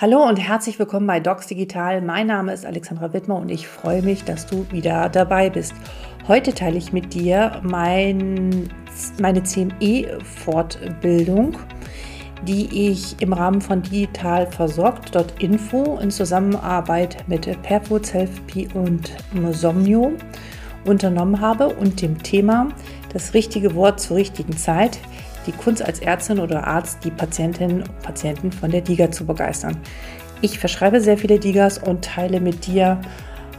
Hallo 0.00 0.22
und 0.22 0.36
herzlich 0.36 0.78
willkommen 0.78 1.08
bei 1.08 1.18
Docs 1.18 1.48
Digital. 1.48 2.00
Mein 2.00 2.28
Name 2.28 2.52
ist 2.52 2.64
Alexandra 2.64 3.12
Wittmer 3.12 3.34
und 3.34 3.50
ich 3.50 3.66
freue 3.66 4.00
mich, 4.00 4.22
dass 4.22 4.46
du 4.46 4.64
wieder 4.70 5.08
dabei 5.08 5.50
bist. 5.50 5.74
Heute 6.28 6.54
teile 6.54 6.78
ich 6.78 6.92
mit 6.92 7.14
dir 7.14 7.60
mein, 7.64 8.70
meine 9.20 9.42
CME-Fortbildung, 9.42 11.56
die 12.46 12.92
ich 12.92 13.20
im 13.20 13.32
Rahmen 13.32 13.60
von 13.60 13.82
Digital 13.82 14.46
versorgt.info 14.46 15.98
in 16.00 16.12
Zusammenarbeit 16.12 17.24
mit 17.26 17.60
Perpo, 17.62 17.98
Selfie 18.00 18.68
und 18.74 19.10
Somnio 19.50 20.12
unternommen 20.84 21.40
habe 21.40 21.70
und 21.70 22.02
dem 22.02 22.22
Thema 22.22 22.68
das 23.12 23.34
richtige 23.34 23.74
Wort 23.74 23.98
zur 23.98 24.18
richtigen 24.18 24.56
Zeit– 24.56 25.00
die 25.48 25.52
Kunst 25.52 25.82
als 25.82 25.98
Ärztin 26.00 26.38
oder 26.38 26.66
Arzt, 26.66 27.04
die 27.04 27.10
Patientinnen 27.10 27.82
und 27.82 28.02
Patienten 28.02 28.52
von 28.52 28.70
der 28.70 28.82
DIGA 28.82 29.10
zu 29.10 29.24
begeistern. 29.24 29.76
Ich 30.42 30.58
verschreibe 30.58 31.00
sehr 31.00 31.18
viele 31.18 31.38
DIGAs 31.40 31.78
und 31.78 32.04
teile 32.04 32.38
mit 32.38 32.66
dir 32.66 33.00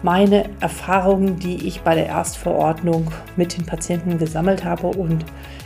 meine 0.02 0.45
Erfahrungen, 0.62 1.39
die 1.39 1.67
ich 1.67 1.81
bei 1.81 1.95
der 1.95 2.05
Erstverordnung 2.05 3.12
mit 3.35 3.57
den 3.57 3.65
Patienten 3.65 4.17
gesammelt 4.17 4.63
habe. 4.63 4.88
Und 4.88 5.25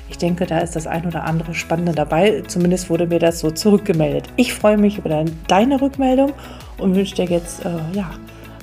ich 0.09 0.17
denke, 0.17 0.45
da 0.45 0.59
ist 0.59 0.75
das 0.75 0.87
ein 0.87 1.05
oder 1.05 1.25
andere 1.25 1.53
Spannende 1.53 1.91
dabei. 1.91 2.41
Zumindest 2.47 2.89
wurde 2.89 3.05
mir 3.05 3.19
das 3.19 3.39
so 3.39 3.51
zurückgemeldet. 3.51 4.25
Ich 4.37 4.53
freue 4.53 4.77
mich 4.77 4.97
über 4.97 5.25
deine 5.47 5.81
Rückmeldung 5.81 6.31
und 6.79 6.95
wünsche 6.95 7.15
dir 7.15 7.25
jetzt 7.25 7.63
äh, 7.65 7.69
ja, 7.91 8.09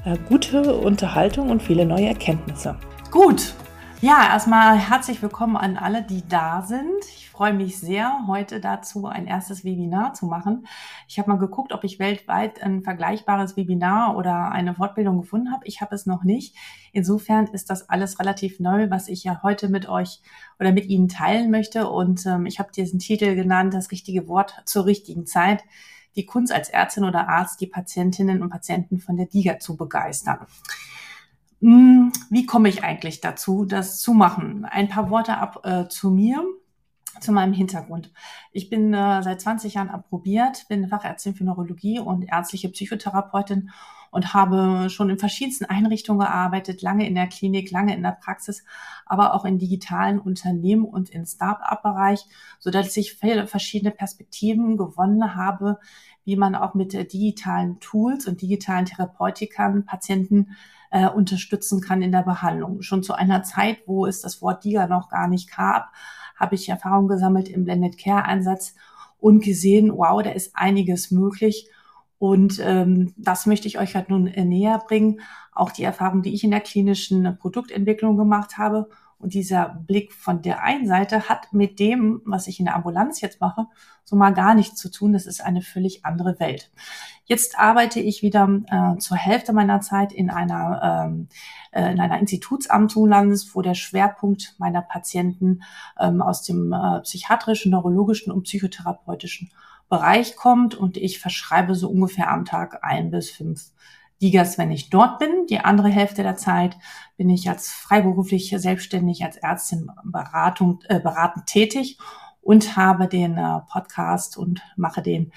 äh, 0.06 0.16
gute 0.28 0.74
Unterhaltung 0.74 1.50
und 1.50 1.62
viele 1.62 1.84
neue 1.84 2.08
Erkenntnisse. 2.08 2.74
Gut, 3.12 3.54
ja, 4.02 4.28
erstmal 4.32 4.78
herzlich 4.78 5.20
willkommen 5.20 5.58
an 5.58 5.76
alle, 5.76 6.02
die 6.02 6.26
da 6.26 6.62
sind. 6.62 7.04
Ich 7.16 7.29
freue 7.40 7.54
mich 7.54 7.78
sehr, 7.78 8.26
heute 8.26 8.60
dazu 8.60 9.06
ein 9.06 9.26
erstes 9.26 9.64
Webinar 9.64 10.12
zu 10.12 10.26
machen. 10.26 10.66
Ich 11.08 11.18
habe 11.18 11.30
mal 11.30 11.38
geguckt, 11.38 11.72
ob 11.72 11.84
ich 11.84 11.98
weltweit 11.98 12.62
ein 12.62 12.82
vergleichbares 12.82 13.56
Webinar 13.56 14.14
oder 14.18 14.52
eine 14.52 14.74
Fortbildung 14.74 15.22
gefunden 15.22 15.50
habe. 15.50 15.66
Ich 15.66 15.80
habe 15.80 15.94
es 15.94 16.04
noch 16.04 16.22
nicht. 16.22 16.54
Insofern 16.92 17.46
ist 17.46 17.70
das 17.70 17.88
alles 17.88 18.20
relativ 18.20 18.60
neu, 18.60 18.90
was 18.90 19.08
ich 19.08 19.24
ja 19.24 19.40
heute 19.42 19.70
mit 19.70 19.88
euch 19.88 20.20
oder 20.58 20.70
mit 20.70 20.84
Ihnen 20.84 21.08
teilen 21.08 21.50
möchte. 21.50 21.88
Und 21.88 22.26
ähm, 22.26 22.44
ich 22.44 22.58
habe 22.58 22.72
diesen 22.72 22.98
Titel 22.98 23.34
genannt, 23.34 23.72
das 23.72 23.90
richtige 23.90 24.28
Wort 24.28 24.60
zur 24.66 24.84
richtigen 24.84 25.24
Zeit. 25.24 25.64
Die 26.16 26.26
Kunst 26.26 26.52
als 26.52 26.68
Ärztin 26.68 27.04
oder 27.04 27.30
Arzt, 27.30 27.58
die 27.62 27.68
Patientinnen 27.68 28.42
und 28.42 28.50
Patienten 28.50 28.98
von 28.98 29.16
der 29.16 29.24
DIGA 29.24 29.58
zu 29.60 29.78
begeistern. 29.78 30.40
Hm, 31.62 32.12
wie 32.28 32.44
komme 32.44 32.68
ich 32.68 32.84
eigentlich 32.84 33.22
dazu, 33.22 33.64
das 33.64 33.98
zu 33.98 34.12
machen? 34.12 34.66
Ein 34.66 34.90
paar 34.90 35.08
Worte 35.08 35.38
ab 35.38 35.60
äh, 35.64 35.88
zu 35.88 36.10
mir, 36.10 36.44
zu 37.20 37.32
meinem 37.32 37.52
Hintergrund. 37.52 38.12
Ich 38.52 38.70
bin 38.70 38.92
äh, 38.94 39.22
seit 39.22 39.40
20 39.40 39.74
Jahren 39.74 39.90
approbiert, 39.90 40.66
bin 40.68 40.88
Fachärztin 40.88 41.34
für 41.34 41.44
Neurologie 41.44 42.00
und 42.00 42.22
ärztliche 42.22 42.68
Psychotherapeutin 42.68 43.70
und 44.10 44.34
habe 44.34 44.90
schon 44.90 45.08
in 45.08 45.18
verschiedensten 45.18 45.66
Einrichtungen 45.66 46.20
gearbeitet, 46.20 46.82
lange 46.82 47.06
in 47.06 47.14
der 47.14 47.28
Klinik, 47.28 47.70
lange 47.70 47.94
in 47.94 48.02
der 48.02 48.18
Praxis, 48.20 48.64
aber 49.06 49.34
auch 49.34 49.44
in 49.44 49.58
digitalen 49.58 50.18
Unternehmen 50.18 50.84
und 50.84 51.10
im 51.10 51.24
Start-up-Bereich, 51.24 52.26
so 52.58 52.70
dass 52.70 52.96
ich 52.96 53.14
viele 53.14 53.46
verschiedene 53.46 53.92
Perspektiven 53.92 54.76
gewonnen 54.76 55.36
habe, 55.36 55.78
wie 56.24 56.36
man 56.36 56.54
auch 56.54 56.74
mit 56.74 56.92
digitalen 56.92 57.78
Tools 57.80 58.26
und 58.26 58.42
digitalen 58.42 58.86
Therapeutikern 58.86 59.84
Patienten 59.84 60.56
äh, 60.90 61.08
unterstützen 61.08 61.80
kann 61.80 62.02
in 62.02 62.12
der 62.12 62.22
Behandlung. 62.22 62.82
Schon 62.82 63.02
zu 63.02 63.14
einer 63.14 63.42
Zeit, 63.42 63.78
wo 63.86 64.06
es 64.06 64.20
das 64.20 64.42
Wort 64.42 64.64
DIGA 64.64 64.86
noch 64.86 65.08
gar 65.08 65.28
nicht 65.28 65.54
gab, 65.54 65.92
habe 66.40 66.56
ich 66.56 66.68
Erfahrung 66.68 67.06
gesammelt 67.06 67.48
im 67.48 67.64
Blended 67.64 67.98
Care 67.98 68.24
Einsatz 68.24 68.74
und 69.18 69.44
gesehen, 69.44 69.92
wow, 69.94 70.22
da 70.22 70.30
ist 70.30 70.56
einiges 70.56 71.10
möglich. 71.10 71.68
Und 72.18 72.60
ähm, 72.62 73.14
das 73.16 73.46
möchte 73.46 73.68
ich 73.68 73.78
euch 73.78 73.94
halt 73.94 74.08
nun 74.08 74.24
näher 74.24 74.82
bringen. 74.86 75.20
Auch 75.52 75.70
die 75.70 75.84
Erfahrung, 75.84 76.22
die 76.22 76.34
ich 76.34 76.42
in 76.42 76.50
der 76.50 76.60
klinischen 76.60 77.36
Produktentwicklung 77.38 78.16
gemacht 78.16 78.58
habe 78.58 78.88
und 79.20 79.34
dieser 79.34 79.68
Blick 79.86 80.12
von 80.12 80.42
der 80.42 80.62
einen 80.62 80.86
Seite 80.86 81.28
hat 81.28 81.52
mit 81.52 81.78
dem, 81.78 82.22
was 82.24 82.46
ich 82.46 82.58
in 82.58 82.64
der 82.64 82.74
Ambulanz 82.74 83.20
jetzt 83.20 83.40
mache, 83.40 83.66
so 84.02 84.16
mal 84.16 84.32
gar 84.32 84.54
nichts 84.54 84.76
zu 84.76 84.90
tun. 84.90 85.12
Das 85.12 85.26
ist 85.26 85.40
eine 85.40 85.62
völlig 85.62 86.04
andere 86.04 86.40
Welt. 86.40 86.70
Jetzt 87.26 87.58
arbeite 87.58 88.00
ich 88.00 88.22
wieder 88.22 88.48
äh, 88.66 88.98
zur 88.98 89.16
Hälfte 89.16 89.52
meiner 89.52 89.80
Zeit 89.82 90.12
in 90.12 90.30
einer, 90.30 91.06
ähm, 91.06 91.28
äh, 91.70 91.92
in 91.92 92.00
einer 92.00 92.18
Institutsambulanz, 92.18 93.50
wo 93.54 93.62
der 93.62 93.74
Schwerpunkt 93.74 94.56
meiner 94.58 94.82
Patienten 94.82 95.62
ähm, 96.00 96.22
aus 96.22 96.42
dem 96.42 96.72
äh, 96.72 97.00
psychiatrischen, 97.02 97.70
neurologischen 97.70 98.32
und 98.32 98.44
psychotherapeutischen 98.44 99.52
Bereich 99.90 100.36
kommt 100.36 100.74
und 100.74 100.96
ich 100.96 101.18
verschreibe 101.18 101.74
so 101.74 101.90
ungefähr 101.90 102.30
am 102.30 102.44
Tag 102.44 102.82
ein 102.82 103.10
bis 103.10 103.30
fünf 103.30 103.72
Digas, 104.20 104.58
wenn 104.58 104.70
ich 104.70 104.90
dort 104.90 105.18
bin. 105.18 105.46
Die 105.48 105.60
andere 105.60 105.88
Hälfte 105.88 106.22
der 106.22 106.36
Zeit 106.36 106.76
bin 107.16 107.30
ich 107.30 107.48
als 107.48 107.70
freiberuflich 107.70 108.54
selbstständig 108.56 109.24
als 109.24 109.36
Ärztin 109.36 109.90
Beratung, 110.04 110.80
äh, 110.88 111.00
beratend 111.00 111.46
tätig 111.46 111.98
und 112.42 112.76
habe 112.76 113.08
den 113.08 113.36
äh, 113.36 113.60
Podcast 113.70 114.36
und 114.36 114.62
mache 114.76 115.02
den 115.02 115.32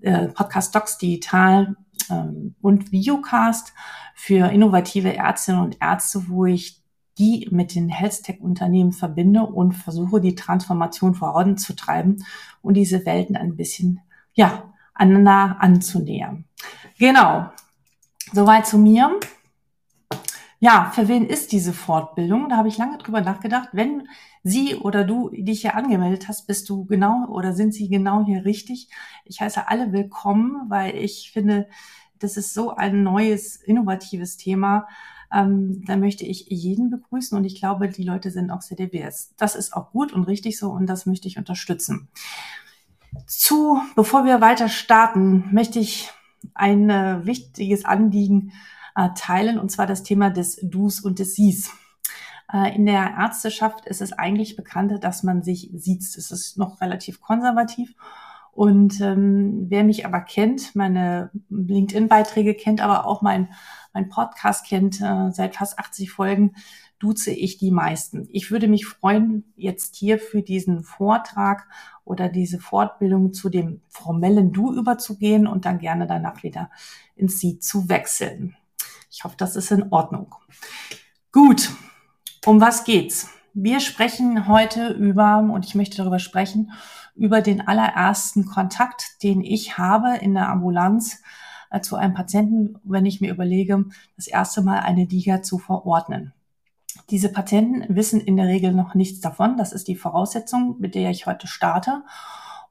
äh, 0.00 0.28
Podcast 0.28 0.74
Docs 0.74 0.98
digital 0.98 1.76
ähm, 2.10 2.54
und 2.60 2.92
Videocast 2.92 3.72
für 4.14 4.50
innovative 4.50 5.14
Ärztinnen 5.14 5.60
und 5.60 5.78
Ärzte, 5.80 6.28
wo 6.28 6.46
ich 6.46 6.82
die 7.18 7.48
mit 7.50 7.74
den 7.74 7.88
Health-Tech-Unternehmen 7.88 8.92
verbinde 8.92 9.42
und 9.42 9.72
versuche, 9.72 10.20
die 10.20 10.34
Transformation 10.34 11.14
voranzutreiben 11.14 12.24
und 12.60 12.74
diese 12.74 13.06
Welten 13.06 13.36
ein 13.36 13.56
bisschen, 13.56 14.00
ja, 14.34 14.74
aneinander 14.92 15.56
anzunähern. 15.60 16.44
Genau. 16.98 17.50
Soweit 18.36 18.66
zu 18.66 18.76
mir. 18.76 19.18
Ja, 20.58 20.92
für 20.94 21.08
wen 21.08 21.24
ist 21.24 21.52
diese 21.52 21.72
Fortbildung? 21.72 22.50
Da 22.50 22.58
habe 22.58 22.68
ich 22.68 22.76
lange 22.76 22.98
drüber 22.98 23.22
nachgedacht. 23.22 23.70
Wenn 23.72 24.08
sie 24.42 24.74
oder 24.74 25.04
du 25.04 25.30
dich 25.30 25.62
hier 25.62 25.74
angemeldet 25.74 26.28
hast, 26.28 26.46
bist 26.46 26.68
du 26.68 26.84
genau 26.84 27.28
oder 27.30 27.54
sind 27.54 27.72
sie 27.72 27.88
genau 27.88 28.26
hier 28.26 28.44
richtig? 28.44 28.90
Ich 29.24 29.40
heiße 29.40 29.68
alle 29.68 29.90
willkommen, 29.90 30.68
weil 30.68 30.96
ich 30.96 31.30
finde, 31.32 31.66
das 32.18 32.36
ist 32.36 32.52
so 32.52 32.76
ein 32.76 33.02
neues, 33.02 33.56
innovatives 33.56 34.36
Thema. 34.36 34.86
Ähm, 35.32 35.82
da 35.86 35.96
möchte 35.96 36.26
ich 36.26 36.44
jeden 36.50 36.90
begrüßen 36.90 37.38
und 37.38 37.46
ich 37.46 37.58
glaube, 37.58 37.88
die 37.88 38.04
Leute 38.04 38.30
sind 38.30 38.50
auch 38.50 38.60
divers. 38.62 39.32
Das 39.38 39.54
ist 39.54 39.72
auch 39.72 39.92
gut 39.92 40.12
und 40.12 40.24
richtig 40.24 40.58
so 40.58 40.72
und 40.72 40.88
das 40.88 41.06
möchte 41.06 41.26
ich 41.26 41.38
unterstützen. 41.38 42.08
Zu, 43.26 43.80
bevor 43.94 44.26
wir 44.26 44.42
weiter 44.42 44.68
starten, 44.68 45.48
möchte 45.54 45.78
ich 45.78 46.10
ein 46.54 46.90
äh, 46.90 47.24
wichtiges 47.24 47.84
Anliegen 47.84 48.52
äh, 48.94 49.08
teilen, 49.16 49.58
und 49.58 49.70
zwar 49.70 49.86
das 49.86 50.02
Thema 50.02 50.30
des 50.30 50.58
Dus 50.62 51.00
und 51.00 51.18
des 51.18 51.34
Sies. 51.34 51.70
Äh, 52.52 52.74
in 52.74 52.86
der 52.86 53.14
Ärzteschaft 53.18 53.86
ist 53.86 54.00
es 54.00 54.12
eigentlich 54.12 54.56
bekannt, 54.56 54.92
dass 55.02 55.22
man 55.22 55.42
sich 55.42 55.70
sieht. 55.74 56.02
Es 56.02 56.30
ist 56.30 56.58
noch 56.58 56.80
relativ 56.80 57.20
konservativ. 57.20 57.94
Und 58.52 59.02
ähm, 59.02 59.66
wer 59.68 59.84
mich 59.84 60.06
aber 60.06 60.20
kennt, 60.20 60.74
meine 60.74 61.30
LinkedIn-Beiträge 61.50 62.54
kennt, 62.54 62.80
aber 62.80 63.06
auch 63.06 63.20
mein, 63.20 63.50
mein 63.92 64.08
Podcast 64.08 64.66
kennt, 64.66 64.98
äh, 65.02 65.30
seit 65.30 65.56
fast 65.56 65.78
80 65.78 66.10
Folgen, 66.10 66.54
duze 66.98 67.30
ich 67.30 67.58
die 67.58 67.70
meisten. 67.70 68.28
Ich 68.30 68.50
würde 68.50 68.68
mich 68.68 68.86
freuen, 68.86 69.52
jetzt 69.56 69.96
hier 69.96 70.18
für 70.18 70.42
diesen 70.42 70.82
Vortrag 70.82 71.68
oder 72.04 72.28
diese 72.28 72.58
Fortbildung 72.58 73.32
zu 73.32 73.48
dem 73.48 73.82
formellen 73.88 74.52
Du 74.52 74.72
überzugehen 74.72 75.46
und 75.46 75.64
dann 75.64 75.78
gerne 75.78 76.06
danach 76.06 76.42
wieder 76.42 76.70
ins 77.14 77.38
Sie 77.38 77.58
zu 77.58 77.88
wechseln. 77.88 78.56
Ich 79.10 79.24
hoffe, 79.24 79.36
das 79.36 79.56
ist 79.56 79.70
in 79.70 79.92
Ordnung. 79.92 80.34
Gut, 81.32 81.70
um 82.44 82.60
was 82.60 82.84
geht's? 82.84 83.30
Wir 83.52 83.80
sprechen 83.80 84.48
heute 84.48 84.88
über, 84.88 85.38
und 85.38 85.64
ich 85.64 85.74
möchte 85.74 85.96
darüber 85.96 86.18
sprechen, 86.18 86.72
über 87.14 87.40
den 87.40 87.66
allerersten 87.66 88.44
Kontakt, 88.44 89.22
den 89.22 89.42
ich 89.42 89.78
habe 89.78 90.16
in 90.18 90.34
der 90.34 90.48
Ambulanz 90.50 91.22
äh, 91.70 91.80
zu 91.80 91.96
einem 91.96 92.14
Patienten, 92.14 92.78
wenn 92.84 93.06
ich 93.06 93.20
mir 93.20 93.32
überlege, 93.32 93.86
das 94.16 94.26
erste 94.26 94.62
Mal 94.62 94.80
eine 94.80 95.04
Liga 95.04 95.42
zu 95.42 95.58
verordnen. 95.58 96.34
Diese 97.10 97.30
Patienten 97.30 97.94
wissen 97.94 98.20
in 98.20 98.36
der 98.36 98.46
Regel 98.46 98.72
noch 98.72 98.94
nichts 98.94 99.20
davon. 99.20 99.56
Das 99.56 99.72
ist 99.72 99.88
die 99.88 99.96
Voraussetzung, 99.96 100.76
mit 100.78 100.94
der 100.94 101.10
ich 101.10 101.26
heute 101.26 101.46
starte. 101.46 102.02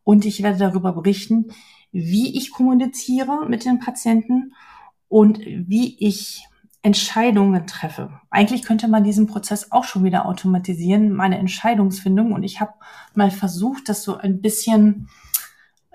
Und 0.03 0.25
ich 0.25 0.43
werde 0.43 0.59
darüber 0.59 0.93
berichten, 0.93 1.47
wie 1.91 2.37
ich 2.37 2.51
kommuniziere 2.51 3.47
mit 3.47 3.63
den 3.65 3.79
Patienten 3.79 4.53
und 5.07 5.39
wie 5.39 5.95
ich 5.99 6.47
Entscheidungen 6.81 7.65
treffe. 7.65 8.19
Eigentlich 8.29 8.61
könnte 8.61 8.87
man 8.87 9.03
diesen 9.03 9.25
Prozess 9.25 9.71
auch 9.71 9.85
schon 9.85 10.03
wieder 10.03 10.27
automatisieren, 10.27 11.13
meine 11.13 11.39
Entscheidungsfindung. 11.39 12.31
Und 12.31 12.43
ich 12.43 12.61
habe 12.61 12.73
mal 13.15 13.31
versucht, 13.31 13.89
das 13.89 14.03
so 14.03 14.17
ein 14.17 14.41
bisschen, 14.41 15.09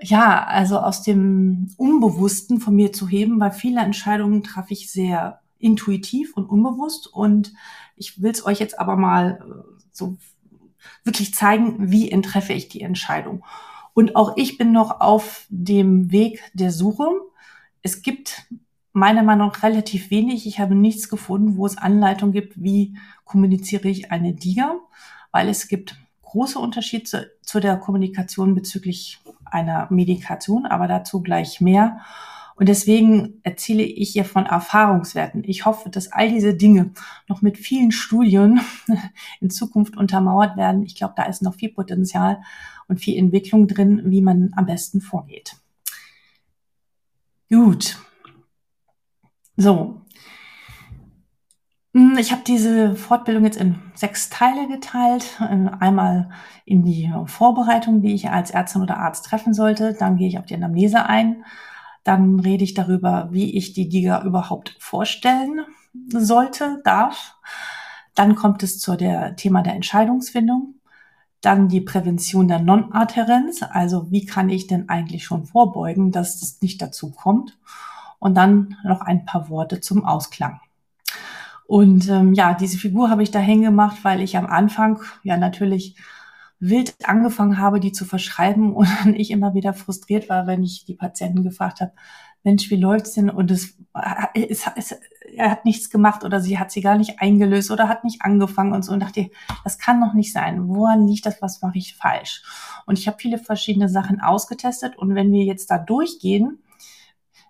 ja, 0.00 0.42
also 0.44 0.80
aus 0.80 1.02
dem 1.02 1.68
Unbewussten 1.76 2.58
von 2.58 2.74
mir 2.74 2.92
zu 2.92 3.06
heben, 3.06 3.38
weil 3.38 3.52
viele 3.52 3.80
Entscheidungen 3.80 4.42
treffe 4.42 4.72
ich 4.72 4.90
sehr 4.90 5.40
intuitiv 5.60 6.36
und 6.36 6.46
unbewusst. 6.46 7.06
Und 7.06 7.52
ich 7.96 8.20
will 8.22 8.30
es 8.30 8.44
euch 8.44 8.58
jetzt 8.58 8.78
aber 8.78 8.96
mal 8.96 9.40
äh, 9.40 9.82
so 9.92 10.16
wirklich 11.04 11.34
zeigen, 11.34 11.90
wie 11.90 12.10
entreffe 12.10 12.52
ich 12.52 12.68
die 12.68 12.82
Entscheidung. 12.82 13.44
Und 13.94 14.16
auch 14.16 14.36
ich 14.36 14.58
bin 14.58 14.72
noch 14.72 15.00
auf 15.00 15.46
dem 15.48 16.10
Weg 16.10 16.50
der 16.54 16.70
Suche. 16.70 17.08
es 17.82 18.02
gibt 18.02 18.46
meiner 18.92 19.22
Meinung 19.22 19.48
nach 19.48 19.62
relativ 19.62 20.10
wenig. 20.10 20.46
Ich 20.46 20.58
habe 20.58 20.74
nichts 20.74 21.08
gefunden, 21.08 21.56
wo 21.56 21.66
es 21.66 21.78
Anleitung 21.78 22.32
gibt, 22.32 22.62
wie 22.62 22.96
kommuniziere 23.24 23.88
ich 23.88 24.10
eine 24.10 24.34
DIGA, 24.34 24.80
weil 25.30 25.48
es 25.48 25.68
gibt 25.68 25.96
große 26.22 26.58
Unterschiede 26.58 27.04
zu, 27.04 27.30
zu 27.42 27.60
der 27.60 27.76
Kommunikation 27.76 28.54
bezüglich 28.54 29.18
einer 29.44 29.86
Medikation, 29.90 30.66
aber 30.66 30.88
dazu 30.88 31.22
gleich 31.22 31.60
mehr. 31.60 32.00
Und 32.60 32.68
deswegen 32.68 33.40
erzähle 33.42 33.82
ich 33.82 34.10
hier 34.10 34.26
von 34.26 34.44
Erfahrungswerten. 34.44 35.44
Ich 35.46 35.64
hoffe, 35.64 35.88
dass 35.88 36.12
all 36.12 36.28
diese 36.28 36.52
Dinge 36.52 36.90
noch 37.26 37.40
mit 37.40 37.56
vielen 37.56 37.90
Studien 37.90 38.60
in 39.40 39.48
Zukunft 39.48 39.96
untermauert 39.96 40.58
werden. 40.58 40.82
Ich 40.82 40.94
glaube, 40.94 41.14
da 41.16 41.22
ist 41.22 41.40
noch 41.40 41.54
viel 41.54 41.72
Potenzial 41.72 42.42
und 42.86 43.00
viel 43.00 43.16
Entwicklung 43.16 43.66
drin, 43.66 44.02
wie 44.04 44.20
man 44.20 44.50
am 44.56 44.66
besten 44.66 45.00
vorgeht. 45.00 45.56
Gut. 47.48 47.96
So. 49.56 50.02
Hm, 51.94 52.18
ich 52.18 52.30
habe 52.30 52.42
diese 52.46 52.94
Fortbildung 52.94 53.44
jetzt 53.44 53.56
in 53.56 53.76
sechs 53.94 54.28
Teile 54.28 54.68
geteilt. 54.68 55.40
Einmal 55.40 56.28
in 56.66 56.84
die 56.84 57.10
Vorbereitung, 57.24 58.02
die 58.02 58.12
ich 58.12 58.28
als 58.28 58.50
Ärztin 58.50 58.82
oder 58.82 58.98
Arzt 58.98 59.24
treffen 59.24 59.54
sollte. 59.54 59.94
Dann 59.94 60.18
gehe 60.18 60.28
ich 60.28 60.38
auf 60.38 60.44
die 60.44 60.56
Anamnese 60.56 61.06
ein. 61.06 61.42
Dann 62.04 62.40
rede 62.40 62.64
ich 62.64 62.74
darüber, 62.74 63.28
wie 63.30 63.56
ich 63.56 63.72
die 63.72 63.88
DIGA 63.88 64.24
überhaupt 64.24 64.76
vorstellen 64.78 65.60
sollte, 66.08 66.80
darf. 66.84 67.36
Dann 68.14 68.34
kommt 68.34 68.62
es 68.62 68.78
zu 68.78 68.96
der 68.96 69.36
Thema 69.36 69.62
der 69.62 69.74
Entscheidungsfindung. 69.74 70.74
Dann 71.40 71.68
die 71.68 71.80
Prävention 71.80 72.48
der 72.48 72.58
Non-Adherenz, 72.58 73.62
also 73.62 74.10
wie 74.10 74.26
kann 74.26 74.50
ich 74.50 74.66
denn 74.66 74.90
eigentlich 74.90 75.24
schon 75.24 75.46
vorbeugen, 75.46 76.12
dass 76.12 76.42
es 76.42 76.60
nicht 76.60 76.82
dazu 76.82 77.10
kommt. 77.12 77.58
Und 78.18 78.34
dann 78.34 78.76
noch 78.84 79.00
ein 79.00 79.24
paar 79.24 79.48
Worte 79.48 79.80
zum 79.80 80.04
Ausklang. 80.04 80.60
Und 81.66 82.08
ähm, 82.08 82.34
ja, 82.34 82.52
diese 82.52 82.78
Figur 82.78 83.10
habe 83.10 83.22
ich 83.22 83.30
da 83.30 83.38
hingemacht, 83.38 84.04
weil 84.04 84.20
ich 84.20 84.36
am 84.36 84.46
Anfang 84.46 85.00
ja 85.22 85.36
natürlich 85.36 85.96
wild 86.60 86.94
angefangen 87.04 87.58
habe, 87.58 87.80
die 87.80 87.90
zu 87.90 88.04
verschreiben 88.04 88.74
und 88.76 89.14
ich 89.16 89.30
immer 89.30 89.54
wieder 89.54 89.72
frustriert 89.72 90.28
war, 90.28 90.46
wenn 90.46 90.62
ich 90.62 90.84
die 90.84 90.94
Patienten 90.94 91.42
gefragt 91.42 91.80
habe, 91.80 91.92
Mensch, 92.42 92.70
wie 92.70 92.76
läuft's 92.76 93.12
denn? 93.12 93.28
Und 93.28 93.50
es, 93.50 93.76
es, 94.34 94.64
es, 94.74 94.98
er 95.34 95.50
hat 95.50 95.66
nichts 95.66 95.90
gemacht 95.90 96.24
oder 96.24 96.40
sie 96.40 96.58
hat 96.58 96.70
sie 96.70 96.80
gar 96.80 96.96
nicht 96.96 97.20
eingelöst 97.20 97.70
oder 97.70 97.86
hat 97.88 98.02
nicht 98.02 98.22
angefangen 98.22 98.72
und 98.72 98.82
so 98.82 98.92
und 98.92 99.00
dachte, 99.00 99.30
das 99.62 99.78
kann 99.78 100.00
doch 100.00 100.14
nicht 100.14 100.32
sein. 100.32 100.66
Woran 100.68 101.06
liegt 101.06 101.26
das? 101.26 101.42
Was 101.42 101.60
mache 101.60 101.76
ich 101.76 101.96
falsch? 101.96 102.42
Und 102.86 102.98
ich 102.98 103.06
habe 103.08 103.18
viele 103.20 103.36
verschiedene 103.36 103.90
Sachen 103.90 104.20
ausgetestet 104.20 104.96
und 104.96 105.14
wenn 105.14 105.30
wir 105.32 105.44
jetzt 105.44 105.70
da 105.70 105.76
durchgehen, 105.76 106.62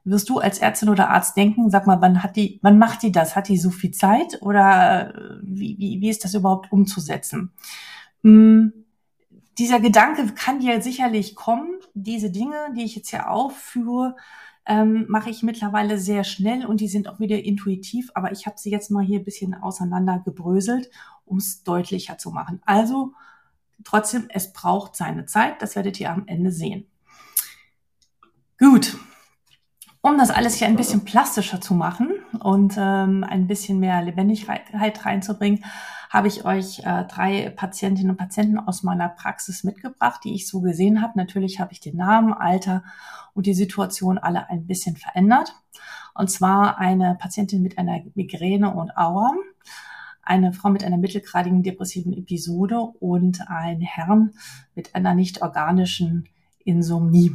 wirst 0.03 0.29
du 0.29 0.39
als 0.39 0.59
Ärztin 0.59 0.89
oder 0.89 1.11
Arzt 1.11 1.37
denken, 1.37 1.71
sag 1.71 1.87
mal, 1.87 2.01
wann 2.01 2.25
hat 2.25 2.35
die, 2.35 2.59
wann 2.63 2.79
macht 2.79 3.03
die 3.05 3.13
das? 3.13 3.37
Hat 3.37 3.47
die 3.47 3.59
so 3.59 3.71
viel 3.71 3.93
Zeit 3.93 4.39
oder 4.41 5.15
wie, 5.43 5.77
wie, 5.79 6.01
wie 6.01 6.09
ist 6.09 6.25
das 6.25 6.35
überhaupt 6.35 6.73
umzusetzen? 6.73 7.53
Hm 8.23 8.73
dieser 9.61 9.79
Gedanke 9.79 10.27
kann 10.35 10.61
dir 10.61 10.81
sicherlich 10.81 11.37
kommen. 11.37 11.69
Diese 11.93 12.31
Dinge, 12.31 12.57
die 12.75 12.83
ich 12.83 12.97
jetzt 12.97 13.11
hier 13.11 13.31
aufführe, 13.31 14.17
ähm, 14.65 15.05
mache 15.09 15.29
ich 15.29 15.43
mittlerweile 15.43 15.99
sehr 15.99 16.25
schnell 16.25 16.65
und 16.65 16.81
die 16.81 16.89
sind 16.89 17.09
auch 17.09 17.21
wieder 17.21 17.45
intuitiv, 17.45 18.11
aber 18.15 18.33
ich 18.33 18.47
habe 18.47 18.57
sie 18.59 18.71
jetzt 18.71 18.91
mal 18.91 19.05
hier 19.05 19.19
ein 19.19 19.25
bisschen 19.25 19.55
auseinander 19.55 20.23
gebröselt, 20.25 20.91
um 21.27 21.37
es 21.37 21.63
deutlicher 21.63 22.17
zu 22.17 22.31
machen. 22.31 22.63
Also 22.65 23.13
trotzdem, 23.85 24.29
es 24.31 24.55
braucht 24.55 24.97
seine 24.97 25.27
Zeit, 25.27 25.61
das 25.61 25.77
werdet 25.77 26.01
ihr 26.01 26.11
am 26.11 26.27
Ende 26.27 26.53
sehen. 26.53 26.87
Gut, 28.59 28.97
um 30.01 30.17
das 30.17 30.31
alles 30.31 30.55
hier 30.55 30.69
ein 30.69 30.77
bisschen 30.77 31.05
plastischer 31.05 31.61
zu 31.61 31.75
machen 31.75 32.13
und 32.39 32.77
ähm, 32.79 33.25
ein 33.25 33.47
bisschen 33.47 33.79
mehr 33.79 34.01
Lebendigkeit 34.03 34.63
reinzubringen, 34.73 35.65
habe 36.11 36.27
ich 36.27 36.45
euch 36.45 36.81
äh, 36.81 37.05
drei 37.05 37.51
Patientinnen 37.51 38.11
und 38.11 38.17
Patienten 38.17 38.59
aus 38.59 38.83
meiner 38.83 39.09
Praxis 39.09 39.63
mitgebracht, 39.63 40.21
die 40.25 40.35
ich 40.35 40.49
so 40.49 40.61
gesehen 40.61 41.01
habe. 41.01 41.13
Natürlich 41.17 41.61
habe 41.61 41.73
ich 41.73 41.79
den 41.79 41.97
Namen, 41.97 42.35
Alter 42.35 42.83
und 43.33 43.47
die 43.47 43.55
Situation 43.55 44.19
alle 44.19 44.51
ein 44.51 44.67
bisschen 44.67 44.97
verändert. 44.97 45.55
Und 46.15 46.29
zwar 46.29 46.79
eine 46.79 47.17
Patientin 47.19 47.63
mit 47.63 47.79
einer 47.79 48.01
Migräne 48.17 48.75
und 48.75 48.97
Aua, 48.97 49.33
eine 50.21 50.53
Frau 50.53 50.69
mit 50.69 50.83
einer 50.83 50.99
mittelgradigen 50.99 51.63
depressiven 51.63 52.13
Episode 52.13 52.81
und 52.81 53.49
ein 53.49 53.81
Herrn 53.81 54.33
mit 54.75 54.97
einer 54.97 55.15
nicht 55.15 55.43
organischen 55.43 56.29
Insomnie. 56.65 57.33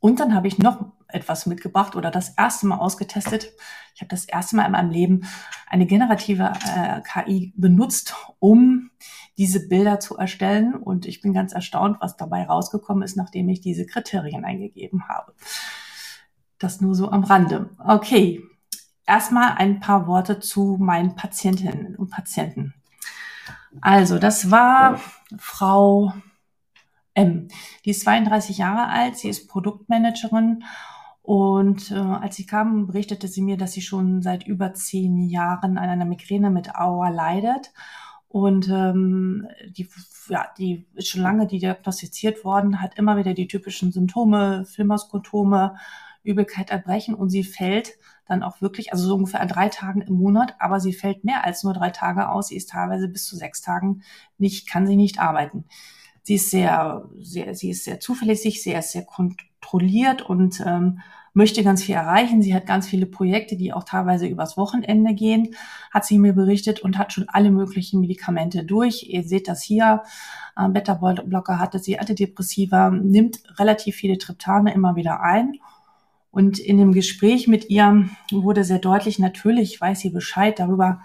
Und 0.00 0.18
dann 0.18 0.34
habe 0.34 0.48
ich 0.48 0.58
noch 0.58 0.97
etwas 1.08 1.46
mitgebracht 1.46 1.96
oder 1.96 2.10
das 2.10 2.30
erste 2.30 2.66
Mal 2.66 2.78
ausgetestet. 2.78 3.52
Ich 3.94 4.00
habe 4.00 4.08
das 4.08 4.26
erste 4.26 4.56
Mal 4.56 4.66
in 4.66 4.72
meinem 4.72 4.90
Leben 4.90 5.26
eine 5.66 5.86
generative 5.86 6.52
äh, 6.76 7.00
KI 7.00 7.52
benutzt, 7.56 8.14
um 8.38 8.90
diese 9.38 9.68
Bilder 9.68 10.00
zu 10.00 10.16
erstellen. 10.16 10.74
Und 10.74 11.06
ich 11.06 11.20
bin 11.20 11.32
ganz 11.32 11.52
erstaunt, 11.52 11.98
was 12.00 12.16
dabei 12.16 12.44
rausgekommen 12.44 13.02
ist, 13.02 13.16
nachdem 13.16 13.48
ich 13.48 13.60
diese 13.60 13.86
Kriterien 13.86 14.44
eingegeben 14.44 15.08
habe. 15.08 15.32
Das 16.58 16.80
nur 16.80 16.94
so 16.94 17.10
am 17.10 17.24
Rande. 17.24 17.70
Okay, 17.78 18.42
erstmal 19.06 19.54
ein 19.56 19.80
paar 19.80 20.06
Worte 20.06 20.40
zu 20.40 20.76
meinen 20.78 21.14
Patientinnen 21.14 21.96
und 21.96 22.10
Patienten. 22.10 22.74
Also, 23.80 24.18
das 24.18 24.50
war 24.50 25.00
Frau 25.38 26.12
M. 27.14 27.48
Die 27.84 27.90
ist 27.90 28.02
32 28.02 28.58
Jahre 28.58 28.88
alt, 28.88 29.16
sie 29.16 29.28
ist 29.28 29.48
Produktmanagerin 29.48 30.64
und 31.28 31.90
äh, 31.90 31.94
als 31.96 32.36
sie 32.36 32.46
kam, 32.46 32.86
berichtete 32.86 33.28
sie 33.28 33.42
mir, 33.42 33.58
dass 33.58 33.72
sie 33.72 33.82
schon 33.82 34.22
seit 34.22 34.46
über 34.46 34.72
zehn 34.72 35.28
Jahren 35.28 35.76
an 35.76 35.90
einer 35.90 36.06
Migräne 36.06 36.48
mit 36.48 36.74
Aua 36.74 37.10
leidet. 37.10 37.70
Und 38.28 38.70
ähm, 38.70 39.46
die, 39.68 39.86
ja, 40.30 40.46
die 40.56 40.86
ist 40.94 41.08
schon 41.08 41.20
lange 41.20 41.46
diagnostiziert 41.46 42.46
worden, 42.46 42.80
hat 42.80 42.96
immer 42.96 43.18
wieder 43.18 43.34
die 43.34 43.46
typischen 43.46 43.92
Symptome, 43.92 44.64
Flimmerskotome, 44.64 45.76
Übelkeit, 46.22 46.70
Erbrechen 46.70 47.14
und 47.14 47.28
sie 47.28 47.44
fällt 47.44 47.98
dann 48.26 48.42
auch 48.42 48.62
wirklich, 48.62 48.94
also 48.94 49.06
so 49.06 49.14
ungefähr 49.16 49.42
an 49.42 49.48
drei 49.48 49.68
Tagen 49.68 50.00
im 50.00 50.14
Monat, 50.14 50.54
aber 50.58 50.80
sie 50.80 50.94
fällt 50.94 51.24
mehr 51.24 51.44
als 51.44 51.62
nur 51.62 51.74
drei 51.74 51.90
Tage 51.90 52.30
aus. 52.30 52.48
Sie 52.48 52.56
ist 52.56 52.70
teilweise 52.70 53.06
bis 53.06 53.26
zu 53.26 53.36
sechs 53.36 53.60
Tagen 53.60 54.00
nicht, 54.38 54.66
kann 54.66 54.86
sie 54.86 54.96
nicht 54.96 55.20
arbeiten. 55.20 55.66
Sie 56.22 56.36
ist 56.36 56.48
sehr, 56.48 57.06
sehr, 57.20 57.54
sie 57.54 57.68
ist 57.68 57.84
sehr 57.84 58.00
zuverlässig, 58.00 58.62
sie 58.62 58.72
ist 58.72 58.92
sehr 58.92 59.04
kontrolliert 59.04 60.22
und 60.22 60.62
ähm, 60.64 61.00
möchte 61.38 61.62
ganz 61.62 61.84
viel 61.84 61.94
erreichen. 61.94 62.42
Sie 62.42 62.52
hat 62.52 62.66
ganz 62.66 62.88
viele 62.88 63.06
Projekte, 63.06 63.56
die 63.56 63.72
auch 63.72 63.84
teilweise 63.84 64.26
übers 64.26 64.56
Wochenende 64.56 65.14
gehen, 65.14 65.54
hat 65.92 66.04
sie 66.04 66.18
mir 66.18 66.32
berichtet 66.32 66.80
und 66.80 66.98
hat 66.98 67.12
schon 67.12 67.28
alle 67.28 67.52
möglichen 67.52 68.00
Medikamente 68.00 68.64
durch. 68.64 69.04
Ihr 69.08 69.22
seht 69.22 69.46
das 69.46 69.62
hier. 69.62 70.02
Äh, 70.56 70.68
Beta-Blocker 70.68 71.60
hatte 71.60 71.78
sie, 71.78 71.98
Antidepressiva, 71.98 72.90
nimmt 72.90 73.38
relativ 73.56 73.94
viele 73.94 74.18
Triptane 74.18 74.74
immer 74.74 74.96
wieder 74.96 75.22
ein. 75.22 75.54
Und 76.32 76.58
in 76.58 76.76
dem 76.76 76.92
Gespräch 76.92 77.46
mit 77.46 77.70
ihr 77.70 78.08
wurde 78.32 78.64
sehr 78.64 78.80
deutlich, 78.80 79.20
natürlich 79.20 79.80
weiß 79.80 80.00
sie 80.00 80.10
Bescheid 80.10 80.58
darüber, 80.58 81.02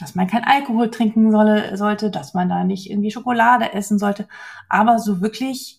dass 0.00 0.14
man 0.14 0.28
kein 0.28 0.44
Alkohol 0.44 0.90
trinken 0.90 1.30
solle, 1.30 1.76
sollte, 1.76 2.10
dass 2.10 2.32
man 2.32 2.48
da 2.48 2.64
nicht 2.64 2.90
irgendwie 2.90 3.10
Schokolade 3.10 3.74
essen 3.74 3.98
sollte. 3.98 4.28
Aber 4.70 4.98
so 4.98 5.20
wirklich 5.20 5.77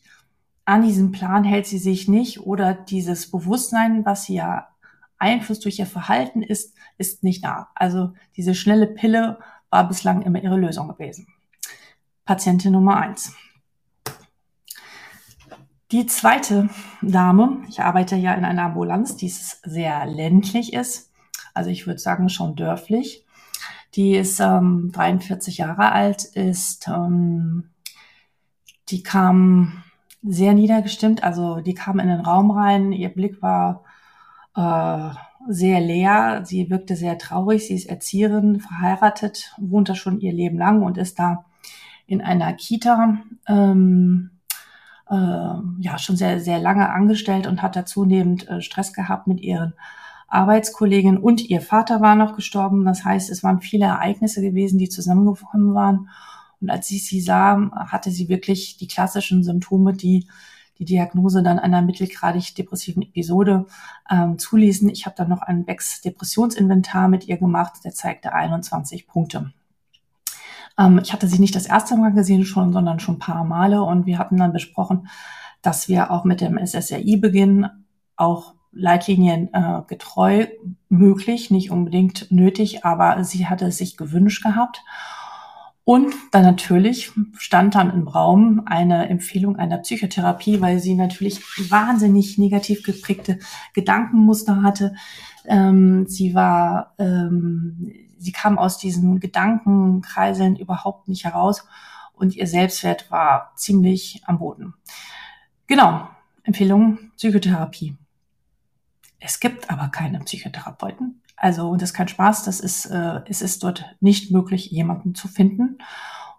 an 0.69 0.83
diesem 0.83 1.11
Plan 1.11 1.43
hält 1.43 1.65
sie 1.65 1.79
sich 1.79 2.07
nicht 2.07 2.41
oder 2.41 2.75
dieses 2.75 3.31
Bewusstsein, 3.31 4.05
was 4.05 4.25
sie 4.25 4.35
ja 4.35 4.67
Einfluss 5.17 5.59
durch 5.59 5.79
ihr 5.79 5.88
Verhalten 5.88 6.43
ist, 6.43 6.75
ist 6.99 7.23
nicht 7.23 7.43
da. 7.43 7.69
Also 7.73 8.13
diese 8.38 8.53
schnelle 8.53 8.85
Pille 8.85 9.39
war 9.71 9.88
bislang 9.88 10.21
immer 10.21 10.43
ihre 10.43 10.57
Lösung 10.57 10.88
gewesen. 10.88 11.25
Patientin 12.23 12.73
Nummer 12.73 12.97
eins. 12.97 13.33
Die 15.91 16.05
zweite 16.05 16.69
Dame, 17.01 17.63
ich 17.67 17.81
arbeite 17.81 18.15
ja 18.15 18.35
in 18.35 18.45
einer 18.45 18.65
Ambulanz, 18.65 19.15
die 19.15 19.29
sehr 19.29 20.05
ländlich 20.05 20.73
ist, 20.73 21.11
also 21.55 21.71
ich 21.71 21.88
würde 21.88 21.99
sagen 21.99 22.29
schon 22.29 22.55
dörflich. 22.55 23.25
Die 23.95 24.15
ist 24.15 24.39
ähm, 24.39 24.91
43 24.93 25.57
Jahre 25.57 25.91
alt, 25.91 26.25
ist, 26.25 26.88
ähm, 26.88 27.71
die 28.89 29.01
kam 29.01 29.83
sehr 30.21 30.53
niedergestimmt. 30.53 31.23
Also 31.23 31.61
die 31.61 31.73
kam 31.73 31.99
in 31.99 32.07
den 32.07 32.21
Raum 32.21 32.51
rein, 32.51 32.91
ihr 32.91 33.09
Blick 33.09 33.41
war 33.41 33.83
äh, 34.55 35.09
sehr 35.47 35.79
leer, 35.79 36.41
sie 36.45 36.69
wirkte 36.69 36.95
sehr 36.95 37.17
traurig, 37.17 37.67
sie 37.67 37.75
ist 37.75 37.89
Erzieherin, 37.89 38.59
verheiratet, 38.59 39.53
wohnt 39.57 39.89
da 39.89 39.95
schon 39.95 40.19
ihr 40.19 40.33
Leben 40.33 40.57
lang 40.57 40.83
und 40.83 40.97
ist 40.97 41.19
da 41.19 41.45
in 42.07 42.21
einer 42.21 42.53
Kita 42.53 43.19
ähm, 43.47 44.31
äh, 45.09 45.15
ja 45.15 45.97
schon 45.97 46.17
sehr, 46.17 46.39
sehr 46.39 46.59
lange 46.59 46.89
angestellt 46.89 47.47
und 47.47 47.61
hat 47.61 47.75
da 47.75 47.85
zunehmend 47.85 48.47
äh, 48.49 48.61
Stress 48.61 48.93
gehabt 48.93 49.27
mit 49.27 49.39
ihren 49.39 49.73
Arbeitskollegen 50.27 51.17
und 51.17 51.49
ihr 51.49 51.61
Vater 51.61 52.01
war 52.01 52.15
noch 52.15 52.35
gestorben. 52.35 52.85
Das 52.85 53.03
heißt, 53.03 53.29
es 53.29 53.43
waren 53.43 53.61
viele 53.61 53.85
Ereignisse 53.85 54.41
gewesen, 54.41 54.77
die 54.77 54.89
zusammengekommen 54.89 55.73
waren. 55.73 56.09
Und 56.61 56.69
als 56.69 56.89
ich 56.91 57.07
sie 57.07 57.21
sah, 57.21 57.71
hatte 57.87 58.11
sie 58.11 58.29
wirklich 58.29 58.77
die 58.77 58.87
klassischen 58.87 59.43
Symptome, 59.43 59.93
die 59.93 60.27
die 60.79 60.85
Diagnose 60.85 61.43
dann 61.43 61.59
einer 61.59 61.81
mittelgradig 61.81 62.55
depressiven 62.55 63.03
Episode 63.03 63.65
ähm, 64.09 64.39
zuließen. 64.39 64.89
Ich 64.89 65.05
habe 65.05 65.15
dann 65.17 65.29
noch 65.29 65.41
ein 65.41 65.65
Becks 65.65 66.01
Depressionsinventar 66.01 67.09
mit 67.09 67.27
ihr 67.27 67.37
gemacht, 67.37 67.73
der 67.83 67.91
zeigte 67.91 68.33
21 68.33 69.05
Punkte. 69.05 69.51
Ähm, 70.77 70.99
ich 71.03 71.11
hatte 71.11 71.27
sie 71.27 71.39
nicht 71.39 71.55
das 71.55 71.65
erste 71.65 71.97
Mal 71.97 72.13
gesehen 72.13 72.45
schon, 72.45 72.71
sondern 72.71 72.99
schon 72.99 73.15
ein 73.15 73.19
paar 73.19 73.43
Male 73.43 73.83
und 73.83 74.05
wir 74.05 74.17
hatten 74.17 74.37
dann 74.37 74.53
besprochen, 74.53 75.09
dass 75.61 75.89
wir 75.89 76.11
auch 76.11 76.23
mit 76.23 76.39
dem 76.39 76.57
SSRI 76.57 77.17
beginnen, 77.17 77.85
auch 78.15 78.53
Leitlinien 78.71 79.53
äh, 79.53 79.81
getreu 79.87 80.47
möglich, 80.87 81.51
nicht 81.51 81.71
unbedingt 81.71 82.31
nötig, 82.31 82.85
aber 82.85 83.23
sie 83.25 83.47
hatte 83.47 83.65
es 83.65 83.77
sich 83.77 83.97
gewünscht 83.97 84.43
gehabt. 84.43 84.83
Und 85.89 86.13
dann 86.29 86.43
natürlich 86.43 87.12
stand 87.39 87.74
dann 87.74 87.91
im 87.91 88.08
Raum 88.08 88.62
eine 88.67 89.10
Empfehlung 89.10 89.55
einer 89.55 89.79
Psychotherapie, 89.79 90.62
weil 90.62 90.77
sie 90.77 90.93
natürlich 90.93 91.41
wahnsinnig 91.72 92.38
negativ 92.38 92.84
geprägte 92.84 93.39
Gedankenmuster 93.74 94.62
hatte. 94.62 94.93
Ähm, 95.46 96.05
sie 96.05 96.36
war, 96.36 96.93
ähm, 97.00 97.91
sie 98.19 98.31
kam 98.31 98.60
aus 98.60 98.77
diesen 98.77 99.19
Gedankenkreiseln 99.19 100.58
überhaupt 100.58 101.08
nicht 101.08 101.25
heraus 101.25 101.65
und 102.13 102.36
ihr 102.36 102.46
Selbstwert 102.46 103.10
war 103.10 103.53
ziemlich 103.55 104.22
am 104.27 104.38
Boden. 104.38 104.75
Genau, 105.65 106.08
Empfehlung 106.43 107.00
Psychotherapie. 107.17 107.98
Es 109.19 109.39
gibt 109.39 109.72
aber 109.72 109.88
keine 109.88 110.19
Psychotherapeuten. 110.19 111.18
Also, 111.39 111.69
und 111.69 111.81
das 111.81 111.91
ist 111.91 111.96
kein 111.96 112.10
Spaß, 112.10 112.43
das 112.43 112.60
ist, 112.60 112.86
äh, 112.88 113.22
es 113.27 113.41
ist 113.41 113.63
dort 113.63 113.86
nicht 114.01 114.31
möglich, 114.31 114.72
jemanden 114.72 115.15
zu 115.15 115.27
finden. 115.27 115.77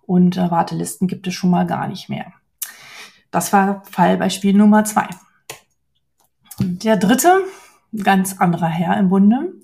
Und 0.03 0.37
äh, 0.37 0.51
Wartelisten 0.51 1.09
gibt 1.09 1.27
es 1.27 1.35
schon 1.35 1.51
mal 1.51 1.67
gar 1.67 1.89
nicht 1.89 2.09
mehr. 2.09 2.33
Das 3.31 3.53
war 3.53 3.83
Fallbeispiel 3.91 4.55
Nummer 4.55 4.85
zwei. 4.85 5.09
Der 6.59 6.97
dritte, 6.97 7.45
ganz 8.03 8.39
anderer 8.39 8.67
Herr 8.67 8.99
im 8.99 9.09
Bunde, 9.09 9.55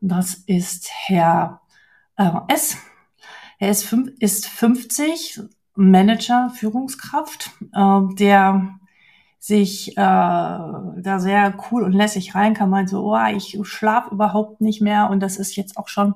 das 0.00 0.34
ist 0.34 0.90
Herr 1.06 1.62
äh, 2.16 2.30
S. 2.48 2.76
Er 3.58 3.70
ist, 3.70 3.84
fünf, 3.84 4.10
ist 4.18 4.46
50, 4.46 5.40
Manager, 5.74 6.50
Führungskraft, 6.50 7.50
äh, 7.72 8.00
der 8.14 8.79
sich 9.40 9.92
äh, 9.92 9.94
da 9.96 11.18
sehr 11.18 11.54
cool 11.70 11.82
und 11.82 11.92
lässig 11.92 12.34
reinkam, 12.34 12.70
meinte 12.70 12.92
so, 12.92 13.14
oh, 13.14 13.26
ich 13.34 13.58
schlaf 13.62 14.12
überhaupt 14.12 14.60
nicht 14.60 14.82
mehr 14.82 15.08
und 15.10 15.20
das 15.20 15.38
ist 15.38 15.56
jetzt 15.56 15.78
auch 15.78 15.88
schon 15.88 16.14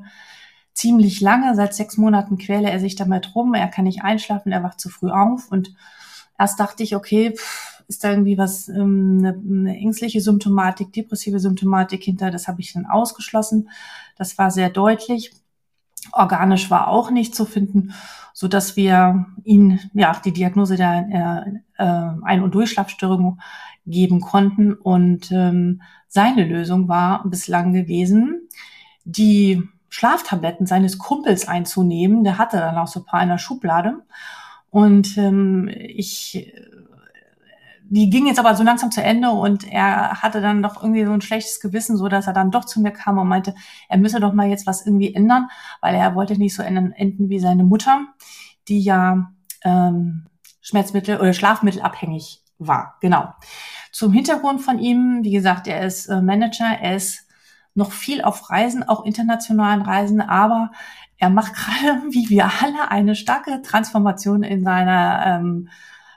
ziemlich 0.75 1.23
lange. 1.23 1.54
Seit 1.54 1.75
sechs 1.75 1.97
Monaten 1.97 2.37
quäle 2.37 2.71
er 2.71 2.78
sich 2.78 2.97
damit 2.97 3.35
rum, 3.35 3.54
er 3.54 3.69
kann 3.69 3.85
nicht 3.85 4.02
einschlafen, 4.02 4.52
er 4.52 4.62
wacht 4.62 4.78
zu 4.78 4.90
früh 4.90 5.11
auf 5.11 5.50
und 5.50 5.75
erst 6.38 6.61
dachte 6.61 6.83
ich, 6.83 6.95
okay, 6.95 7.33
pff, 7.35 7.83
ist 7.88 8.04
da 8.04 8.11
irgendwie 8.11 8.37
was, 8.37 8.69
ähm, 8.69 9.19
eine, 9.21 9.31
eine 9.31 9.76
ängstliche 9.78 10.21
Symptomatik, 10.21 10.93
depressive 10.93 11.40
Symptomatik 11.40 12.02
hinter, 12.02 12.31
das 12.31 12.47
habe 12.47 12.61
ich 12.61 12.75
dann 12.75 12.87
ausgeschlossen. 12.87 13.71
Das 14.16 14.37
war 14.38 14.50
sehr 14.50 14.71
deutlich. 14.71 15.33
Organisch 16.14 16.71
war 16.71 16.88
auch 16.88 17.11
nicht 17.11 17.35
zu 17.35 17.44
finden 17.44 17.92
so 18.35 18.49
dass 18.49 18.76
wir 18.76 19.26
ihn 19.44 19.78
ja 19.94 20.21
die 20.23 20.33
Diagnose 20.33 20.76
der 20.76 21.54
äh, 21.78 21.83
äh, 21.83 22.11
Ein- 22.25 22.42
und 22.42 22.54
Durchschlafstörung 22.54 23.40
geben 23.87 24.21
konnten. 24.21 24.75
Und 24.75 25.30
ähm, 25.30 25.83
seine 26.09 26.44
Lösung 26.44 26.88
war 26.88 27.26
bislang 27.28 27.73
gewesen, 27.73 28.49
die 29.04 29.62
Schlaftabletten 29.88 30.66
seines 30.66 30.99
Kumpels 30.99 31.47
einzunehmen. 31.47 32.25
Der 32.25 32.37
hatte 32.37 32.56
dann 32.56 32.76
auch 32.76 32.88
so 32.88 33.00
ein 33.00 33.06
paar 33.06 33.23
in 33.23 33.28
der 33.28 33.38
Schublade. 33.38 34.02
Und 34.68 35.16
ähm, 35.16 35.71
ich 35.73 36.52
die 37.91 38.09
ging 38.09 38.26
jetzt 38.26 38.38
aber 38.38 38.55
so 38.55 38.62
langsam 38.62 38.91
zu 38.91 39.03
Ende 39.03 39.31
und 39.31 39.64
er 39.71 40.23
hatte 40.23 40.41
dann 40.41 40.62
doch 40.62 40.83
irgendwie 40.83 41.05
so 41.05 41.12
ein 41.12 41.21
schlechtes 41.21 41.61
Gewissen, 41.61 41.97
so 41.97 42.09
dass 42.09 42.26
er 42.26 42.33
dann 42.33 42.50
doch 42.50 42.64
zu 42.64 42.81
mir 42.81 42.93
kam 42.93 43.19
und 43.19 43.29
meinte, 43.29 43.55
er 43.88 43.99
müsse 43.99 44.21
doch 44.21 44.33
mal 44.33 44.49
jetzt 44.49 44.67
was 44.67 44.87
irgendwie 44.87 45.14
ändern, 45.14 45.49
weil 45.81 45.95
er 45.95 46.14
wollte 46.14 46.38
nicht 46.38 46.55
so 46.55 46.62
enden, 46.62 47.29
wie 47.29 47.38
seine 47.38 47.64
Mutter, 47.64 48.07
die 48.69 48.81
ja 48.81 49.31
ähm, 49.64 50.26
Schmerzmittel 50.62 51.21
oder 51.21 51.35
Schlafmittelabhängig 51.35 52.43
war. 52.59 52.97
Genau. 53.00 53.29
Zum 53.93 54.12
Hintergrund 54.12 54.62
von 54.62 54.79
ihm, 54.79 55.21
wie 55.23 55.33
gesagt, 55.33 55.67
er 55.67 55.85
ist 55.87 56.07
äh, 56.07 56.23
Manager, 56.23 56.79
er 56.81 56.97
ist 56.97 57.29
noch 57.75 57.93
viel 57.93 58.23
auf 58.23 58.50
Reisen, 58.50 58.83
auch 58.83 59.05
internationalen 59.05 59.83
Reisen, 59.83 60.21
aber 60.21 60.71
er 61.19 61.31
macht 61.31 61.55
gerade, 61.55 62.03
wie 62.11 62.29
wir 62.31 62.50
alle, 62.62 62.91
eine 62.91 63.14
starke 63.14 63.61
Transformation 63.62 64.43
in 64.43 64.64
seiner 64.64 65.25
ähm, 65.26 65.69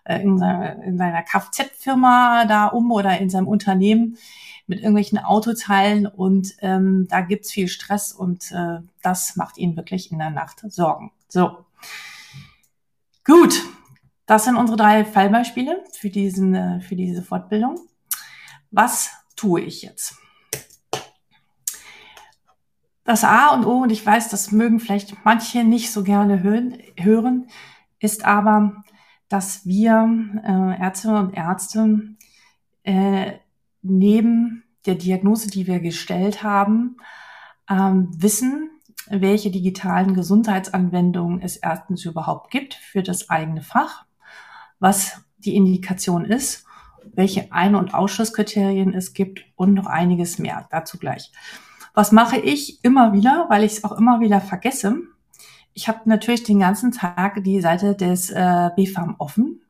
äh, 0.08 0.22
in 0.22 0.38
seiner, 0.38 0.82
in 0.84 0.98
seiner 0.98 1.22
Kfz-Firma 1.22 2.46
da 2.46 2.68
um 2.68 2.92
oder 2.92 3.20
in 3.20 3.30
seinem 3.30 3.48
Unternehmen 3.48 4.18
mit 4.66 4.80
irgendwelchen 4.80 5.20
Autoteilen 5.20 6.08
und 6.08 6.54
ähm, 6.62 7.08
da 7.10 7.22
gibt's 7.22 7.52
viel 7.52 7.68
Stress 7.68 8.12
und 8.12 8.52
äh, 8.52 8.80
das 9.02 9.36
macht 9.36 9.58
ihn 9.58 9.76
wirklich 9.76 10.12
in 10.12 10.20
der 10.20 10.30
Nacht 10.30 10.64
Sorgen. 10.68 11.12
So. 11.28 11.66
Gut, 13.24 13.62
das 14.26 14.46
sind 14.46 14.56
unsere 14.56 14.78
drei 14.78 15.06
Fallbeispiele 15.06 15.84
für, 15.94 16.10
diesen, 16.10 16.56
äh, 16.56 16.82
für 16.82 16.96
diese 16.96 17.24
Fortbildung. 17.24 17.80
Was 18.72 19.12
tue 19.36 19.62
ich 19.62 19.82
jetzt? 19.82 20.16
Das 23.04 23.24
A 23.24 23.54
und 23.54 23.66
O, 23.66 23.84
und 23.84 23.90
ich 23.90 24.06
weiß, 24.06 24.28
das 24.30 24.52
mögen 24.52 24.82
vielleicht 24.82 25.16
manche 25.24 25.64
nicht 25.64 25.92
so 25.92 26.04
gerne 26.04 26.44
hören 26.44 27.48
ist 28.00 28.26
aber, 28.26 28.84
dass 29.30 29.66
wir 29.66 30.10
äh, 30.44 30.82
Ärzte 30.82 31.16
und 31.16 31.34
Ärzte 31.34 32.16
äh, 32.84 33.34
neben 33.82 34.64
der 34.86 34.96
Diagnose, 34.96 35.50
die 35.50 35.68
wir 35.68 35.80
gestellt 35.80 36.44
haben, 36.44 36.98
ähm, 37.70 38.10
wissen, 38.16 38.70
welche 39.10 39.52
digitalen 39.52 40.14
Gesundheitsanwendungen 40.14 41.42
es 41.42 41.58
erstens 41.58 42.06
überhaupt 42.06 42.52
gibt 42.52 42.74
für 42.74 43.04
das 43.04 43.30
eigene 43.30 43.62
Fach, 43.62 44.06
was 44.80 45.22
die 45.38 45.56
Indikation 45.56 46.26
ist, 46.26 46.66
welche 47.14 47.52
Ein- 47.52 47.76
und 47.76 47.94
Ausschusskriterien 47.94 48.94
es 48.94 49.14
gibt 49.14 49.46
und 49.56 49.74
noch 49.74 49.86
einiges 49.86 50.40
mehr. 50.40 50.68
Dazu 50.72 50.98
gleich. 50.98 51.32
Was 51.94 52.12
mache 52.12 52.38
ich 52.38 52.84
immer 52.84 53.14
wieder, 53.14 53.46
weil 53.50 53.64
ich 53.64 53.74
es 53.74 53.84
auch 53.84 53.98
immer 53.98 54.20
wieder 54.20 54.42
vergesse? 54.42 54.98
Ich 55.78 55.88
habe 55.88 56.00
natürlich 56.06 56.44
den 56.44 56.60
ganzen 56.60 56.92
Tag 56.92 57.44
die 57.44 57.62
Seite 57.62 57.94
des 57.94 58.32
äh, 58.32 58.72
BFAM 58.76 59.16
offen 59.20 59.62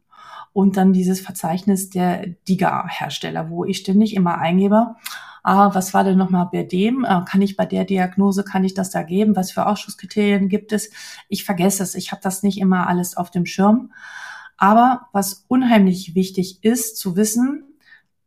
und 0.54 0.78
dann 0.78 0.94
dieses 0.94 1.20
Verzeichnis 1.20 1.90
der 1.90 2.28
DIGA-Hersteller, 2.48 3.50
wo 3.50 3.66
ich 3.66 3.80
ständig 3.80 4.16
immer 4.16 4.38
eingebe, 4.38 4.96
ah, 5.44 5.76
was 5.76 5.94
war 5.94 6.06
denn 6.06 6.18
nochmal 6.18 6.48
bei 6.50 6.64
dem? 6.64 7.04
Äh, 7.04 7.24
kann 7.26 7.42
ich 7.42 7.58
bei 7.58 7.66
der 7.66 7.84
Diagnose, 7.84 8.46
kann 8.46 8.64
ich 8.64 8.74
das 8.74 8.90
da 8.90 9.04
geben? 9.04 9.36
Was 9.36 9.52
für 9.52 9.66
Ausschusskriterien 9.66 10.48
gibt 10.48 10.72
es? 10.72 10.92
Ich 11.28 11.44
vergesse 11.44 11.84
es, 11.84 11.94
ich 11.94 12.14
habe 12.14 12.22
das 12.24 12.42
nicht 12.42 12.58
immer 12.58 12.88
alles 12.88 13.18
auf 13.18 13.30
dem 13.30 13.46
Schirm. 13.46 13.92
Aber 14.56 15.08
was 15.12 15.44
unheimlich 15.50 16.16
wichtig 16.16 16.64
ist 16.64 16.98
zu 16.98 17.18
wissen, 17.18 17.66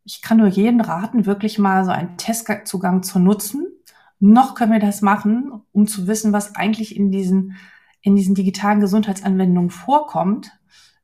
ich 0.05 0.21
kann 0.21 0.37
nur 0.37 0.49
jeden 0.49 0.83
raten, 0.83 1.25
wirklich 1.25 1.59
mal 1.59 1.87
so 1.87 1.93
einen 1.93 2.19
Testzugang 2.19 3.03
zu 3.03 3.19
nutzen 3.19 3.69
noch 4.21 4.55
können 4.55 4.73
wir 4.73 4.81
das 4.81 5.03
machen, 5.03 5.62
um 5.73 5.87
zu 5.87 6.07
wissen, 6.07 6.33
was 6.33 6.55
eigentlich 6.55 6.95
in 6.95 7.11
diesen, 7.11 7.57
in 8.03 8.15
diesen 8.15 8.35
digitalen 8.35 8.81
Gesundheitsanwendungen 8.81 9.71
vorkommt. 9.71 10.53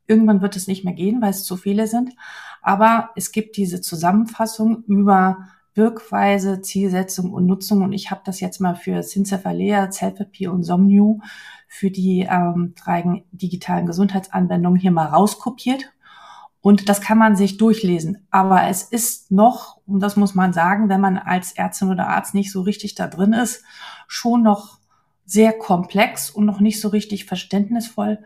Irgendwann 0.07 0.43
wird 0.43 0.55
es 0.55 0.69
nicht 0.69 0.85
mehr 0.85 0.95
gehen, 0.95 1.21
weil 1.21 1.31
es 1.31 1.45
zu 1.45 1.57
viele 1.57 1.87
sind. 1.87 2.15
Aber 2.63 3.11
es 3.17 3.33
gibt 3.33 3.57
diese 3.57 3.81
Zusammenfassung 3.81 4.85
über 4.85 5.49
Wirkweise, 5.75 6.63
Zielsetzung 6.63 7.33
und 7.33 7.47
Nutzung. 7.47 7.83
Und 7.83 7.93
ich 7.93 8.11
habe 8.11 8.23
das 8.25 8.41
jetzt 8.41 8.61
mal 8.61 8.77
für 8.77 9.03
Syncephalea, 9.03 9.91
Zellpapier 9.91 10.53
und 10.53 10.63
Somnio 10.63 11.21
für 11.69 11.91
die 11.91 12.27
ähm, 12.31 12.75
drei 12.77 13.25
digitalen 13.33 13.87
Gesundheitsanwendungen 13.87 14.79
hier 14.79 14.93
mal 14.93 15.07
rauskopiert 15.07 15.93
und 16.67 16.89
das 16.89 17.01
kann 17.01 17.17
man 17.17 17.37
sich 17.37 17.59
durchlesen. 17.59 18.27
Aber 18.33 18.65
es 18.65 18.83
ist 18.83 19.31
noch, 19.31 19.79
und 19.87 20.01
das 20.01 20.17
muss 20.17 20.35
man 20.35 20.53
sagen, 20.53 20.89
wenn 20.89 21.01
man 21.01 21.17
als 21.17 21.53
Ärztin 21.53 21.91
oder 21.91 22.09
Arzt 22.09 22.35
nicht 22.35 22.51
so 22.51 22.63
richtig 22.63 22.97
da 22.97 23.07
drin 23.07 23.33
ist, 23.33 23.63
schon 24.09 24.43
noch 24.43 24.81
sehr 25.25 25.53
komplex 25.53 26.29
und 26.29 26.45
noch 26.45 26.59
nicht 26.59 26.81
so 26.81 26.89
richtig 26.89 27.25
verständnisvoll. 27.25 28.19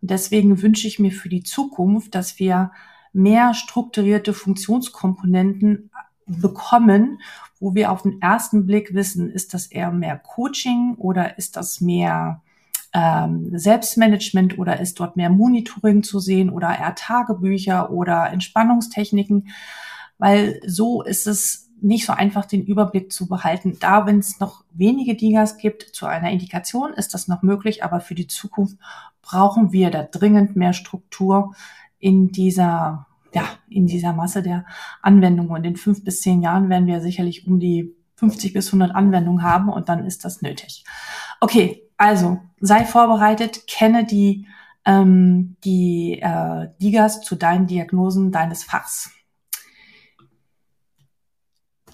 deswegen 0.00 0.62
wünsche 0.62 0.88
ich 0.88 1.00
mir 1.00 1.12
für 1.12 1.28
die 1.28 1.42
Zukunft, 1.42 2.14
dass 2.14 2.38
wir 2.38 2.72
mehr 3.12 3.52
strukturierte 3.52 4.32
Funktionskomponenten 4.32 5.90
bekommen, 6.24 7.20
wo 7.60 7.74
wir 7.74 7.92
auf 7.92 8.04
den 8.04 8.22
ersten 8.22 8.64
Blick 8.64 8.94
wissen, 8.94 9.30
ist 9.30 9.52
das 9.52 9.66
eher 9.66 9.90
mehr 9.90 10.16
Coaching 10.16 10.94
oder 10.96 11.36
ist 11.36 11.56
das 11.58 11.82
mehr 11.82 12.40
ähm, 12.92 13.50
Selbstmanagement 13.56 14.58
oder 14.58 14.80
ist 14.80 15.00
dort 15.00 15.16
mehr 15.16 15.30
Monitoring 15.30 16.02
zu 16.02 16.20
sehen 16.20 16.50
oder 16.50 16.78
eher 16.78 16.94
Tagebücher 16.94 17.90
oder 17.90 18.30
Entspannungstechniken, 18.30 19.48
weil 20.18 20.60
so 20.66 21.02
ist 21.02 21.26
es 21.26 21.70
nicht 21.80 22.06
so 22.06 22.12
einfach, 22.12 22.44
den 22.44 22.64
Überblick 22.64 23.12
zu 23.12 23.26
behalten. 23.26 23.76
Da, 23.80 24.06
wenn 24.06 24.20
es 24.20 24.38
noch 24.38 24.64
wenige 24.72 25.16
Digas 25.16 25.56
gibt 25.56 25.82
zu 25.82 26.06
einer 26.06 26.30
Indikation, 26.30 26.92
ist 26.92 27.12
das 27.12 27.26
noch 27.26 27.42
möglich, 27.42 27.82
aber 27.82 28.00
für 28.00 28.14
die 28.14 28.28
Zukunft 28.28 28.76
brauchen 29.20 29.72
wir 29.72 29.90
da 29.90 30.04
dringend 30.04 30.54
mehr 30.54 30.72
Struktur 30.72 31.54
in 31.98 32.30
dieser 32.30 33.06
ja, 33.34 33.44
in 33.68 33.86
dieser 33.86 34.12
Masse 34.12 34.42
der 34.42 34.66
Anwendungen. 35.00 35.52
Und 35.52 35.64
in 35.64 35.76
fünf 35.76 36.04
bis 36.04 36.20
zehn 36.20 36.42
Jahren 36.42 36.68
werden 36.68 36.86
wir 36.86 37.00
sicherlich 37.00 37.46
um 37.46 37.58
die 37.58 37.96
50 38.16 38.52
bis 38.52 38.68
100 38.68 38.94
Anwendungen 38.94 39.42
haben 39.42 39.68
und 39.68 39.88
dann 39.88 40.06
ist 40.06 40.24
das 40.24 40.42
nötig. 40.42 40.84
Okay, 41.40 41.81
also 41.96 42.40
sei 42.60 42.84
vorbereitet, 42.84 43.66
kenne 43.66 44.04
die, 44.04 44.46
ähm, 44.84 45.56
die 45.64 46.20
äh, 46.20 46.68
Digas 46.80 47.20
zu 47.22 47.36
deinen 47.36 47.66
Diagnosen 47.66 48.32
deines 48.32 48.64
Fachs. 48.64 49.10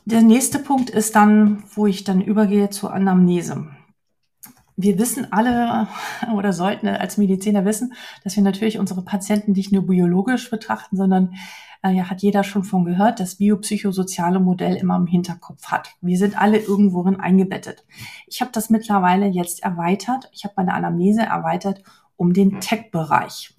Der 0.04 0.22
nächste 0.22 0.58
Punkt 0.58 0.88
ist 0.88 1.16
dann, 1.16 1.62
wo 1.74 1.86
ich 1.86 2.04
dann 2.04 2.22
übergehe 2.22 2.70
zur 2.70 2.94
Anamnese. 2.94 3.68
Wir 4.80 4.96
wissen 4.96 5.32
alle 5.32 5.88
oder 6.34 6.52
sollten 6.52 6.86
als 6.86 7.18
Mediziner 7.18 7.64
wissen, 7.64 7.94
dass 8.22 8.36
wir 8.36 8.44
natürlich 8.44 8.78
unsere 8.78 9.02
Patienten 9.02 9.52
nicht 9.52 9.72
nur 9.72 9.86
biologisch 9.86 10.50
betrachten, 10.50 10.96
sondern 10.96 11.34
äh, 11.82 11.90
ja, 11.90 12.08
hat 12.08 12.22
jeder 12.22 12.44
schon 12.44 12.62
von 12.62 12.84
gehört, 12.84 13.18
das 13.18 13.36
biopsychosoziale 13.36 14.38
Modell 14.38 14.76
immer 14.76 14.96
im 14.96 15.08
Hinterkopf 15.08 15.66
hat. 15.66 15.90
Wir 16.00 16.16
sind 16.16 16.40
alle 16.40 16.58
irgendworin 16.58 17.18
eingebettet. 17.18 17.84
Ich 18.28 18.40
habe 18.40 18.52
das 18.52 18.70
mittlerweile 18.70 19.26
jetzt 19.26 19.64
erweitert. 19.64 20.30
Ich 20.32 20.44
habe 20.44 20.54
meine 20.56 20.74
Anamnese 20.74 21.22
erweitert 21.22 21.82
um 22.16 22.32
den 22.32 22.60
Tech-Bereich. 22.60 23.56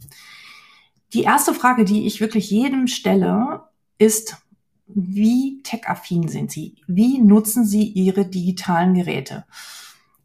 Die 1.13 1.23
erste 1.23 1.53
Frage, 1.53 1.83
die 1.83 2.07
ich 2.07 2.21
wirklich 2.21 2.49
jedem 2.49 2.87
stelle, 2.87 3.63
ist, 3.97 4.37
wie 4.87 5.61
tech-affin 5.63 6.29
sind 6.29 6.51
Sie? 6.51 6.77
Wie 6.87 7.19
nutzen 7.19 7.65
Sie 7.65 7.83
Ihre 7.83 8.25
digitalen 8.25 8.93
Geräte? 8.93 9.45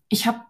Ich 0.08 0.26
habe 0.26 0.40